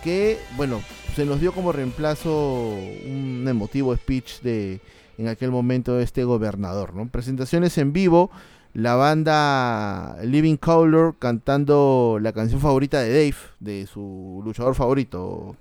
que, 0.03 0.39
bueno, 0.57 0.81
se 1.15 1.27
nos 1.27 1.41
dio 1.41 1.53
como 1.53 1.73
reemplazo 1.73 2.71
un 3.07 3.45
emotivo 3.47 3.95
speech 3.95 4.41
de 4.41 4.81
en 5.19 5.29
aquel 5.29 5.51
momento 5.51 5.99
este 5.99 6.25
gobernador, 6.25 6.95
¿no? 6.95 7.09
Presentaciones 7.09 7.77
en 7.79 7.93
vivo, 7.93 8.31
la 8.73 8.95
banda 8.95 10.17
Living 10.23 10.57
Color 10.57 11.17
cantando 11.19 12.19
la 12.21 12.33
canción 12.33 12.61
favorita 12.61 13.01
de 13.01 13.11
Dave, 13.11 13.37
de 13.61 13.87
su 13.87 14.41
luchador 14.45 14.75
favorito. 14.75 15.57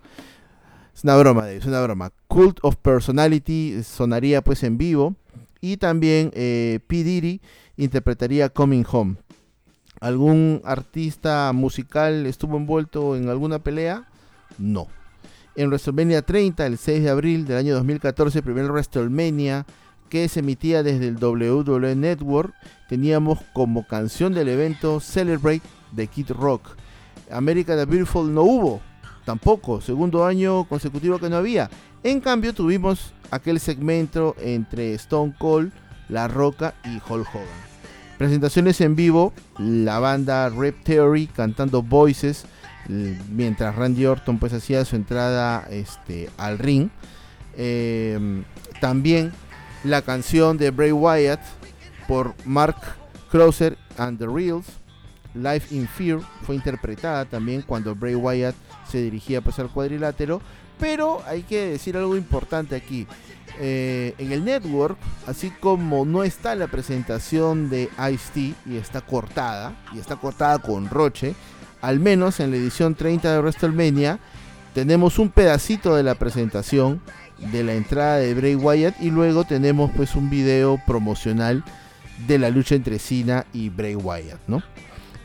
Es 0.96 1.04
una 1.04 1.16
broma, 1.18 1.42
Dave, 1.42 1.58
es 1.58 1.66
una 1.66 1.82
broma. 1.82 2.12
Cult 2.28 2.60
of 2.62 2.76
Personality 2.78 3.84
sonaría 3.84 4.44
pues 4.44 4.64
en 4.64 4.78
vivo. 4.78 5.16
Y 5.62 5.78
también 5.78 6.32
eh, 6.34 6.80
P. 6.88 7.04
Diddy 7.04 7.42
interpretaría 7.78 8.50
Coming 8.50 8.86
Home. 8.92 9.16
¿Algún 10.00 10.62
artista 10.64 11.52
musical 11.54 12.26
estuvo 12.26 12.58
envuelto 12.58 13.16
en 13.16 13.30
alguna 13.30 13.60
pelea? 13.60 14.08
No. 14.58 14.88
En 15.56 15.70
WrestleMania 15.70 16.22
30, 16.22 16.66
el 16.68 16.78
6 16.78 17.04
de 17.04 17.10
abril 17.10 17.46
del 17.46 17.58
año 17.58 17.74
2014, 17.76 18.44
primer 18.44 18.66
WrestleMania 18.72 19.66
que 20.10 20.30
se 20.30 20.40
emitía 20.40 20.84
desde 20.84 21.08
el 21.08 21.18
WWE 21.18 21.96
Network, 21.96 22.54
teníamos 22.88 23.40
como 23.54 23.86
canción 23.88 24.34
del 24.34 24.50
evento 24.50 25.00
Celebrate 25.00 25.64
de 25.92 26.08
Kid 26.08 26.32
Rock. 26.32 26.78
América 27.32 27.76
the 27.76 27.86
Beautiful 27.86 28.34
no 28.34 28.44
hubo, 28.44 28.82
tampoco, 29.28 29.82
segundo 29.82 30.26
año 30.26 30.64
consecutivo 30.64 31.20
que 31.20 31.30
no 31.30 31.36
había. 31.36 31.70
En 32.02 32.22
cambio 32.22 32.54
tuvimos 32.54 33.12
aquel 33.30 33.60
segmento 33.60 34.38
entre 34.40 34.94
Stone 34.94 35.36
Cold, 35.38 35.74
La 36.08 36.30
Roca 36.30 36.76
y 36.86 36.96
Hulk 36.96 37.28
Hogan. 37.36 37.68
Presentaciones 38.18 38.80
en 38.80 38.96
vivo, 38.96 39.34
la 39.60 40.00
banda 40.00 40.48
Rap 40.48 40.76
Theory 40.82 41.28
cantando 41.28 41.84
Voices, 41.84 42.46
mientras 43.30 43.76
Randy 43.76 44.06
Orton 44.06 44.40
pues 44.40 44.54
hacía 44.54 44.86
su 44.86 44.96
entrada 44.96 45.68
este, 45.70 46.30
al 46.38 46.58
ring. 46.58 46.90
Em, 47.58 48.46
también 48.80 49.34
la 49.84 50.04
canción 50.04 50.58
de 50.58 50.72
Bray 50.72 50.94
Wyatt 50.94 51.42
por 52.08 52.34
Mark 52.46 52.78
Krauser 53.30 53.78
and 53.98 54.18
the 54.20 54.26
Reels, 54.26 54.68
Life 55.36 55.76
in 55.76 55.86
Fear, 55.86 56.22
fue 56.44 56.56
interpretada 56.56 57.26
también 57.26 57.62
cuando 57.62 57.94
Bray 57.94 58.16
Wyatt 58.16 58.56
se 58.90 59.02
dirigía 59.02 59.42
pues, 59.42 59.60
al 59.60 59.70
cuadrilátero. 59.70 60.42
Pero 60.80 61.22
hay 61.26 61.44
que 61.44 61.70
decir 61.70 61.98
algo 61.98 62.16
importante 62.16 62.76
aquí. 62.76 63.08
Eh, 63.60 64.14
en 64.20 64.32
el 64.32 64.46
network, 64.46 64.98
así 65.26 65.50
como 65.50 66.06
no 66.06 66.24
está 66.24 66.54
la 66.54 66.68
presentación 66.68 67.70
de 67.70 67.90
Ice-T 68.12 68.54
y 68.68 68.78
está 68.78 69.02
cortada, 69.02 69.76
y 69.96 70.00
está 70.00 70.18
cortada 70.18 70.60
con 70.60 70.88
Roche, 70.88 71.34
al 71.82 72.00
menos 72.00 72.40
en 72.40 72.52
la 72.52 72.58
edición 72.58 72.94
30 72.94 73.32
de 73.32 73.40
WrestleMania, 73.40 74.20
tenemos 74.76 75.18
un 75.18 75.30
pedacito 75.30 75.96
de 75.96 76.04
la 76.04 76.14
presentación 76.16 77.02
de 77.52 77.64
la 77.64 77.74
entrada 77.74 78.18
de 78.18 78.34
Bray 78.36 78.56
Wyatt 78.56 79.02
y 79.02 79.10
luego 79.10 79.44
tenemos 79.44 79.92
pues 79.96 80.16
un 80.16 80.30
video 80.30 80.80
promocional 80.86 81.64
de 82.28 82.38
la 82.38 82.50
lucha 82.50 82.76
entre 82.76 83.00
Cena 83.00 83.46
y 83.54 83.70
Bray 83.70 83.96
Wyatt, 83.96 84.40
¿no? 84.48 84.62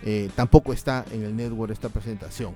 Eh, 0.05 0.31
tampoco 0.35 0.73
está 0.73 1.05
en 1.11 1.23
el 1.23 1.37
network 1.37 1.73
esta 1.73 1.89
presentación. 1.89 2.55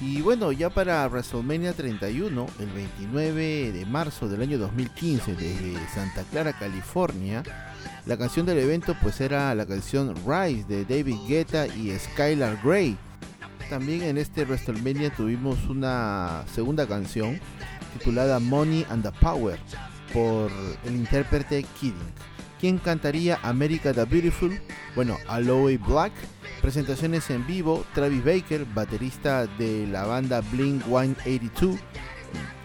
Y 0.00 0.22
bueno, 0.22 0.50
ya 0.50 0.70
para 0.70 1.06
WrestleMania 1.08 1.74
31, 1.74 2.46
el 2.58 2.66
29 2.70 3.72
de 3.72 3.84
marzo 3.84 4.28
del 4.28 4.40
año 4.40 4.56
2015, 4.56 5.34
desde 5.34 5.88
Santa 5.88 6.24
Clara, 6.24 6.54
California, 6.54 7.42
la 8.06 8.16
canción 8.16 8.46
del 8.46 8.58
evento 8.58 8.96
pues 9.02 9.20
era 9.20 9.54
la 9.54 9.66
canción 9.66 10.14
Rise 10.26 10.64
de 10.66 10.86
David 10.86 11.16
Guetta 11.28 11.66
y 11.66 11.92
Skylar 11.98 12.58
Grey. 12.64 12.96
También 13.68 14.02
en 14.02 14.16
este 14.16 14.44
WrestleMania 14.44 15.10
tuvimos 15.10 15.66
una 15.68 16.44
segunda 16.54 16.86
canción 16.86 17.38
titulada 17.98 18.40
Money 18.40 18.86
and 18.88 19.02
the 19.02 19.12
Power 19.20 19.58
por 20.14 20.50
el 20.86 20.96
intérprete 20.96 21.62
Kidding. 21.78 22.14
¿Quién 22.58 22.78
cantaría 22.78 23.38
America 23.42 23.92
the 23.92 24.06
Beautiful? 24.06 24.58
Bueno, 24.94 25.18
Aloe 25.28 25.76
Black 25.76 26.12
Presentaciones 26.60 27.30
en 27.30 27.46
vivo, 27.46 27.84
Travis 27.94 28.22
Baker, 28.22 28.66
baterista 28.66 29.46
de 29.46 29.86
la 29.86 30.04
banda 30.04 30.42
Blink 30.52 30.84
182, 30.84 31.78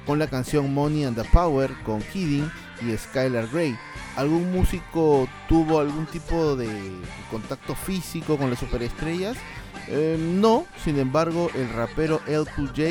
con 0.05 0.19
la 0.19 0.27
canción 0.27 0.73
Money 0.73 1.05
and 1.05 1.15
the 1.15 1.27
Power, 1.29 1.71
con 1.83 2.01
Kidding 2.01 2.51
y 2.81 2.97
Skylar 2.97 3.47
Grey. 3.47 3.77
¿Algún 4.17 4.51
músico 4.51 5.29
tuvo 5.47 5.79
algún 5.79 6.05
tipo 6.07 6.57
de 6.57 6.69
contacto 7.31 7.73
físico 7.73 8.37
con 8.37 8.49
las 8.49 8.59
superestrellas? 8.59 9.37
Eh, 9.87 10.17
no, 10.19 10.65
sin 10.83 10.99
embargo, 10.99 11.49
el 11.55 11.69
rapero 11.69 12.21
El 12.27 12.45
Cool 12.55 12.67
J 12.67 12.81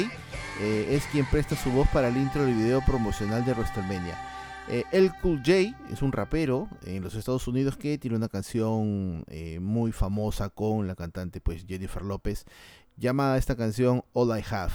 eh, 0.60 0.88
es 0.90 1.04
quien 1.12 1.26
presta 1.26 1.54
su 1.54 1.70
voz 1.70 1.88
para 1.88 2.08
el 2.08 2.16
intro 2.16 2.44
del 2.44 2.54
video 2.54 2.80
promocional 2.80 3.44
de 3.44 3.52
WrestleMania. 3.52 4.33
Eh, 4.68 4.84
el 4.92 5.12
Cool 5.20 5.38
J 5.38 5.76
es 5.92 6.00
un 6.00 6.10
rapero 6.10 6.68
en 6.86 7.02
los 7.02 7.14
Estados 7.14 7.46
Unidos 7.46 7.76
que 7.76 7.98
tiene 7.98 8.16
una 8.16 8.30
canción 8.30 9.24
eh, 9.28 9.60
muy 9.60 9.92
famosa 9.92 10.48
con 10.48 10.86
la 10.86 10.94
cantante 10.94 11.40
pues 11.40 11.66
Jennifer 11.68 12.02
López 12.02 12.46
llamada 12.96 13.36
esta 13.36 13.56
canción 13.56 14.04
All 14.14 14.38
I 14.38 14.42
Have. 14.50 14.72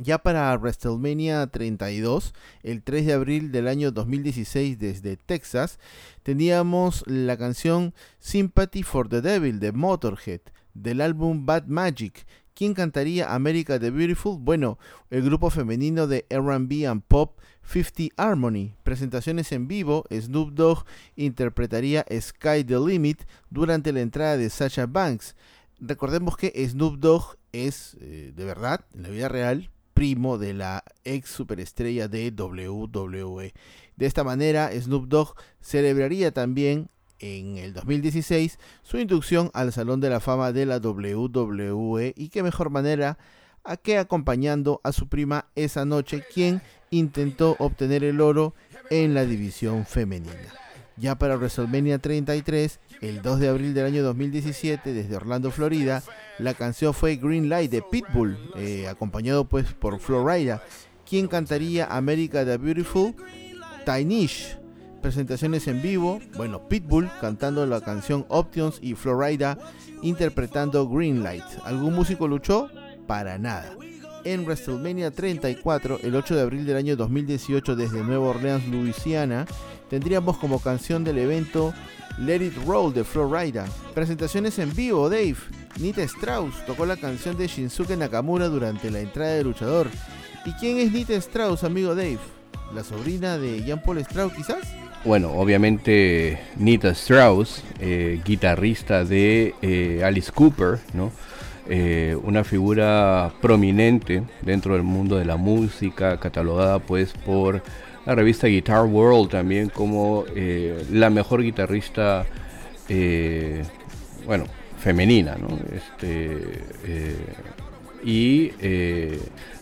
Ya 0.00 0.18
para 0.18 0.56
WrestleMania 0.56 1.46
32, 1.46 2.34
el 2.62 2.82
3 2.82 3.06
de 3.06 3.12
abril 3.12 3.52
del 3.52 3.68
año 3.68 3.90
2016 3.90 4.78
desde 4.78 5.16
Texas, 5.16 5.78
teníamos 6.22 7.04
la 7.06 7.36
canción 7.36 7.94
Sympathy 8.18 8.82
for 8.82 9.08
the 9.08 9.20
Devil 9.20 9.60
de 9.60 9.72
Motorhead 9.72 10.40
del 10.74 11.02
álbum 11.02 11.44
Bad 11.44 11.66
Magic. 11.66 12.26
¿Quién 12.54 12.74
cantaría 12.74 13.34
America 13.34 13.78
the 13.78 13.90
Beautiful? 13.90 14.38
Bueno, 14.38 14.78
el 15.08 15.22
grupo 15.22 15.48
femenino 15.48 16.06
de 16.06 16.26
RB 16.30 16.86
and 16.86 17.02
Pop 17.02 17.38
50 17.64 18.14
Harmony. 18.16 18.74
Presentaciones 18.82 19.52
en 19.52 19.68
vivo, 19.68 20.04
Snoop 20.10 20.52
Dogg 20.52 20.84
interpretaría 21.16 22.04
Sky 22.20 22.62
the 22.64 22.78
Limit 22.78 23.22
durante 23.48 23.92
la 23.92 24.00
entrada 24.00 24.36
de 24.36 24.50
Sasha 24.50 24.86
Banks. 24.86 25.34
Recordemos 25.80 26.36
que 26.36 26.52
Snoop 26.68 26.98
Dogg 26.98 27.36
es, 27.52 27.96
eh, 28.00 28.32
de 28.36 28.44
verdad, 28.44 28.84
en 28.94 29.02
la 29.02 29.08
vida 29.08 29.28
real, 29.28 29.70
primo 29.94 30.36
de 30.36 30.52
la 30.52 30.84
ex 31.04 31.30
superestrella 31.30 32.08
de 32.08 32.30
WWE. 32.30 33.54
De 33.96 34.06
esta 34.06 34.24
manera, 34.24 34.70
Snoop 34.78 35.08
Dogg 35.08 35.34
celebraría 35.60 36.32
también 36.32 36.90
en 37.22 37.56
el 37.56 37.72
2016 37.72 38.58
su 38.82 38.98
inducción 38.98 39.50
al 39.54 39.72
Salón 39.72 40.00
de 40.00 40.10
la 40.10 40.20
Fama 40.20 40.52
de 40.52 40.66
la 40.66 40.78
WWE 40.78 42.12
y 42.16 42.28
qué 42.28 42.42
mejor 42.42 42.68
manera 42.68 43.16
a 43.64 43.76
que 43.76 43.96
acompañando 43.96 44.80
a 44.82 44.92
su 44.92 45.08
prima 45.08 45.46
esa 45.54 45.84
noche, 45.84 46.24
quien 46.34 46.60
intentó 46.90 47.56
obtener 47.58 48.04
el 48.04 48.20
oro 48.20 48.54
en 48.90 49.14
la 49.14 49.24
división 49.24 49.86
femenina. 49.86 50.34
Ya 50.96 51.16
para 51.16 51.36
WrestleMania 51.36 51.98
33, 51.98 52.80
el 53.00 53.22
2 53.22 53.40
de 53.40 53.48
abril 53.48 53.72
del 53.72 53.86
año 53.86 54.02
2017, 54.02 54.92
desde 54.92 55.16
Orlando, 55.16 55.50
Florida, 55.50 56.02
la 56.38 56.54
canción 56.54 56.92
fue 56.92 57.16
Green 57.16 57.48
Light 57.48 57.70
de 57.70 57.82
Pitbull, 57.82 58.36
eh, 58.56 58.88
acompañado 58.88 59.48
pues 59.48 59.72
por 59.72 59.98
Florida, 60.00 60.62
quien 61.08 61.28
cantaría 61.28 61.86
America 61.86 62.44
the 62.44 62.58
Beautiful, 62.58 63.14
Tynish. 63.86 64.61
Presentaciones 65.02 65.66
en 65.68 65.82
vivo, 65.82 66.20
bueno, 66.36 66.68
Pitbull 66.68 67.10
cantando 67.20 67.66
la 67.66 67.80
canción 67.80 68.24
Options 68.28 68.78
y 68.80 68.94
Florida 68.94 69.58
interpretando 70.02 70.88
Green 70.88 71.22
Light. 71.22 71.44
¿Algún 71.64 71.94
músico 71.94 72.28
luchó? 72.28 72.70
Para 73.06 73.36
nada 73.38 73.76
en 74.24 74.44
WrestleMania 74.44 75.10
34, 75.10 76.00
el 76.02 76.14
8 76.14 76.36
de 76.36 76.40
abril 76.42 76.66
del 76.66 76.76
año 76.76 76.96
2018 76.96 77.76
desde 77.76 78.02
Nueva 78.02 78.28
Orleans, 78.28 78.66
Luisiana, 78.68 79.46
tendríamos 79.90 80.38
como 80.38 80.60
canción 80.60 81.04
del 81.04 81.18
evento 81.18 81.74
Let 82.18 82.44
It 82.44 82.54
Roll 82.66 82.92
de 82.92 83.04
Florida. 83.04 83.66
Presentaciones 83.94 84.58
en 84.58 84.74
vivo, 84.74 85.08
Dave. 85.08 85.36
Nita 85.80 86.02
Strauss 86.02 86.54
tocó 86.66 86.84
la 86.86 86.96
canción 86.96 87.36
de 87.36 87.46
Shinsuke 87.46 87.96
Nakamura 87.96 88.48
durante 88.48 88.90
la 88.90 89.00
entrada 89.00 89.32
del 89.32 89.46
luchador. 89.46 89.88
¿Y 90.44 90.52
quién 90.54 90.78
es 90.78 90.92
Nita 90.92 91.14
Strauss, 91.14 91.64
amigo 91.64 91.94
Dave? 91.94 92.18
¿La 92.74 92.84
sobrina 92.84 93.38
de 93.38 93.62
Jean 93.62 93.82
Paul 93.82 93.98
Strauss 93.98 94.32
quizás? 94.34 94.62
Bueno, 95.04 95.32
obviamente 95.32 96.38
Nita 96.56 96.90
Strauss, 96.90 97.64
eh, 97.80 98.20
guitarrista 98.24 99.04
de 99.04 99.52
eh, 99.60 100.00
Alice 100.04 100.30
Cooper, 100.30 100.78
¿no? 100.94 101.10
Eh, 101.68 102.16
una 102.22 102.44
figura 102.44 103.32
prominente 103.40 104.22
dentro 104.42 104.74
del 104.74 104.84
mundo 104.84 105.16
de 105.16 105.24
la 105.24 105.36
música, 105.36 106.20
catalogada 106.20 106.78
pues 106.78 107.14
por 107.14 107.62
la 108.06 108.14
revista 108.14 108.46
Guitar 108.46 108.84
World 108.84 109.30
también 109.30 109.70
como 109.70 110.24
la 110.90 111.10
mejor 111.10 111.42
guitarrista, 111.42 112.26
bueno, 114.26 114.44
femenina, 114.78 115.36
¿no? 115.36 115.56
Este, 115.72 116.38
y 118.04 118.50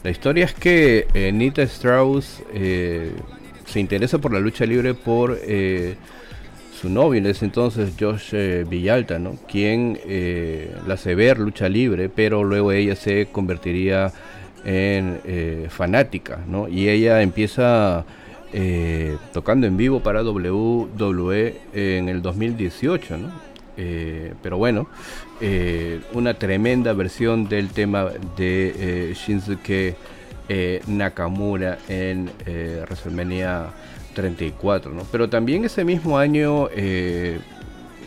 la 0.02 0.10
historia 0.10 0.46
es 0.46 0.54
que 0.54 1.30
Nita 1.34 1.62
Strauss 1.62 2.42
se 3.70 3.80
interesa 3.80 4.18
por 4.18 4.32
la 4.32 4.40
lucha 4.40 4.66
libre 4.66 4.94
por 4.94 5.38
su 6.80 6.88
novio 6.88 7.18
en 7.18 7.26
ese 7.26 7.44
entonces, 7.44 7.92
Josh 8.00 8.30
eh, 8.32 8.64
Villalta, 8.66 9.18
¿no? 9.18 9.36
quien 9.46 10.00
eh, 10.06 10.74
la 10.86 10.94
hace 10.94 11.14
ver 11.14 11.38
lucha 11.38 11.68
libre, 11.68 12.08
pero 12.08 12.42
luego 12.42 12.72
ella 12.72 12.96
se 12.96 13.26
convertiría 13.30 14.10
en 14.64 15.20
eh, 15.24 15.66
fanática, 15.68 16.38
¿no? 16.48 16.68
y 16.68 16.88
ella 16.88 17.20
empieza 17.20 18.04
tocando 19.32 19.68
en 19.68 19.76
vivo 19.76 20.00
para 20.00 20.24
WWE 20.24 21.56
en 21.72 22.08
el 22.08 22.20
2018, 22.20 23.16
¿no? 23.18 23.30
pero 24.42 24.56
bueno, 24.56 24.88
una 26.14 26.34
tremenda 26.34 26.92
versión 26.92 27.48
del 27.48 27.68
tema 27.68 28.08
de 28.36 29.14
Shinsuke 29.14 29.94
Nakamura 30.86 31.78
en 31.88 32.30
WrestleMania 32.86 33.72
34, 34.14 34.92
¿no? 34.92 35.02
Pero 35.10 35.28
también 35.28 35.64
ese 35.64 35.84
mismo 35.84 36.16
año 36.18 36.68
eh, 36.74 37.40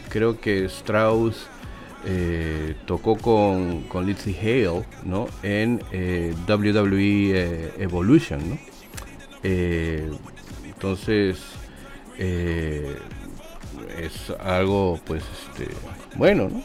creo 0.10 0.40
que 0.40 0.64
Strauss 0.66 1.48
eh, 2.06 2.76
tocó 2.86 3.18
con, 3.18 3.84
con 3.84 4.06
Lindsay 4.06 4.36
Hale, 4.40 4.84
¿no? 5.04 5.28
En 5.42 5.82
eh, 5.92 6.34
WWE 6.48 7.82
Evolution, 7.82 8.50
¿no? 8.50 8.58
entonces 9.44 11.38
es 12.18 12.94
algo, 14.40 15.00
pues, 15.06 15.24
este, 15.50 15.68
bueno, 16.16 16.50
¿no? 16.50 16.64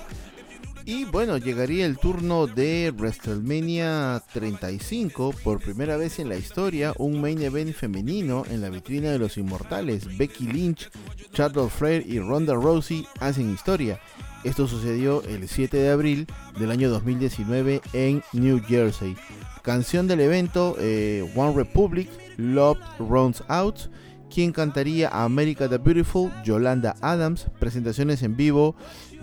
Y 0.88 1.04
bueno, 1.04 1.36
llegaría 1.36 1.84
el 1.84 1.98
turno 1.98 2.46
de 2.46 2.90
WrestleMania 2.96 4.22
35, 4.32 5.34
por 5.44 5.60
primera 5.60 5.98
vez 5.98 6.18
en 6.18 6.30
la 6.30 6.36
historia, 6.36 6.94
un 6.96 7.20
main 7.20 7.42
event 7.42 7.74
femenino 7.74 8.44
en 8.50 8.62
la 8.62 8.70
vitrina 8.70 9.10
de 9.10 9.18
los 9.18 9.36
inmortales. 9.36 10.16
Becky 10.16 10.46
Lynch, 10.46 10.88
Charlotte 11.34 11.70
Flair 11.70 12.06
y 12.06 12.20
Ronda 12.20 12.54
Rousey 12.54 13.06
hacen 13.20 13.52
historia. 13.52 14.00
Esto 14.44 14.66
sucedió 14.66 15.22
el 15.24 15.46
7 15.46 15.76
de 15.76 15.90
abril 15.90 16.26
del 16.58 16.70
año 16.70 16.88
2019 16.88 17.82
en 17.92 18.22
New 18.32 18.62
Jersey. 18.66 19.14
Canción 19.60 20.08
del 20.08 20.20
evento 20.20 20.74
eh, 20.78 21.30
One 21.36 21.54
Republic, 21.54 22.08
Love 22.38 22.78
Runs 22.98 23.44
Out. 23.48 23.90
quien 24.30 24.52
cantaría 24.52 25.08
America 25.08 25.68
the 25.68 25.76
Beautiful, 25.78 26.30
Yolanda 26.44 26.96
Adams, 27.00 27.46
presentaciones 27.58 28.22
en 28.22 28.36
vivo, 28.36 28.76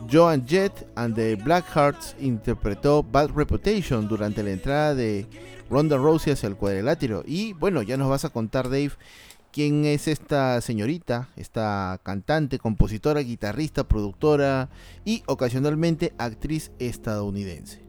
Joan 0.07 0.45
Jett 0.45 0.85
and 0.95 1.15
the 1.15 1.35
Blackhearts 1.35 2.15
interpretó 2.19 3.03
Bad 3.03 3.31
Reputation 3.35 4.07
durante 4.07 4.43
la 4.43 4.51
entrada 4.51 4.93
de 4.93 5.25
Ronda 5.69 5.97
Rousey 5.97 6.33
hacia 6.33 6.47
el 6.47 6.55
cuadrilátero. 6.55 7.23
Y 7.25 7.53
bueno, 7.53 7.81
ya 7.81 7.97
nos 7.97 8.09
vas 8.09 8.23
a 8.23 8.29
contar, 8.29 8.65
Dave, 8.65 8.91
quién 9.51 9.85
es 9.85 10.07
esta 10.07 10.61
señorita, 10.61 11.29
esta 11.37 11.99
cantante, 12.03 12.59
compositora, 12.59 13.21
guitarrista, 13.21 13.85
productora 13.85 14.69
y 15.05 15.23
ocasionalmente 15.25 16.13
actriz 16.17 16.71
estadounidense. 16.77 17.81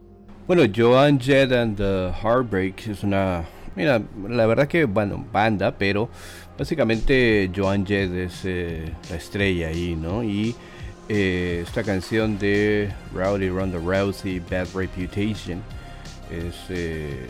Bueno, 0.47 0.63
Joan 0.73 1.19
Jett 1.19 1.51
and 1.51 1.77
the 1.77 2.11
Heartbreak 2.23 2.87
es 2.87 3.03
una, 3.03 3.45
mira, 3.75 4.01
la 4.27 4.45
verdad 4.47 4.67
que, 4.67 4.85
bueno, 4.85 5.23
banda, 5.31 5.77
pero 5.77 6.09
básicamente 6.57 7.51
Joan 7.53 7.85
Jett 7.85 8.11
es 8.13 8.41
eh, 8.45 8.93
la 9.09 9.17
estrella 9.17 9.67
ahí, 9.67 9.95
¿no? 9.95 10.23
Y 10.23 10.55
eh, 11.09 11.63
esta 11.65 11.83
canción 11.83 12.37
de 12.37 12.91
Rowdy 13.13 13.49
Ronda 13.49 13.79
Rousey, 13.79 14.39
Bad 14.39 14.67
Reputation, 14.73 15.61
es 16.31 16.55
eh, 16.69 17.27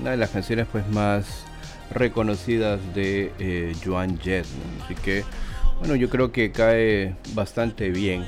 una 0.00 0.12
de 0.12 0.16
las 0.16 0.30
canciones 0.30 0.66
pues 0.70 0.86
más 0.88 1.44
reconocidas 1.90 2.80
de 2.94 3.32
eh, 3.38 3.74
Joan 3.84 4.18
Jett. 4.18 4.46
Así 4.84 4.94
que, 4.94 5.24
bueno, 5.78 5.94
yo 5.94 6.08
creo 6.08 6.32
que 6.32 6.52
cae 6.52 7.16
bastante 7.34 7.90
bien 7.90 8.24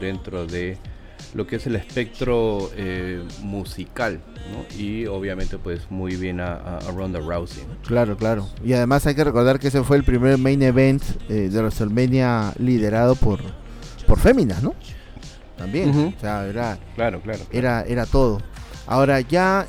dentro 0.00 0.46
de 0.46 0.76
lo 1.34 1.46
que 1.46 1.56
es 1.56 1.66
el 1.66 1.76
espectro 1.76 2.70
eh, 2.74 3.22
musical 3.42 4.20
y 4.78 5.06
obviamente 5.06 5.58
pues 5.58 5.90
muy 5.90 6.16
bien 6.16 6.40
a, 6.40 6.78
Ronda 6.94 7.20
Rousey. 7.20 7.64
Claro, 7.86 8.16
claro. 8.16 8.48
Y 8.64 8.72
además 8.72 9.06
hay 9.06 9.14
que 9.14 9.24
recordar 9.24 9.58
que 9.58 9.68
ese 9.68 9.82
fue 9.82 9.96
el 9.96 10.04
primer 10.04 10.38
main 10.38 10.62
event 10.62 11.02
eh, 11.28 11.48
de 11.50 11.58
WrestleMania 11.60 12.54
liderado 12.58 13.14
por, 13.14 13.40
por 14.08 14.18
féminas, 14.18 14.62
¿no? 14.62 14.74
También. 15.56 16.14
O 16.16 16.20
sea, 16.20 16.46
era, 16.46 16.78
claro, 16.96 17.20
claro, 17.20 17.44
Era, 17.52 17.82
era 17.82 18.06
todo. 18.06 18.40
Ahora 18.86 19.20
ya 19.20 19.66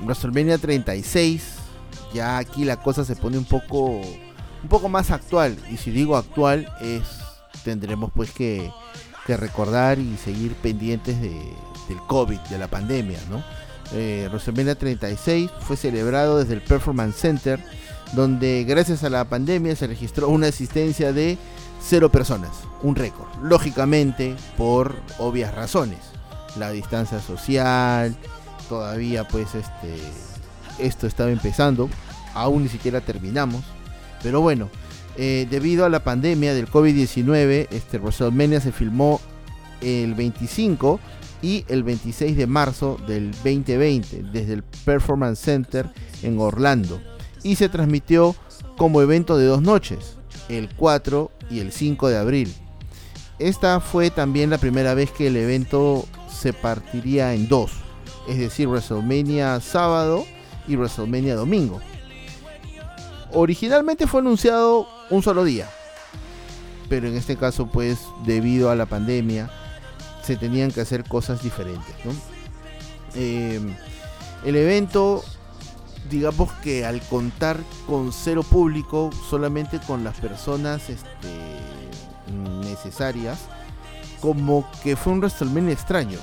WrestleMania 0.00 0.58
36 0.58 1.56
ya 2.14 2.38
aquí 2.38 2.64
la 2.64 2.76
cosa 2.80 3.04
se 3.04 3.14
pone 3.14 3.36
un 3.36 3.44
poco 3.44 4.00
un 4.62 4.68
poco 4.68 4.88
más 4.88 5.10
actual 5.10 5.56
y 5.70 5.76
si 5.76 5.90
digo 5.90 6.16
actual 6.16 6.72
es 6.80 7.02
tendremos 7.62 8.10
pues 8.14 8.30
que, 8.30 8.70
recordar 9.26 9.98
y 9.98 10.16
seguir 10.16 10.54
pendientes 10.54 11.20
de, 11.20 11.30
del 11.30 11.98
COVID, 12.06 12.38
de 12.38 12.58
la 12.58 12.68
pandemia, 12.68 13.18
¿no? 13.28 13.42
Eh, 13.92 14.28
36 14.78 15.50
fue 15.60 15.76
celebrado 15.76 16.38
desde 16.38 16.54
el 16.54 16.62
Performance 16.62 17.16
Center, 17.16 17.58
donde 18.12 18.64
gracias 18.68 19.02
a 19.02 19.10
la 19.10 19.24
pandemia 19.24 19.74
se 19.74 19.88
registró 19.88 20.28
una 20.28 20.46
asistencia 20.46 21.12
de 21.12 21.38
cero 21.88 22.10
personas, 22.10 22.50
un 22.82 22.96
récord. 22.96 23.28
Lógicamente, 23.42 24.34
por 24.56 24.96
obvias 25.18 25.54
razones, 25.54 25.98
la 26.58 26.70
distancia 26.70 27.20
social, 27.20 28.16
todavía 28.68 29.26
pues 29.28 29.54
este 29.54 29.96
esto 30.78 31.06
estaba 31.06 31.30
empezando, 31.30 31.88
aún 32.34 32.64
ni 32.64 32.68
siquiera 32.68 33.00
terminamos. 33.00 33.64
Pero 34.22 34.40
bueno, 34.40 34.68
eh, 35.16 35.46
debido 35.48 35.84
a 35.84 35.88
la 35.88 36.04
pandemia 36.04 36.54
del 36.54 36.68
COVID-19, 36.68 37.68
este 37.70 37.98
WrestleMania 37.98 38.60
se 38.60 38.72
filmó 38.72 39.20
el 39.80 40.14
25 40.14 41.00
y 41.42 41.64
el 41.68 41.82
26 41.82 42.36
de 42.36 42.46
marzo 42.46 42.98
del 43.06 43.30
2020 43.32 44.24
desde 44.32 44.54
el 44.54 44.62
Performance 44.62 45.38
Center 45.38 45.88
en 46.22 46.38
Orlando 46.40 47.00
y 47.42 47.56
se 47.56 47.68
transmitió 47.68 48.34
como 48.76 49.00
evento 49.00 49.38
de 49.38 49.46
dos 49.46 49.62
noches, 49.62 50.16
el 50.48 50.68
4 50.74 51.30
y 51.50 51.60
el 51.60 51.72
5 51.72 52.08
de 52.08 52.18
abril. 52.18 52.54
Esta 53.38 53.80
fue 53.80 54.10
también 54.10 54.50
la 54.50 54.58
primera 54.58 54.94
vez 54.94 55.10
que 55.10 55.26
el 55.26 55.36
evento 55.36 56.06
se 56.30 56.52
partiría 56.52 57.34
en 57.34 57.48
dos, 57.48 57.72
es 58.28 58.38
decir, 58.38 58.68
WrestleMania 58.68 59.60
sábado 59.60 60.24
y 60.66 60.76
WrestleMania 60.76 61.34
domingo. 61.34 61.80
Originalmente 63.32 64.06
fue 64.06 64.20
anunciado 64.20 64.88
un 65.10 65.22
solo 65.22 65.44
día, 65.44 65.68
pero 66.88 67.08
en 67.08 67.16
este 67.16 67.36
caso 67.36 67.66
pues 67.66 67.98
debido 68.24 68.70
a 68.70 68.76
la 68.76 68.86
pandemia 68.86 69.50
se 70.22 70.36
tenían 70.36 70.70
que 70.70 70.80
hacer 70.80 71.04
cosas 71.04 71.42
diferentes. 71.42 71.94
Em, 73.14 73.74
el 74.44 74.56
evento, 74.56 75.22
digamos 76.08 76.52
que 76.62 76.84
al 76.84 77.00
contar 77.02 77.58
con 77.86 78.12
cero 78.12 78.42
público, 78.42 79.10
solamente 79.28 79.80
con 79.80 80.04
las 80.04 80.16
personas 80.18 80.88
este, 80.88 81.28
necesarias, 82.62 83.38
como 84.20 84.68
que 84.82 84.96
fue 84.96 85.12
un 85.12 85.20
WrestleMania 85.20 85.72
extraño. 85.72 86.18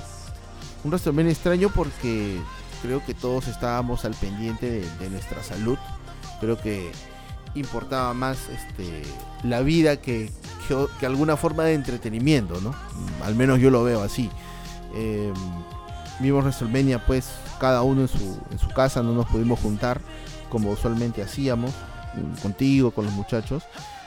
Un 0.84 0.90
WrestleMania 0.90 1.32
extraño 1.32 1.70
porque 1.70 2.38
creo 2.82 3.04
que 3.04 3.14
todos 3.14 3.48
estábamos 3.48 4.04
al 4.04 4.14
pendiente 4.14 4.82
de, 4.98 5.10
nuestra 5.10 5.42
salud. 5.42 5.78
Creo 6.40 6.60
que 6.60 6.90
importaba 7.54 8.12
más 8.14 8.48
este, 8.48 9.02
la 9.42 9.60
vida 9.60 9.96
que, 9.96 10.30
que, 10.98 11.06
alguna 11.06 11.36
forma 11.36 11.64
de 11.64 11.74
entretenimiento, 11.74 12.60
¿no? 12.60 12.74
Al 13.24 13.34
menos 13.34 13.60
yo 13.60 13.70
lo 13.70 13.84
veo 13.84 14.02
así. 14.02 14.28
Eh, 14.94 15.32
vimos 16.20 16.44
WrestleMania 16.44 17.04
pues 17.06 17.26
cada 17.58 17.82
uno 17.82 18.02
en 18.02 18.08
su, 18.08 18.38
en 18.50 18.58
su 18.58 18.68
casa, 18.68 19.02
no 19.02 19.12
nos 19.12 19.26
pudimos 19.26 19.60
juntar 19.60 20.00
como 20.48 20.70
usualmente 20.70 21.22
hacíamos, 21.22 21.72
contigo, 22.42 22.90
con 22.90 23.04
los 23.04 23.14
muchachos. 23.14 23.64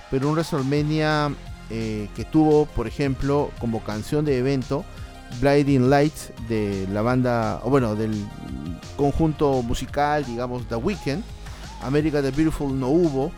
Pero 0.10 0.30
un 0.30 0.36
WrestleMania 0.36 1.32
eh, 1.70 2.10
que 2.16 2.24
tuvo, 2.24 2.66
por 2.66 2.88
ejemplo, 2.88 3.52
como 3.60 3.84
canción 3.84 4.24
de 4.24 4.38
evento, 4.38 4.86
Blinding 5.42 5.90
Lights 5.90 6.32
de 6.48 6.88
la 6.92 7.02
banda, 7.02 7.60
o 7.64 7.70
bueno, 7.70 7.96
del 7.96 8.14
conjunto 8.96 9.62
musical, 9.62 10.26
digamos, 10.26 10.68
The 10.68 10.76
Weeknd. 10.76 11.24
America 11.84 12.22
the 12.22 12.32
Beautiful 12.32 12.78
no 12.80 12.88
hubo. 12.88 13.32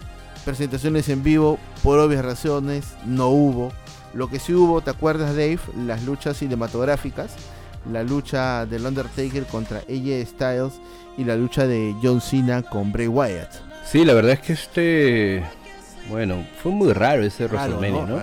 Presentaciones 0.46 1.10
en 1.10 1.24
vivo, 1.24 1.60
por 1.84 2.00
obvias 2.00 2.24
razones, 2.24 2.94
no 3.06 3.30
hubo. 3.30 3.72
Lo 4.14 4.30
que 4.30 4.40
sí 4.40 4.54
hubo, 4.54 4.82
¿te 4.82 4.92
acuerdas, 4.92 5.32
Dave? 5.32 5.60
Las 5.86 6.04
luchas 6.04 6.38
cinematográficas. 6.38 7.34
La 7.92 8.04
lucha 8.04 8.66
del 8.66 8.86
Undertaker 8.86 9.46
contra 9.46 9.80
AJ 9.80 10.26
Styles 10.28 10.82
y 11.18 11.24
la 11.24 11.36
lucha 11.36 11.66
de 11.68 11.96
John 12.02 12.22
Cena 12.22 12.62
con 12.62 12.92
Bray 12.92 13.08
Wyatt. 13.08 13.52
Sí, 13.86 14.06
la 14.06 14.14
verdad 14.14 14.34
es 14.34 14.40
que 14.40 14.54
este. 14.54 15.44
Bueno, 16.10 16.46
fue 16.62 16.72
muy 16.72 16.94
raro 16.94 17.24
ese 17.24 17.46
WrestleMania, 17.46 18.06
¿no? 18.06 18.20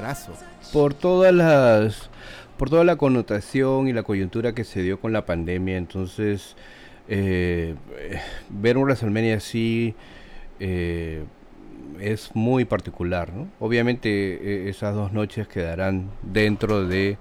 Por 0.72 0.94
todas 0.94 1.32
las 1.32 2.10
por 2.56 2.70
toda 2.70 2.84
la 2.84 2.96
connotación 2.96 3.88
y 3.88 3.92
la 3.92 4.02
coyuntura 4.02 4.54
que 4.54 4.64
se 4.64 4.82
dio 4.82 4.98
con 5.00 5.12
la 5.12 5.26
pandemia. 5.26 5.76
Entonces, 5.76 6.56
eh, 7.08 7.74
ver 8.48 8.76
un 8.76 8.84
WrestleMania 8.84 9.36
así 9.36 9.94
eh, 10.58 11.24
es 12.00 12.34
muy 12.34 12.64
particular. 12.64 13.32
¿no? 13.32 13.48
Obviamente 13.60 14.08
e, 14.08 14.68
esas 14.68 14.94
dos 14.94 15.12
noches 15.12 15.48
quedarán 15.48 16.10
dentro 16.22 16.86
de 16.86 17.18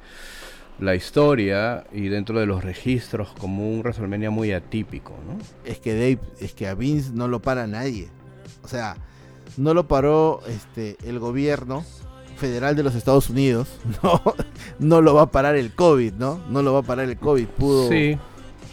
la 0.79 0.95
historia 0.95 1.85
y 1.91 2.09
dentro 2.09 2.39
de 2.39 2.45
los 2.45 2.63
registros 2.63 3.33
como 3.39 3.69
un 3.69 3.79
WrestleMania 3.79 4.29
muy 4.29 4.51
atípico. 4.51 5.13
¿no? 5.27 5.37
Es 5.63 5.79
que 5.79 5.93
Dave, 5.93 6.19
es 6.39 6.53
que 6.53 6.67
a 6.67 6.75
Vince 6.75 7.11
no 7.13 7.27
lo 7.27 7.41
para 7.41 7.67
nadie. 7.67 8.09
O 8.63 8.67
sea, 8.67 8.97
no 9.57 9.73
lo 9.73 9.87
paró 9.87 10.41
este, 10.47 10.97
el 11.05 11.19
gobierno 11.19 11.83
federal 12.37 12.75
de 12.75 12.83
los 12.83 12.95
Estados 12.95 13.29
Unidos, 13.29 13.69
no, 14.03 14.21
no 14.79 15.01
lo 15.01 15.13
va 15.13 15.23
a 15.23 15.31
parar 15.31 15.55
el 15.55 15.73
COVID, 15.73 16.13
¿no? 16.13 16.41
No 16.49 16.61
lo 16.61 16.73
va 16.73 16.79
a 16.79 16.83
parar 16.83 17.07
el 17.09 17.17
COVID, 17.17 17.45
pudo. 17.47 17.89
Sí, 17.89 18.17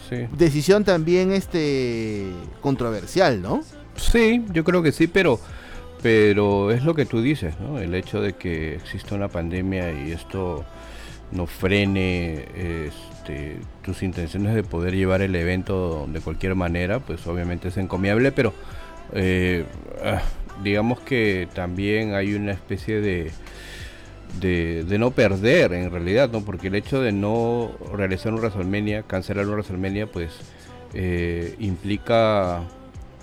sí. 0.08 0.26
Decisión 0.36 0.82
también 0.84 1.32
este 1.32 2.26
controversial, 2.60 3.40
¿no? 3.40 3.62
Sí, 3.94 4.44
yo 4.52 4.64
creo 4.64 4.82
que 4.82 4.90
sí, 4.90 5.06
pero 5.06 5.38
pero 6.02 6.72
es 6.72 6.84
lo 6.84 6.94
que 6.94 7.06
tú 7.06 7.22
dices, 7.22 7.54
¿no? 7.60 7.78
El 7.78 7.94
hecho 7.94 8.20
de 8.20 8.32
que 8.32 8.74
exista 8.74 9.14
una 9.14 9.28
pandemia 9.28 9.92
y 9.92 10.10
esto 10.10 10.64
no 11.32 11.46
frene 11.46 12.44
este, 13.22 13.58
tus 13.82 14.02
intenciones 14.02 14.54
de 14.54 14.62
poder 14.62 14.94
llevar 14.94 15.22
el 15.22 15.34
evento 15.34 16.06
de 16.08 16.20
cualquier 16.20 16.54
manera, 16.54 17.00
pues 17.00 17.26
obviamente 17.26 17.68
es 17.68 17.76
encomiable, 17.76 18.32
pero 18.32 18.52
eh, 19.14 19.64
ah, 20.04 20.22
digamos 20.62 21.00
que 21.00 21.48
también 21.54 22.14
hay 22.14 22.34
una 22.34 22.52
especie 22.52 23.00
de, 23.00 23.30
de, 24.40 24.98
no 24.98 25.10
perder 25.10 25.72
en 25.72 25.90
realidad, 25.90 26.30
¿no? 26.30 26.44
Porque 26.44 26.68
el 26.68 26.74
hecho 26.74 27.00
de 27.00 27.12
no 27.12 27.72
realizar 27.94 28.32
un 28.32 28.40
WrestleMania, 28.40 29.02
cancelar 29.02 29.46
un 29.46 29.52
WrestleMania, 29.52 30.06
pues 30.06 30.32
eh, 30.94 31.54
implica 31.58 32.62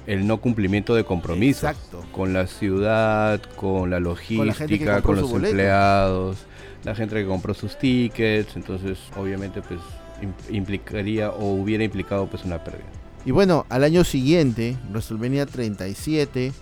el 0.08 0.26
no 0.26 0.42
cumplimiento 0.42 0.96
de 0.96 1.04
compromisos 1.04 1.76
con 2.12 2.34
la 2.34 2.48
ciudad, 2.48 3.42
con 3.56 3.90
la 3.92 4.00
logística, 4.00 5.02
con, 5.02 5.18
los 5.18 5.32
empleados, 5.32 6.38
la 6.84 6.96
gente 6.96 7.16
que 7.16 7.26
compró 7.26 7.54
sus 7.54 7.78
tickets, 7.78 8.56
entonces 8.56 8.98
obviamente 9.18 9.62
pues 9.62 9.80
implicaría 10.50 11.30
o 11.32 11.54
hubiera 11.54 11.84
implicado 11.84 12.28
pues 12.28 12.44
una 12.44 12.64
pérdida. 12.64 12.88
Y 13.26 13.32
bueno, 13.32 13.66
al 13.70 13.84
año 13.84 14.04
siguiente, 14.04 14.78
WrestleMania 14.92 15.46
37 15.46 16.54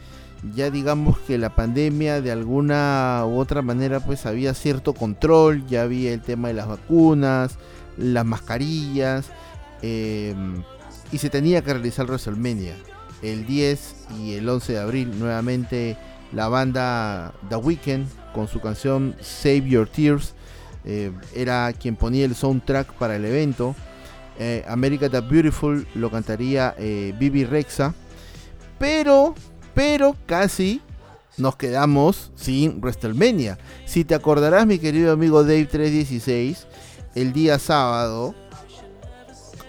ya 0.55 0.69
digamos 0.69 1.17
que 1.19 1.37
la 1.37 1.55
pandemia 1.55 2.21
de 2.21 2.31
alguna 2.31 3.23
u 3.25 3.39
otra 3.39 3.61
manera 3.61 3.99
pues 3.99 4.25
había 4.25 4.53
cierto 4.53 4.93
control, 4.93 5.65
ya 5.67 5.83
había 5.83 6.13
el 6.13 6.21
tema 6.21 6.49
de 6.49 6.53
las 6.53 6.67
vacunas, 6.67 7.57
las 7.97 8.25
mascarillas 8.25 9.27
em, 9.81 10.63
y 11.11 11.17
se 11.17 11.29
tenía 11.29 11.63
que 11.63 11.73
realizar 11.73 12.05
WrestleMania 12.05 12.75
el 13.21 13.45
10 13.45 13.95
y 14.19 14.33
el 14.33 14.47
11 14.47 14.73
de 14.73 14.79
abril 14.79 15.19
nuevamente 15.19 15.97
la 16.31 16.47
banda 16.49 17.33
The 17.49 17.55
Weeknd 17.55 18.05
con 18.33 18.47
su 18.47 18.59
canción 18.59 19.15
Save 19.21 19.69
Your 19.69 19.87
Tears 19.87 20.33
eh, 20.85 21.11
era 21.35 21.71
quien 21.73 21.95
ponía 21.95 22.25
el 22.25 22.35
soundtrack 22.35 22.93
para 22.93 23.15
el 23.15 23.25
evento 23.25 23.75
eh, 24.39 24.63
America 24.67 25.09
the 25.09 25.21
Beautiful 25.21 25.87
lo 25.95 26.11
cantaría 26.11 26.75
eh, 26.77 27.13
Bibi 27.17 27.45
Rexa 27.45 27.93
pero 28.79 29.33
pero 29.73 30.15
casi 30.25 30.81
nos 31.37 31.55
quedamos 31.55 32.31
sin 32.35 32.81
WrestleMania. 32.81 33.57
Si 33.85 34.03
te 34.03 34.15
acordarás, 34.15 34.65
mi 34.65 34.79
querido 34.79 35.13
amigo 35.13 35.43
Dave 35.43 35.65
316, 35.65 36.67
el 37.15 37.31
día 37.31 37.59
sábado, 37.59 38.33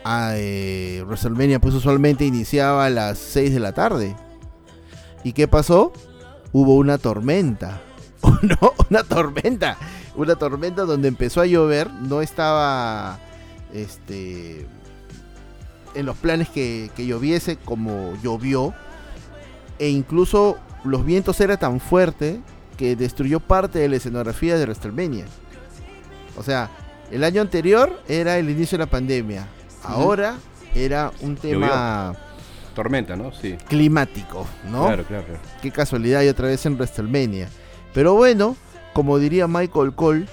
a, 0.05 0.33
eh, 0.35 1.05
WrestleMania 1.07 1.61
pues 1.61 1.75
usualmente 1.75 2.25
iniciaba 2.25 2.87
a 2.87 2.91
las 2.91 3.19
6 3.19 3.53
de 3.53 3.61
la 3.61 3.73
tarde. 3.73 4.17
¿Y 5.25 5.33
qué 5.33 5.47
pasó? 5.47 5.93
Hubo 6.53 6.77
una 6.77 6.97
tormenta. 6.97 7.83
no, 8.43 8.75
una 8.91 9.03
tormenta. 9.05 9.77
Una 10.15 10.37
tormenta 10.37 10.83
donde 10.83 11.09
empezó 11.09 11.41
a 11.41 11.47
llover. 11.47 11.91
No 11.93 12.23
estaba 12.23 13.19
este, 13.73 14.67
en 15.95 16.07
los 16.07 16.17
planes 16.17 16.49
que, 16.49 16.91
que 16.97 17.07
lloviese 17.07 17.57
como 17.57 18.15
llovió 18.23 18.75
e 19.79 19.89
incluso 19.89 20.59
los 20.85 21.05
vientos 21.05 21.41
eran 21.41 21.59
tan 21.59 21.81
fuertes 21.81 22.39
que 22.77 22.97
destruyó 22.97 23.41
parte 23.41 23.79
de 23.79 23.89
la 23.89 23.97
escenografía 23.97 24.57
de 24.57 24.65
WrestleMania. 24.65 25.25
O 26.37 26.43
sea, 26.43 26.71
el 27.11 27.25
año 27.25 27.41
anterior 27.41 28.01
era 28.09 28.39
el 28.39 28.51
inicio 28.51 28.79
de 28.79 28.85
la 28.85 28.91
pandemia. 28.91 29.49
Ahora 29.83 30.37
era 30.75 31.13
un 31.21 31.37
tema 31.37 32.15
tormenta, 32.75 33.17
¿no? 33.17 33.33
Sí. 33.33 33.57
Climático, 33.69 34.47
¿no? 34.71 34.87
Claro, 34.87 35.05
claro, 35.05 35.25
claro. 35.25 35.41
Qué 35.61 35.71
casualidad 35.71 36.23
y 36.23 36.29
otra 36.29 36.47
vez 36.47 36.65
en 36.67 36.75
WrestleMania. 36.75 37.49
Pero 37.95 38.15
bueno, 38.15 38.57
como 38.93 39.19
diría 39.19 39.49
Michael 39.49 39.95
Cole, 39.95 40.27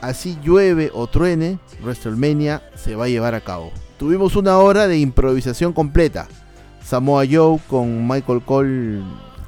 así 0.00 0.38
llueve 0.42 0.90
o 0.92 1.06
truene, 1.06 1.58
WrestleMania 1.82 2.62
se 2.74 2.94
va 2.94 3.04
a 3.04 3.08
llevar 3.08 3.34
a 3.34 3.40
cabo. 3.40 3.72
Tuvimos 3.98 4.36
una 4.36 4.58
hora 4.58 4.86
de 4.86 4.98
improvisación 4.98 5.72
completa. 5.72 6.28
Samoa 6.84 7.24
Joe 7.30 7.58
con 7.68 8.06
Michael 8.06 8.42
Cole 8.42 9.02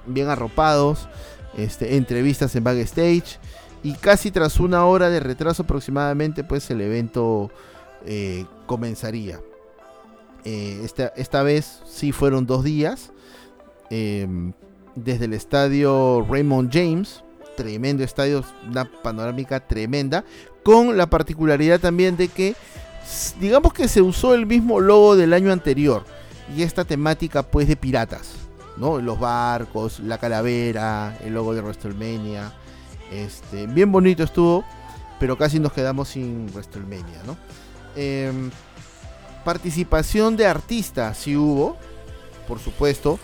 bien 0.07 0.28
arropados, 0.28 1.09
este, 1.57 1.96
entrevistas 1.96 2.54
en 2.57 2.64
backstage 2.64 3.38
y 3.82 3.92
casi 3.94 4.30
tras 4.30 4.59
una 4.59 4.84
hora 4.86 5.11
de 5.11 5.20
retraso 5.20 5.62
aproximadamente 5.62 6.44
pues 6.44 6.70
el 6.70 6.80
evento 6.80 7.50
eh, 8.04 8.46
comenzaría. 8.66 9.40
Eh, 10.44 10.80
esta, 10.84 11.09
esta, 11.16 11.42
vez 11.42 11.82
sí 11.86 12.12
fueron 12.12 12.46
dos 12.46 12.62
días 12.62 13.12
em, 13.90 14.52
desde 14.97 15.26
el 15.26 15.34
estadio 15.34 16.26
Raymond 16.28 16.72
James, 16.72 17.22
tremendo 17.57 18.03
estadio, 18.03 18.44
una 18.68 18.84
panorámica 18.84 19.61
tremenda, 19.61 20.24
con 20.64 20.97
la 20.97 21.07
particularidad 21.07 21.78
también 21.78 22.16
de 22.16 22.28
que 22.28 22.57
digamos 23.38 23.72
que 23.72 23.86
se 23.86 24.03
usó 24.03 24.34
el 24.34 24.47
mismo 24.47 24.80
logo 24.80 25.14
del 25.14 25.32
año 25.32 25.53
anterior 25.53 26.05
y 26.55 26.62
esta 26.62 26.84
temática 26.84 27.42
pues 27.42 27.68
de 27.68 27.76
piratas, 27.76 28.32
¿no? 28.76 29.01
Los 29.01 29.18
barcos, 29.20 30.01
la 30.01 30.18
calavera, 30.18 31.16
el 31.24 31.34
logo 31.34 31.55
de 31.55 31.61
WrestleMania. 31.61 32.53
Este, 33.12 33.66
bien 33.66 33.92
bonito 33.92 34.24
estuvo, 34.24 34.64
pero 35.20 35.38
casi 35.38 35.61
nos 35.61 35.72
quedamos 35.72 36.09
sin 36.09 36.47
WrestleMania, 36.53 37.22
¿no? 37.26 37.36
Em, 37.94 38.51
participación 39.44 40.36
de 40.36 40.47
artistas 40.47 41.16
sí 41.16 41.36
hubo, 41.36 41.76
por 42.49 42.59
supuesto. 42.59 43.18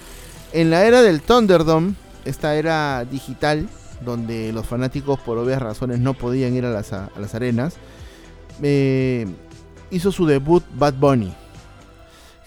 En 0.53 0.71
la 0.71 0.85
era 0.85 1.03
del 1.03 1.23
Thunderdome, 1.23 1.95
esta 2.25 2.55
era 2.55 3.05
digital, 3.05 3.69
donde 4.05 4.53
los 4.53 4.67
fanáticos 4.67 5.21
por 5.21 5.39
obvias 5.39 5.63
razones 5.63 5.99
no 5.99 6.15
podían 6.15 6.55
ir 6.55 6.67
a 6.67 6.71
las, 6.71 7.35
arenas, 7.35 7.77
eh, 8.63 9.27
hizo 9.91 10.13
su 10.13 10.27
debut 10.27 10.65
Bad 10.75 10.95
Bunny 10.95 11.35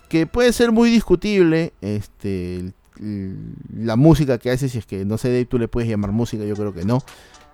que 0.09 0.27
puede 0.27 0.53
ser 0.53 0.71
muy 0.71 0.91
discutible 0.91 1.73
este 1.81 2.73
la 2.97 3.95
música 3.95 4.37
que 4.37 4.51
hace 4.51 4.69
si 4.69 4.77
es 4.77 4.85
que 4.85 5.03
no 5.03 5.17
sé 5.17 5.29
Dave 5.29 5.45
tú 5.45 5.57
le 5.57 5.67
puedes 5.67 5.89
llamar 5.89 6.11
música 6.11 6.45
yo 6.45 6.55
creo 6.55 6.73
que 6.73 6.85
no 6.85 7.03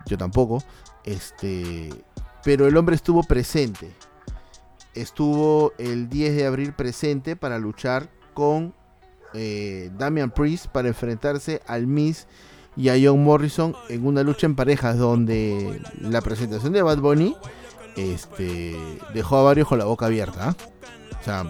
yo 0.05 0.17
tampoco 0.17 0.61
este 1.05 1.89
pero 2.43 2.67
el 2.67 2.77
hombre 2.77 2.95
estuvo 2.95 3.23
presente. 3.23 3.91
Estuvo 4.93 5.73
el 5.77 6.09
10 6.09 6.35
de 6.35 6.45
abril 6.45 6.73
presente 6.73 7.35
para 7.35 7.59
luchar 7.59 8.09
con 8.33 8.73
eh, 9.33 9.89
Damian 9.97 10.31
Priest 10.31 10.67
para 10.67 10.87
enfrentarse 10.87 11.61
al 11.67 11.87
Miss 11.87 12.27
y 12.75 12.89
a 12.89 12.95
John 13.01 13.23
Morrison 13.23 13.75
en 13.89 14.05
una 14.05 14.23
lucha 14.23 14.45
en 14.45 14.55
parejas 14.55 14.97
donde 14.97 15.81
la 15.99 16.21
presentación 16.21 16.73
de 16.73 16.81
Bad 16.81 16.99
Bunny 16.99 17.35
este, 17.95 18.75
dejó 19.13 19.37
a 19.37 19.43
varios 19.43 19.67
con 19.67 19.77
la 19.77 19.85
boca 19.85 20.05
abierta. 20.05 20.49
¿ah? 20.49 20.55
O 21.19 21.23
sea, 21.23 21.45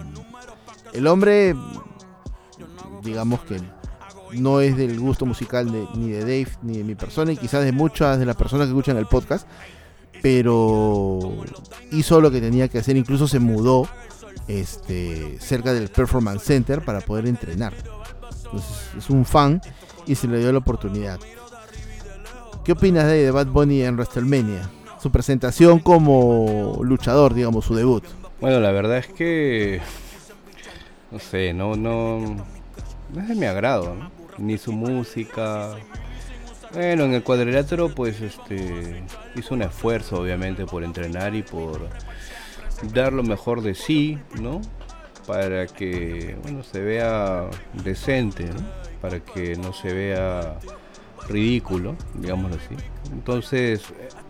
el 0.92 1.06
hombre, 1.06 1.54
digamos 3.02 3.40
que 3.40 3.60
no 4.32 4.60
es 4.60 4.76
del 4.76 4.98
gusto 4.98 5.26
musical 5.26 5.70
ni 5.94 6.10
de 6.10 6.20
Dave 6.20 6.48
ni 6.62 6.78
de 6.78 6.84
mi 6.84 6.94
persona 6.94 7.32
y 7.32 7.36
quizás 7.36 7.64
de 7.64 7.72
muchas 7.72 8.18
de 8.18 8.26
las 8.26 8.36
personas 8.36 8.66
que 8.66 8.70
escuchan 8.70 8.96
el 8.96 9.06
podcast, 9.06 9.46
pero 10.22 11.20
hizo 11.90 12.20
lo 12.20 12.30
que 12.30 12.40
tenía 12.40 12.68
que 12.68 12.78
hacer, 12.78 12.96
incluso 12.96 13.28
se 13.28 13.38
mudó 13.38 13.88
este, 14.48 15.38
cerca 15.40 15.72
del 15.72 15.88
Performance 15.88 16.44
Center 16.44 16.82
para 16.82 17.00
poder 17.00 17.26
entrenar. 17.26 17.72
es 18.96 19.10
un 19.10 19.24
fan 19.24 19.60
y 20.06 20.14
se 20.14 20.28
le 20.28 20.38
dio 20.38 20.52
la 20.52 20.58
oportunidad. 20.58 21.20
¿Qué 22.64 22.72
opinas 22.72 23.06
de, 23.06 23.24
de 23.24 23.30
Bad 23.30 23.46
Bunny 23.46 23.82
en 23.82 23.96
WrestleMania? 23.96 24.70
Su 25.00 25.10
presentación 25.10 25.80
como 25.80 26.80
luchador, 26.82 27.34
digamos, 27.34 27.64
su 27.64 27.74
debut. 27.74 28.04
Bueno, 28.40 28.60
la 28.60 28.70
verdad 28.70 28.98
es 28.98 29.08
que 29.08 29.80
no 31.12 31.18
sé, 31.18 31.52
no, 31.52 31.76
no, 31.76 32.20
no 33.12 33.20
es 33.20 33.28
de 33.28 33.34
mi 33.34 33.44
agrado, 33.44 33.94
ni 34.38 34.56
su 34.56 34.72
música. 34.72 35.74
Bueno, 36.72 37.04
en 37.04 37.12
el 37.12 37.22
cuadrilátero 37.22 37.90
pues 37.90 38.22
este 38.22 39.04
hizo 39.36 39.54
un 39.54 39.60
esfuerzo 39.60 40.22
obviamente 40.22 40.64
por 40.64 40.82
entrenar 40.82 41.34
y 41.34 41.42
por 41.42 41.86
dar 42.92 43.12
lo 43.12 43.22
mejor 43.22 43.62
de 43.62 43.74
sí, 43.74 44.18
¿no? 44.40 44.60
Para 45.26 45.66
que, 45.66 46.36
bueno, 46.42 46.62
se 46.62 46.80
vea 46.80 47.48
decente, 47.84 48.46
¿no? 48.46 48.60
Para 49.00 49.20
que 49.20 49.56
no 49.56 49.72
se 49.72 49.92
vea 49.92 50.58
ridículo, 51.28 51.96
digámoslo 52.14 52.56
así. 52.56 52.74
Entonces... 53.12 53.82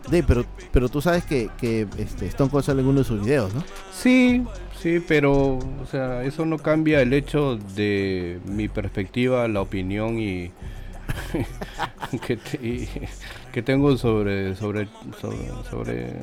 De, 0.09 0.21
pero, 0.21 0.45
pero 0.71 0.89
tú 0.89 1.01
sabes 1.01 1.25
que, 1.25 1.49
que 1.57 1.87
este, 1.97 2.27
Stone 2.27 2.51
Cold 2.51 2.63
sale 2.63 2.81
en 2.81 2.87
uno 2.87 2.99
de 2.99 3.05
sus 3.05 3.21
videos, 3.23 3.53
¿no? 3.53 3.63
Sí, 3.91 4.43
Sí, 4.83 5.01
pero 5.07 5.59
o 5.59 5.85
sea, 5.89 6.23
eso 6.25 6.45
no 6.45 6.57
cambia 6.57 7.01
el 7.01 7.13
hecho 7.13 7.55
de 7.55 8.41
mi 8.43 8.67
perspectiva, 8.67 9.47
la 9.47 9.61
opinión 9.61 10.19
y 10.19 10.51
que, 12.27 12.37
tengo 13.61 13.95
sobre 13.97 14.55
sobre 14.55 14.87
sobre 15.69 16.19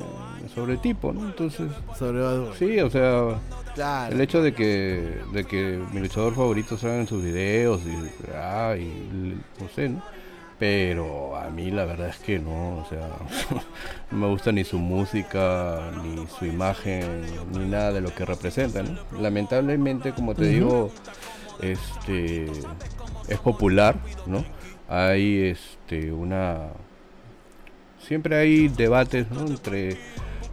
sobre, 0.53 0.77
tipo, 0.77 1.13
¿no? 1.13 1.25
Entonces, 1.25 1.71
sobre 1.97 2.21
Sí, 2.57 2.79
o 2.79 2.89
sea, 2.89 3.39
el 4.09 4.19
hecho 4.19 4.41
de 4.41 4.53
que 4.53 5.19
de 5.33 5.45
que 5.45 5.79
mi 5.93 6.01
luchador 6.01 6.35
favorito 6.35 6.77
salga 6.77 6.99
en 6.99 7.07
sus 7.07 7.23
videos 7.23 7.81
y, 7.85 8.31
ah, 8.35 8.75
y 8.77 9.37
no 9.59 9.69
sé, 9.69 9.89
¿no? 9.89 10.01
pero 10.61 11.35
a 11.35 11.49
mí 11.49 11.71
la 11.71 11.85
verdad 11.85 12.09
es 12.09 12.19
que 12.19 12.37
no, 12.37 12.77
o 12.77 12.85
sea, 12.87 13.09
no 14.11 14.17
me 14.19 14.27
gusta 14.27 14.51
ni 14.51 14.63
su 14.63 14.77
música, 14.77 15.89
ni 16.03 16.27
su 16.27 16.45
imagen, 16.45 17.25
ni 17.51 17.65
nada 17.65 17.91
de 17.93 17.99
lo 17.99 18.13
que 18.13 18.25
representa, 18.25 18.83
Lamentablemente, 19.19 20.11
como 20.11 20.35
te 20.35 20.45
digo, 20.45 20.91
este 21.63 22.45
es 23.27 23.39
popular, 23.39 23.95
¿no? 24.27 24.45
Hay 24.87 25.45
este 25.45 26.11
una 26.11 26.67
siempre 28.11 28.35
hay 28.35 28.67
debates 28.67 29.25
entre 29.31 29.95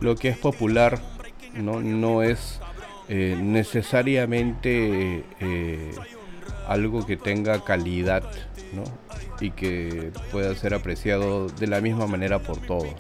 lo 0.01 0.15
que 0.15 0.29
es 0.29 0.39
popular, 0.39 1.01
no, 1.57 1.81
no 1.81 2.23
es 2.23 2.61
eh, 3.09 3.37
necesariamente 3.37 5.25
eh, 5.41 5.91
algo 6.69 7.05
que 7.05 7.17
tenga 7.17 7.65
calidad, 7.65 8.23
¿no? 8.73 8.85
y 9.41 9.51
que 9.51 10.13
pueda 10.31 10.55
ser 10.55 10.73
apreciado 10.73 11.49
de 11.49 11.67
la 11.67 11.81
misma 11.81 12.07
manera 12.07 12.39
por 12.39 12.59
todos. 12.59 12.95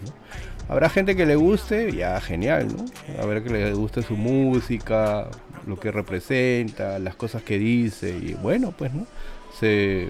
Habrá 0.69 0.89
gente 0.89 1.15
que 1.15 1.25
le 1.25 1.37
guste, 1.37 1.93
ya 1.93 2.21
genial, 2.21 2.67
¿no? 2.77 2.85
Habrá 3.23 3.41
que 3.45 3.51
le 3.51 3.73
guste 3.75 4.03
su 4.03 4.17
música, 4.17 5.29
lo 5.69 5.79
que 5.79 5.93
representa, 5.93 6.99
las 6.99 7.15
cosas 7.15 7.45
que 7.45 7.61
dice 7.61 8.11
y 8.11 8.35
bueno, 8.35 8.75
pues, 8.77 8.93
¿no? 8.93 9.07
Se, 9.57 10.09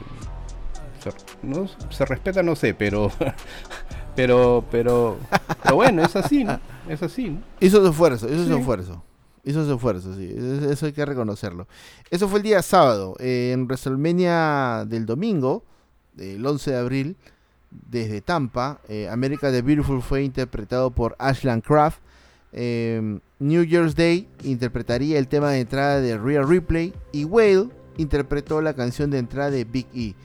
se, 1.05 1.11
no, 1.43 1.69
se 1.91 2.07
respeta, 2.07 2.43
no 2.43 2.57
sé, 2.57 2.73
pero, 2.73 3.13
pero, 4.19 4.65
pero, 4.69 5.17
pero 5.63 5.77
bueno, 5.77 6.03
es 6.03 6.17
así, 6.17 6.43
¿no? 6.43 6.59
Es 6.89 7.01
así, 7.05 7.31
¿no? 7.31 7.41
Hizo 7.61 7.81
su 7.81 7.89
esfuerzo, 7.89 8.29
hizo 8.29 8.47
su 8.47 8.57
esfuerzo. 8.57 9.05
Hizo 9.45 9.65
su 9.65 9.75
esfuerzo, 9.75 10.13
sí. 10.17 10.35
Eso 10.69 10.87
hay 10.87 10.93
que 10.93 11.07
reconocerlo. 11.07 11.69
Eso 12.11 12.29
fue 12.29 12.41
el 12.41 12.43
día 12.43 12.61
sábado. 12.63 13.15
en 13.21 13.67
WrestleMania 13.67 14.85
del 14.89 15.07
domingo, 15.07 15.63
el 16.19 16.45
11 16.45 16.73
de 16.73 16.77
abril, 16.77 17.17
desde 17.71 18.21
Tampa, 18.21 18.81
eh, 18.89 19.09
America 19.09 19.53
the 19.53 19.63
Beautiful 19.63 20.03
fue 20.03 20.25
interpretado 20.25 20.91
por 20.91 21.15
Ashland 21.21 21.63
Craft. 21.63 22.01
Em, 22.51 23.21
New 23.39 23.63
Year's 23.63 23.95
Day 23.95 24.27
interpretaría 24.43 25.21
el 25.21 25.29
tema 25.29 25.53
de 25.53 25.61
entrada 25.61 26.01
de 26.01 26.19
Real 26.19 26.49
Replay 26.49 26.93
y 27.13 27.25
Whale 27.25 27.69
interpretó 27.99 28.61
la 28.63 28.75
canción 28.75 29.11
de 29.13 29.19
entrada 29.19 29.53
de 29.53 29.63
Big 29.63 29.87
E. 29.95 30.17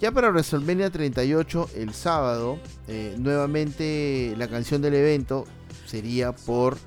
Ya 0.00 0.12
para 0.12 0.30
WrestleMania 0.30 0.90
38, 0.90 1.70
el 1.74 1.92
sábado, 1.92 2.60
eh, 2.86 3.16
nuevamente 3.18 4.32
la 4.38 4.46
canción 4.46 4.80
del 4.80 4.94
evento 4.94 5.44
sería 5.86 6.30
por 6.30 6.78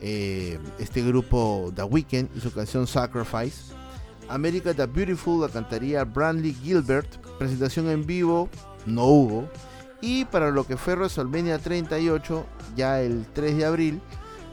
eh, 0.00 0.58
este 0.78 1.02
grupo 1.02 1.70
The 1.76 1.82
Weeknd 1.82 2.30
y 2.34 2.40
su 2.40 2.50
canción 2.52 2.86
Sacrifice. 2.86 3.74
America 4.30 4.72
the 4.72 4.86
Beautiful 4.86 5.42
la 5.42 5.48
cantaría 5.48 6.04
Brandley 6.04 6.54
Gilbert. 6.54 7.18
Presentación 7.38 7.90
en 7.90 8.06
vivo 8.06 8.48
no 8.86 9.04
hubo. 9.04 9.50
Y 10.00 10.24
para 10.24 10.50
lo 10.50 10.66
que 10.66 10.78
fue 10.78 10.94
WrestleMania 10.94 11.58
38, 11.58 12.46
ya 12.76 13.02
el 13.02 13.26
3 13.34 13.58
de 13.58 13.64
abril, 13.66 14.00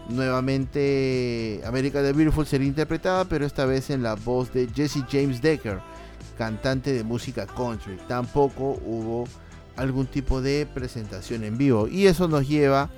nuevamente 0.09 1.61
America 1.65 2.01
the 2.01 2.11
Beautiful 2.11 2.45
sería 2.45 2.67
interpretada, 2.67 3.23
pero 3.23 3.45
esta 3.45 3.65
vez 3.65 3.89
en 3.89 4.03
la 4.03 4.15
voz 4.15 4.51
de 4.51 4.67
Jesse 4.67 5.05
James 5.09 5.41
Decker, 5.41 5.79
cantante 6.41 6.91
de 6.91 7.03
música 7.03 7.45
country. 7.45 7.97
Tampoco 8.07 8.79
hubo 8.83 9.27
algún 9.75 10.07
tipo 10.07 10.41
de 10.41 10.65
presentación 10.65 11.43
en 11.43 11.55
vivo. 11.55 11.87
Y 11.87 12.07
eso 12.07 12.27
nos 12.27 12.47
lleva 12.47 12.89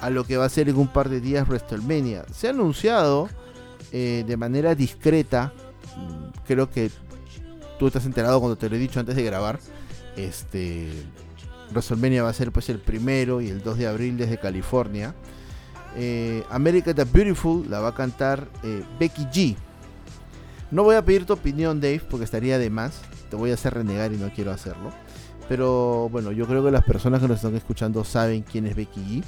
a 0.00 0.10
lo 0.10 0.24
que 0.24 0.36
va 0.36 0.46
a 0.46 0.48
ser 0.48 0.68
en 0.68 0.74
un 0.74 0.88
par 0.88 1.08
de 1.08 1.20
días 1.20 1.46
WrestleMania. 1.46 2.24
Se 2.34 2.48
ha 2.48 2.50
anunciado 2.50 3.28
eh, 3.92 4.24
de 4.26 4.36
manera 4.36 4.74
discreta, 4.74 5.52
mm, 5.96 6.40
creo 6.44 6.70
que 6.70 6.90
tú 7.78 7.86
estás 7.86 8.04
enterado 8.04 8.40
cuando 8.40 8.58
te 8.58 8.68
lo 8.68 8.74
he 8.74 8.80
dicho 8.80 8.98
antes 8.98 9.14
de 9.14 9.22
grabar, 9.22 9.60
este 10.16 10.88
WrestleMania 11.70 12.24
va 12.24 12.30
a 12.30 12.34
ser 12.34 12.50
pues 12.50 12.68
el 12.68 12.80
primero 12.80 13.40
y 13.40 13.48
el 13.48 13.62
2 13.62 13.78
de 13.78 13.86
abril 13.86 14.16
desde 14.16 14.38
California. 14.38 15.14
Eh, 15.94 16.42
America 16.50 16.92
the 16.92 17.04
Beautiful 17.04 17.70
la 17.70 17.78
va 17.78 17.90
a 17.90 17.94
cantar 17.94 18.48
eh, 18.64 18.82
Becky 18.98 19.26
G. 19.26 19.56
No 20.72 20.84
voy 20.84 20.96
a 20.96 21.04
pedir 21.04 21.26
tu 21.26 21.34
opinión, 21.34 21.82
Dave, 21.82 22.00
porque 22.10 22.24
estaría 22.24 22.58
de 22.58 22.70
más. 22.70 23.02
Te 23.28 23.36
voy 23.36 23.50
a 23.50 23.54
hacer 23.54 23.74
renegar 23.74 24.10
y 24.14 24.16
no 24.16 24.32
quiero 24.32 24.52
hacerlo. 24.52 24.90
Pero 25.46 26.08
bueno, 26.08 26.32
yo 26.32 26.46
creo 26.46 26.64
que 26.64 26.70
las 26.70 26.82
personas 26.82 27.20
que 27.20 27.28
nos 27.28 27.36
están 27.36 27.54
escuchando 27.54 28.04
saben 28.04 28.42
quién 28.42 28.66
es 28.66 28.74
Becky 28.74 29.00
G. 29.00 29.24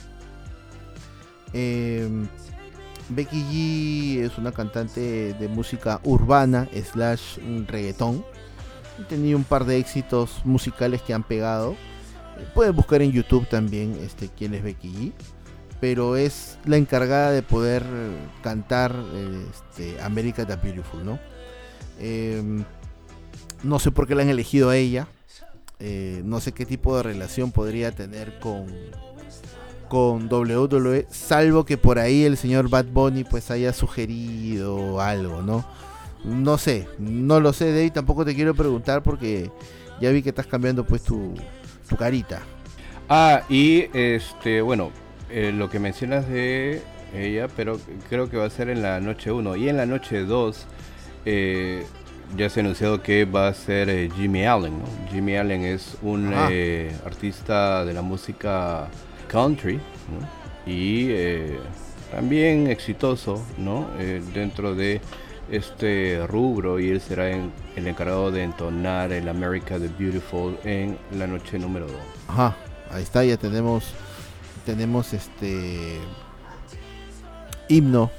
Em, 1.52 2.26
Becky 3.10 3.42
G 3.42 4.24
es 4.24 4.38
una 4.38 4.52
cantante 4.52 5.34
de 5.34 5.48
música 5.48 6.00
urbana 6.02 6.66
slash 6.82 7.36
reggaetón. 7.66 8.24
Ha 8.98 9.06
tenido 9.06 9.36
un 9.36 9.44
par 9.44 9.66
de 9.66 9.76
éxitos 9.76 10.40
musicales 10.46 11.02
que 11.02 11.12
han 11.12 11.24
pegado. 11.24 11.76
Pueden 12.54 12.74
buscar 12.74 13.02
en 13.02 13.12
YouTube 13.12 13.46
también 13.50 13.98
este, 14.00 14.30
quién 14.30 14.54
es 14.54 14.62
Becky 14.62 14.88
G. 14.88 15.12
Pero 15.84 16.16
es 16.16 16.56
la 16.64 16.78
encargada 16.78 17.30
de 17.30 17.42
poder 17.42 17.84
cantar 18.42 18.96
este, 19.50 20.00
America 20.00 20.46
the 20.46 20.56
Beautiful, 20.56 21.04
¿no? 21.04 21.18
Em, 22.00 22.64
no 23.62 23.78
sé 23.78 23.90
por 23.90 24.08
qué 24.08 24.14
la 24.14 24.22
han 24.22 24.30
elegido 24.30 24.70
a 24.70 24.78
ella. 24.78 25.08
Eh, 25.80 26.22
no 26.24 26.40
sé 26.40 26.52
qué 26.52 26.64
tipo 26.64 26.96
de 26.96 27.02
relación 27.02 27.52
podría 27.52 27.92
tener 27.92 28.38
con, 28.38 28.64
con 29.90 30.32
WWE, 30.32 31.06
salvo 31.10 31.66
que 31.66 31.76
por 31.76 31.98
ahí 31.98 32.24
el 32.24 32.38
señor 32.38 32.70
Bad 32.70 32.86
Bunny 32.86 33.24
pues 33.24 33.50
haya 33.50 33.74
sugerido 33.74 35.02
algo, 35.02 35.42
¿no? 35.42 35.66
No 36.24 36.56
sé, 36.56 36.88
no 36.98 37.40
lo 37.40 37.52
sé, 37.52 37.72
Dave, 37.72 37.90
tampoco 37.90 38.24
te 38.24 38.34
quiero 38.34 38.54
preguntar 38.54 39.02
porque 39.02 39.50
ya 40.00 40.10
vi 40.12 40.22
que 40.22 40.30
estás 40.30 40.46
cambiando 40.46 40.86
pues 40.86 41.02
tu, 41.02 41.34
tu 41.86 41.94
carita. 41.94 42.40
Ah, 43.06 43.42
y 43.50 43.84
este, 43.92 44.62
bueno, 44.62 44.90
eh, 45.36 45.50
lo 45.50 45.68
que 45.68 45.80
mencionas 45.80 46.28
de 46.28 46.80
ella, 47.12 47.48
pero 47.56 47.80
creo 48.08 48.30
que 48.30 48.36
va 48.36 48.44
a 48.44 48.50
ser 48.50 48.68
en 48.68 48.82
la 48.82 49.00
noche 49.00 49.32
1 49.32 49.56
y 49.56 49.68
en 49.68 49.76
la 49.76 49.84
noche 49.84 50.20
2 50.20 50.66
eh, 51.24 51.84
ya 52.36 52.48
se 52.48 52.60
ha 52.60 52.62
anunciado 52.62 53.02
que 53.02 53.24
va 53.24 53.48
a 53.48 53.54
ser 53.54 53.90
eh, 53.90 54.08
Jimmy 54.14 54.46
Allen, 54.46 54.78
¿no? 54.78 54.84
Jimmy 55.10 55.36
Allen 55.36 55.64
es 55.64 55.96
un 56.02 56.32
artista 56.32 57.84
de 57.84 57.94
la 57.94 58.02
música 58.02 58.86
country 59.26 59.80
y 60.66 61.08
también 62.12 62.68
exitoso 62.68 63.44
¿no? 63.58 63.88
Dentro 64.32 64.76
de 64.76 65.00
este 65.50 66.24
rubro 66.28 66.78
y 66.78 66.90
él 66.90 67.00
será 67.00 67.28
el 67.30 67.50
encargado 67.88 68.30
de 68.30 68.44
entonar 68.44 69.10
el 69.10 69.28
America 69.28 69.80
the 69.80 69.90
Beautiful 69.98 70.56
en 70.62 70.96
la 71.18 71.26
noche 71.26 71.58
número 71.58 71.88
2. 71.88 71.96
Ajá, 72.28 72.56
ahí 72.92 73.02
está, 73.02 73.24
ya 73.24 73.36
tenemos 73.36 73.94
tenemos 74.64 75.12
este 75.12 75.98
himno 77.68 78.10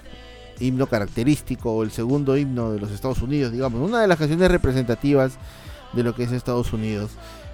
himno 0.59 0.87
característico 0.87 1.83
el 1.83 1.91
segundo 1.91 2.37
himno 2.37 2.71
de 2.71 2.79
los 2.79 2.91
Estados 2.91 3.21
Unidos, 3.21 3.51
digamos, 3.51 3.87
una 3.87 4.01
de 4.01 4.07
las 4.07 4.17
canciones 4.17 4.49
representativas 4.49 5.37
de 5.93 6.03
lo 6.03 6.15
que 6.15 6.23
es 6.23 6.31
Estados 6.31 6.73
Unidos. 6.73 7.11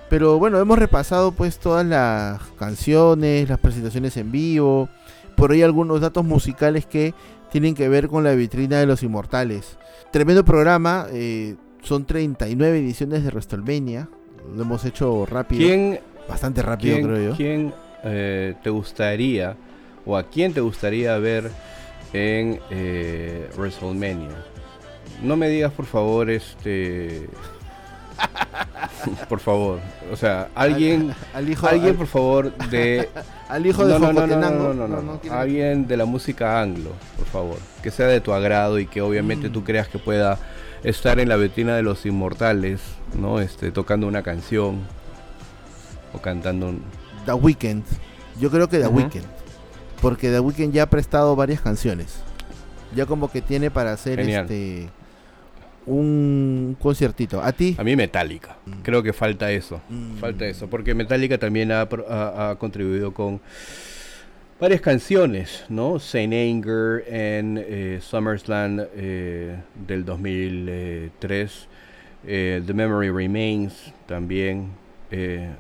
Pero 0.09 0.39
bueno, 0.39 0.59
hemos 0.59 0.77
repasado 0.77 1.31
pues 1.31 1.57
todas 1.57 1.85
las 1.85 2.41
canciones, 2.57 3.47
las 3.47 3.59
presentaciones 3.59 4.17
en 4.17 4.31
vivo, 4.31 4.89
por 5.35 5.51
ahí 5.51 5.61
algunos 5.61 6.01
datos 6.01 6.25
musicales 6.25 6.85
que 6.85 7.13
tienen 7.49 7.75
que 7.75 7.87
ver 7.87 8.07
con 8.07 8.23
la 8.23 8.33
vitrina 8.33 8.79
de 8.79 8.85
los 8.85 9.03
inmortales. 9.03 9.77
Tremendo 10.11 10.43
programa, 10.43 11.07
eh, 11.11 11.55
son 11.81 12.05
39 12.05 12.79
ediciones 12.79 13.23
de 13.23 13.29
WrestleMania, 13.29 14.09
lo 14.53 14.61
hemos 14.61 14.83
hecho 14.83 15.25
rápido. 15.25 15.61
¿Quién, 15.61 15.99
bastante 16.27 16.61
rápido 16.61 16.97
creo 17.01 17.29
yo. 17.29 17.37
¿Quién 17.37 17.73
eh, 18.03 18.55
te 18.63 18.69
gustaría 18.69 19.55
o 20.05 20.17
a 20.17 20.23
quién 20.23 20.53
te 20.53 20.61
gustaría 20.61 21.17
ver 21.17 21.51
en 22.13 22.59
eh, 22.69 23.49
WrestleMania? 23.55 24.45
No 25.21 25.35
me 25.35 25.49
digas 25.49 25.71
por 25.71 25.85
favor 25.85 26.29
este 26.29 27.29
por 29.29 29.39
favor. 29.39 29.79
O 30.11 30.15
sea, 30.15 30.49
alguien, 30.55 31.13
al, 31.33 31.49
hijo, 31.49 31.67
alguien 31.67 31.95
por 31.95 32.07
favor 32.07 32.55
de 32.69 33.09
al 33.49 33.65
hijo 33.65 33.85
de 33.85 33.99
no, 33.99 34.13
no, 34.13 34.27
no, 34.27 34.73
no, 34.73 35.01
no, 35.01 35.19
alguien 35.31 35.87
de 35.87 35.97
la 35.97 36.05
música 36.05 36.61
anglo, 36.61 36.91
por 37.17 37.27
favor, 37.27 37.57
que 37.81 37.91
sea 37.91 38.07
de 38.07 38.21
tu 38.21 38.33
agrado 38.33 38.79
y 38.79 38.85
que 38.85 39.01
obviamente 39.01 39.49
tú 39.49 39.61
mm. 39.61 39.63
creas 39.63 39.87
que 39.87 39.99
pueda 39.99 40.37
estar 40.83 41.19
en 41.19 41.29
la 41.29 41.35
vitrina 41.35 41.75
de 41.75 41.83
los 41.83 42.05
inmortales, 42.05 42.81
¿no? 43.15 43.39
Este 43.39 43.71
tocando 43.71 44.07
una 44.07 44.23
canción 44.23 44.79
o 46.13 46.19
cantando 46.19 46.69
un 46.69 46.83
The 47.25 47.33
Weeknd. 47.33 47.83
Yo 48.39 48.49
creo 48.49 48.67
que 48.67 48.79
The 48.79 48.87
Weeknd. 48.87 49.25
Porque 50.01 50.29
The 50.29 50.39
Weeknd 50.39 50.73
ya 50.73 50.83
ha 50.83 50.89
prestado 50.89 51.35
varias 51.35 51.61
canciones. 51.61 52.19
Ya 52.95 53.05
como 53.05 53.31
que 53.31 53.41
tiene 53.41 53.71
para 53.71 53.93
hacer 53.93 54.19
este 54.19 54.89
un 55.85 56.77
conciertito. 56.79 57.41
¿A 57.41 57.51
ti? 57.51 57.75
A 57.77 57.83
mí 57.83 57.95
Metallica. 57.95 58.57
Mm. 58.65 58.81
Creo 58.83 59.03
que 59.03 59.13
falta 59.13 59.51
eso. 59.51 59.81
Mm. 59.89 60.17
Falta 60.17 60.45
eso. 60.45 60.69
Porque 60.69 60.93
Metallica 60.93 61.37
también 61.37 61.71
ha, 61.71 61.87
contribuido 62.59 63.13
con 63.13 63.41
varias 64.59 64.81
canciones, 64.81 65.65
¿no? 65.69 65.99
Saint 65.99 66.33
Anger 66.33 67.03
en 67.07 67.63
eh, 67.65 67.99
SummerSlam 68.01 68.79
eh, 68.95 69.57
del 69.87 70.05
2003. 70.05 71.67
Eh, 72.27 72.61
The 72.65 72.73
Memory 72.73 73.09
Remains 73.09 73.93
también. 74.05 74.69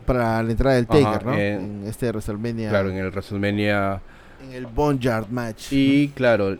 Para 0.05 0.41
la 0.41 0.51
entrada 0.51 0.75
del 0.75 0.87
Taker, 0.87 1.25
¿no? 1.25 1.33
En, 1.33 1.83
este 1.85 2.09
WrestleMania. 2.09 2.69
Claro, 2.69 2.89
en 2.89 2.97
el 2.97 3.11
WrestleMania. 3.11 4.01
En 4.43 4.53
el 4.53 4.65
Boneyard 4.65 5.29
Match. 5.29 5.71
Y 5.71 6.09
claro, 6.09 6.57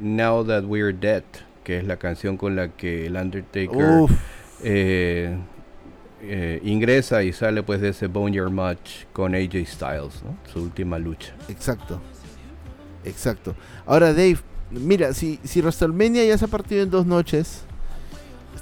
Now 0.00 0.44
That 0.44 0.64
We're 0.64 0.92
Dead 0.92 1.24
que 1.64 1.78
es 1.78 1.84
la 1.84 1.96
canción 1.96 2.36
con 2.36 2.54
la 2.54 2.68
que 2.68 3.06
el 3.06 3.16
Undertaker 3.16 4.06
eh, 4.62 5.36
eh, 6.22 6.60
ingresa 6.62 7.24
y 7.24 7.32
sale 7.32 7.62
pues 7.62 7.80
de 7.80 7.88
ese 7.88 8.06
Boneyard 8.06 8.50
Match 8.50 9.06
con 9.12 9.34
AJ 9.34 9.66
Styles, 9.66 10.22
su 10.52 10.62
última 10.62 10.98
lucha. 10.98 11.34
Exacto, 11.48 12.00
exacto. 13.04 13.56
Ahora 13.86 14.12
Dave, 14.12 14.38
mira, 14.70 15.12
si, 15.14 15.40
si 15.42 15.60
WrestleMania 15.60 16.24
ya 16.24 16.38
se 16.38 16.44
ha 16.44 16.48
partido 16.48 16.82
en 16.82 16.90
dos 16.90 17.06
noches, 17.06 17.63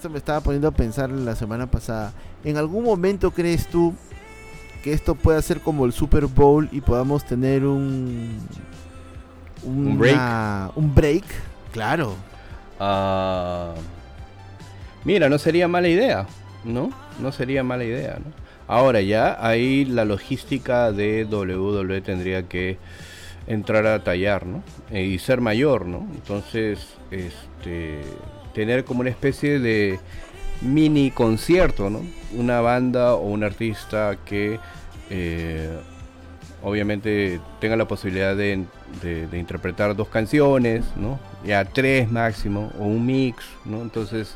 esto 0.02 0.10
me 0.10 0.18
estaba 0.18 0.40
poniendo 0.40 0.66
a 0.66 0.72
pensar 0.72 1.10
la 1.10 1.36
semana 1.36 1.70
pasada, 1.70 2.12
¿en 2.42 2.56
algún 2.56 2.82
momento 2.82 3.30
crees 3.30 3.68
tú 3.68 3.94
que 4.82 4.92
esto 4.92 5.14
pueda 5.14 5.40
ser 5.40 5.60
como 5.60 5.84
el 5.84 5.92
Super 5.92 6.26
Bowl 6.26 6.68
y 6.72 6.80
podamos 6.80 7.24
tener 7.24 7.64
un... 7.64 8.40
un 9.62 9.96
break. 9.96 10.76
Un 10.76 10.92
break, 10.92 11.22
claro. 11.72 12.16
Ah, 12.80 13.74
mira, 15.04 15.28
no 15.28 15.38
sería 15.38 15.68
mala 15.68 15.86
idea. 15.86 16.26
¿no? 16.64 16.90
No 17.20 17.30
sería 17.30 17.62
mala 17.62 17.84
idea, 17.84 18.18
¿no? 18.18 18.32
Ahora 18.66 19.02
ya 19.02 19.38
ahí 19.40 19.84
la 19.84 20.04
logística 20.04 20.90
de 20.90 21.26
WWE 21.26 22.00
tendría 22.00 22.48
que 22.48 22.76
entrar 23.46 23.86
a 23.86 24.02
tallar, 24.02 24.46
¿no? 24.46 24.64
Eh, 24.90 25.04
y 25.04 25.20
ser 25.20 25.40
mayor, 25.40 25.86
¿no? 25.86 26.08
Entonces, 26.12 26.88
este, 27.12 28.00
tener 28.54 28.84
como 28.84 29.00
una 29.00 29.10
especie 29.10 29.58
de 29.58 29.98
mini 30.60 31.10
concierto, 31.10 31.90
¿no? 31.90 32.02
Una 32.32 32.60
banda 32.60 33.14
o 33.14 33.28
un 33.28 33.44
artista 33.44 34.16
que 34.24 34.58
eh, 35.10 35.68
obviamente 36.62 37.40
tenga 37.60 37.76
la 37.76 37.86
posibilidad 37.86 38.36
de, 38.36 38.64
interpretar 39.32 39.96
dos 39.96 40.08
canciones, 40.08 40.84
¿no? 40.96 41.18
Ya 41.44 41.64
tres 41.64 42.10
máximo, 42.10 42.72
o 42.78 42.84
un 42.84 43.04
mix, 43.04 43.44
¿no? 43.64 43.82
Entonces 43.82 44.34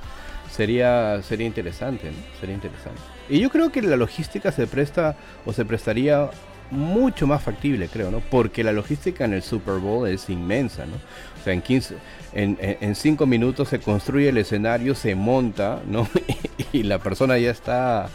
sería, 0.50 1.22
sería 1.22 1.46
interesante, 1.46 2.10
¿no? 2.10 2.40
Sería 2.40 2.54
interesante. 2.54 3.00
Y 3.28 3.40
yo 3.40 3.50
creo 3.50 3.70
que 3.70 3.82
la 3.82 3.96
logística 3.96 4.52
se 4.52 4.66
presta 4.66 5.16
o 5.44 5.52
se 5.52 5.64
prestaría 5.64 6.30
mucho 6.70 7.26
más 7.26 7.42
factible, 7.42 7.88
creo, 7.88 8.10
¿no? 8.10 8.20
Porque 8.20 8.64
la 8.64 8.72
logística 8.72 9.24
en 9.24 9.34
el 9.34 9.42
Super 9.42 9.76
Bowl 9.76 10.08
es 10.08 10.28
inmensa, 10.30 10.86
¿no? 10.86 10.96
O 10.96 11.44
sea, 11.44 11.52
en 11.52 11.62
15, 11.62 11.96
en, 12.32 12.94
cinco 12.94 13.26
minutos 13.26 13.68
se 13.68 13.78
construye 13.80 14.28
el 14.28 14.38
escenario, 14.38 14.94
se 14.94 15.14
monta, 15.14 15.82
¿no? 15.86 16.08
y, 16.72 16.82
la 16.82 16.98
persona 16.98 17.38
ya 17.38 17.50
está, 17.50 18.08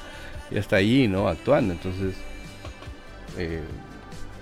ya 0.51 0.59
está 0.59 0.77
allí, 0.77 1.07
¿no? 1.07 1.27
Actuando. 1.27 1.73
Entonces, 1.73 2.15
eh, 3.37 3.63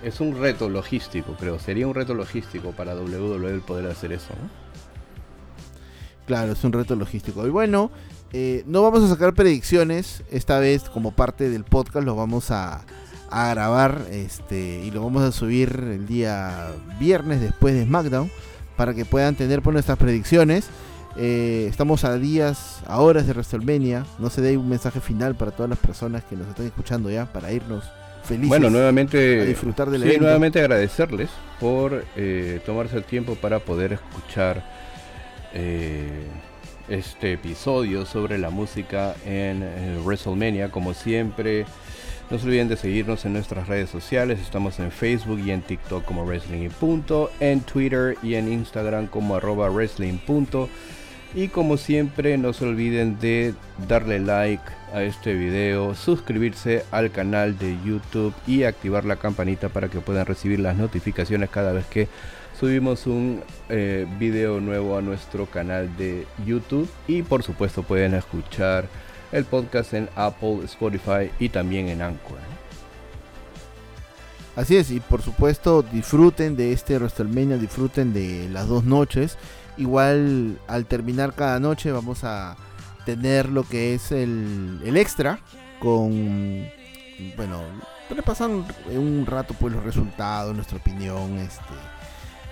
es 0.02 0.20
un 0.20 0.40
reto 0.40 0.68
logístico, 0.68 1.36
creo. 1.38 1.58
Sería 1.58 1.86
un 1.86 1.94
reto 1.94 2.14
logístico 2.14 2.72
para 2.72 2.94
WWE 2.94 3.50
el 3.50 3.60
poder 3.60 3.86
hacer 3.86 4.12
eso, 4.12 4.30
¿no? 4.30 4.50
Claro, 6.26 6.52
es 6.52 6.62
un 6.62 6.72
reto 6.72 6.94
logístico. 6.94 7.46
Y 7.46 7.50
bueno, 7.50 7.90
eh, 8.32 8.62
no 8.66 8.82
vamos 8.82 9.02
a 9.02 9.08
sacar 9.08 9.34
predicciones. 9.34 10.22
Esta 10.30 10.58
vez, 10.58 10.88
como 10.88 11.12
parte 11.12 11.48
del 11.48 11.64
podcast, 11.64 12.06
lo 12.06 12.14
vamos 12.14 12.50
a, 12.50 12.84
a 13.30 13.50
grabar 13.50 14.06
este, 14.10 14.82
y 14.84 14.90
lo 14.90 15.04
vamos 15.04 15.22
a 15.22 15.32
subir 15.32 15.70
el 15.70 16.06
día 16.06 16.72
viernes 16.98 17.40
después 17.40 17.74
de 17.74 17.84
SmackDown 17.84 18.30
para 18.76 18.94
que 18.94 19.04
puedan 19.04 19.34
tener 19.34 19.62
por 19.62 19.72
nuestras 19.72 19.98
predicciones. 19.98 20.68
Eh, 21.16 21.66
estamos 21.68 22.04
a 22.04 22.16
días, 22.16 22.82
a 22.86 23.00
horas 23.00 23.26
de 23.26 23.32
WrestleMania. 23.32 24.04
No 24.18 24.30
se 24.30 24.40
dé 24.40 24.56
un 24.56 24.68
mensaje 24.68 25.00
final 25.00 25.34
para 25.34 25.50
todas 25.50 25.68
las 25.70 25.78
personas 25.78 26.24
que 26.24 26.36
nos 26.36 26.48
están 26.48 26.66
escuchando 26.66 27.10
ya 27.10 27.26
para 27.26 27.52
irnos 27.52 27.84
felices. 28.24 28.48
Bueno, 28.48 28.70
nuevamente, 28.70 29.40
a 29.40 29.44
disfrutar 29.44 29.90
del 29.90 30.02
sí, 30.02 30.18
nuevamente 30.18 30.60
agradecerles 30.60 31.30
por 31.58 32.04
eh, 32.16 32.60
tomarse 32.64 32.96
el 32.96 33.04
tiempo 33.04 33.34
para 33.34 33.58
poder 33.58 33.92
escuchar 33.92 34.64
eh, 35.52 36.24
este 36.88 37.34
episodio 37.34 38.06
sobre 38.06 38.38
la 38.38 38.50
música 38.50 39.14
en 39.26 39.62
WrestleMania. 40.04 40.70
Como 40.70 40.94
siempre, 40.94 41.66
no 42.30 42.38
se 42.38 42.46
olviden 42.46 42.68
de 42.68 42.76
seguirnos 42.76 43.24
en 43.24 43.32
nuestras 43.32 43.66
redes 43.66 43.90
sociales. 43.90 44.38
Estamos 44.40 44.78
en 44.78 44.92
Facebook 44.92 45.40
y 45.40 45.50
en 45.50 45.62
TikTok 45.62 46.04
como 46.04 46.24
Wrestling 46.24 46.70
Punto. 46.70 47.30
En 47.40 47.60
Twitter 47.60 48.16
y 48.22 48.34
en 48.34 48.52
Instagram 48.52 49.08
como 49.08 49.34
arroba 49.34 49.68
Wrestling 49.68 50.18
Punto. 50.18 50.68
Y 51.34 51.48
como 51.48 51.76
siempre, 51.76 52.38
no 52.38 52.52
se 52.52 52.66
olviden 52.66 53.18
de 53.18 53.54
darle 53.88 54.20
like 54.20 54.62
a 54.92 55.02
este 55.02 55.34
video, 55.34 55.94
suscribirse 55.94 56.84
al 56.92 57.10
canal 57.10 57.58
de 57.58 57.76
YouTube 57.84 58.34
y 58.46 58.62
activar 58.62 59.04
la 59.04 59.16
campanita 59.16 59.68
para 59.68 59.88
que 59.88 60.00
puedan 60.00 60.26
recibir 60.26 60.60
las 60.60 60.76
notificaciones 60.76 61.50
cada 61.50 61.72
vez 61.72 61.86
que 61.86 62.08
subimos 62.58 63.06
un 63.06 63.42
eh, 63.68 64.06
video 64.18 64.60
nuevo 64.60 64.96
a 64.96 65.02
nuestro 65.02 65.46
canal 65.46 65.96
de 65.96 66.26
YouTube. 66.46 66.88
Y 67.08 67.22
por 67.22 67.42
supuesto 67.42 67.82
pueden 67.82 68.14
escuchar 68.14 68.88
el 69.32 69.44
podcast 69.44 69.94
en 69.94 70.08
Apple, 70.16 70.60
Spotify 70.64 71.30
y 71.38 71.48
también 71.48 71.88
en 71.88 72.02
Anchor. 72.02 72.38
Así 74.56 74.76
es, 74.76 74.90
y 74.90 75.00
por 75.00 75.22
supuesto 75.22 75.82
disfruten 75.82 76.56
de 76.56 76.72
este 76.72 76.98
WrestleMania, 76.98 77.56
disfruten 77.56 78.12
de 78.12 78.48
las 78.50 78.68
dos 78.68 78.84
noches. 78.84 79.38
Igual 79.76 80.58
al 80.66 80.86
terminar 80.86 81.34
cada 81.34 81.60
noche 81.60 81.92
vamos 81.92 82.24
a 82.24 82.56
tener 83.06 83.48
lo 83.48 83.62
que 83.62 83.94
es 83.94 84.12
el, 84.12 84.80
el 84.84 84.96
extra 84.96 85.38
con, 85.80 86.68
bueno, 87.36 87.62
repasando 88.10 88.66
un 88.90 89.24
rato 89.26 89.54
pues 89.58 89.72
los 89.72 89.84
resultados, 89.84 90.54
nuestra 90.54 90.76
opinión 90.76 91.38
este, 91.38 91.62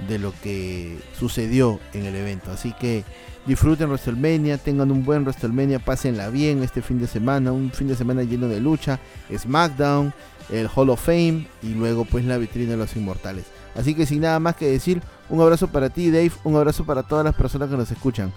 de 0.06 0.18
lo 0.18 0.32
que 0.42 0.98
sucedió 1.18 1.80
en 1.92 2.04
el 2.04 2.14
evento. 2.14 2.50
Así 2.50 2.72
que 2.72 3.04
Disfruten 3.48 3.88
WrestleMania, 3.88 4.58
tengan 4.58 4.90
un 4.90 5.06
buen 5.06 5.22
WrestleMania, 5.22 5.78
pásenla 5.78 6.28
bien 6.28 6.62
este 6.62 6.82
fin 6.82 7.00
de 7.00 7.06
semana, 7.06 7.50
un 7.50 7.70
fin 7.70 7.88
de 7.88 7.96
semana 7.96 8.22
lleno 8.22 8.46
de 8.46 8.60
lucha, 8.60 9.00
SmackDown, 9.34 10.12
el 10.50 10.68
Hall 10.68 10.90
of 10.90 11.02
Fame 11.02 11.46
y 11.62 11.72
luego 11.72 12.04
pues 12.04 12.26
la 12.26 12.36
vitrina 12.36 12.72
de 12.72 12.76
los 12.76 12.94
inmortales. 12.94 13.46
Así 13.74 13.94
que 13.94 14.04
sin 14.04 14.20
nada 14.20 14.38
más 14.38 14.54
que 14.54 14.66
decir, 14.68 15.00
un 15.30 15.40
abrazo 15.40 15.68
para 15.68 15.88
ti 15.88 16.10
Dave, 16.10 16.32
un 16.44 16.56
abrazo 16.56 16.84
para 16.84 17.04
todas 17.04 17.24
las 17.24 17.34
personas 17.34 17.70
que 17.70 17.76
nos 17.78 17.90
escuchan. 17.90 18.34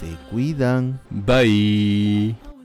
Se 0.00 0.06
cuidan. 0.30 1.00
Bye. 1.10 2.55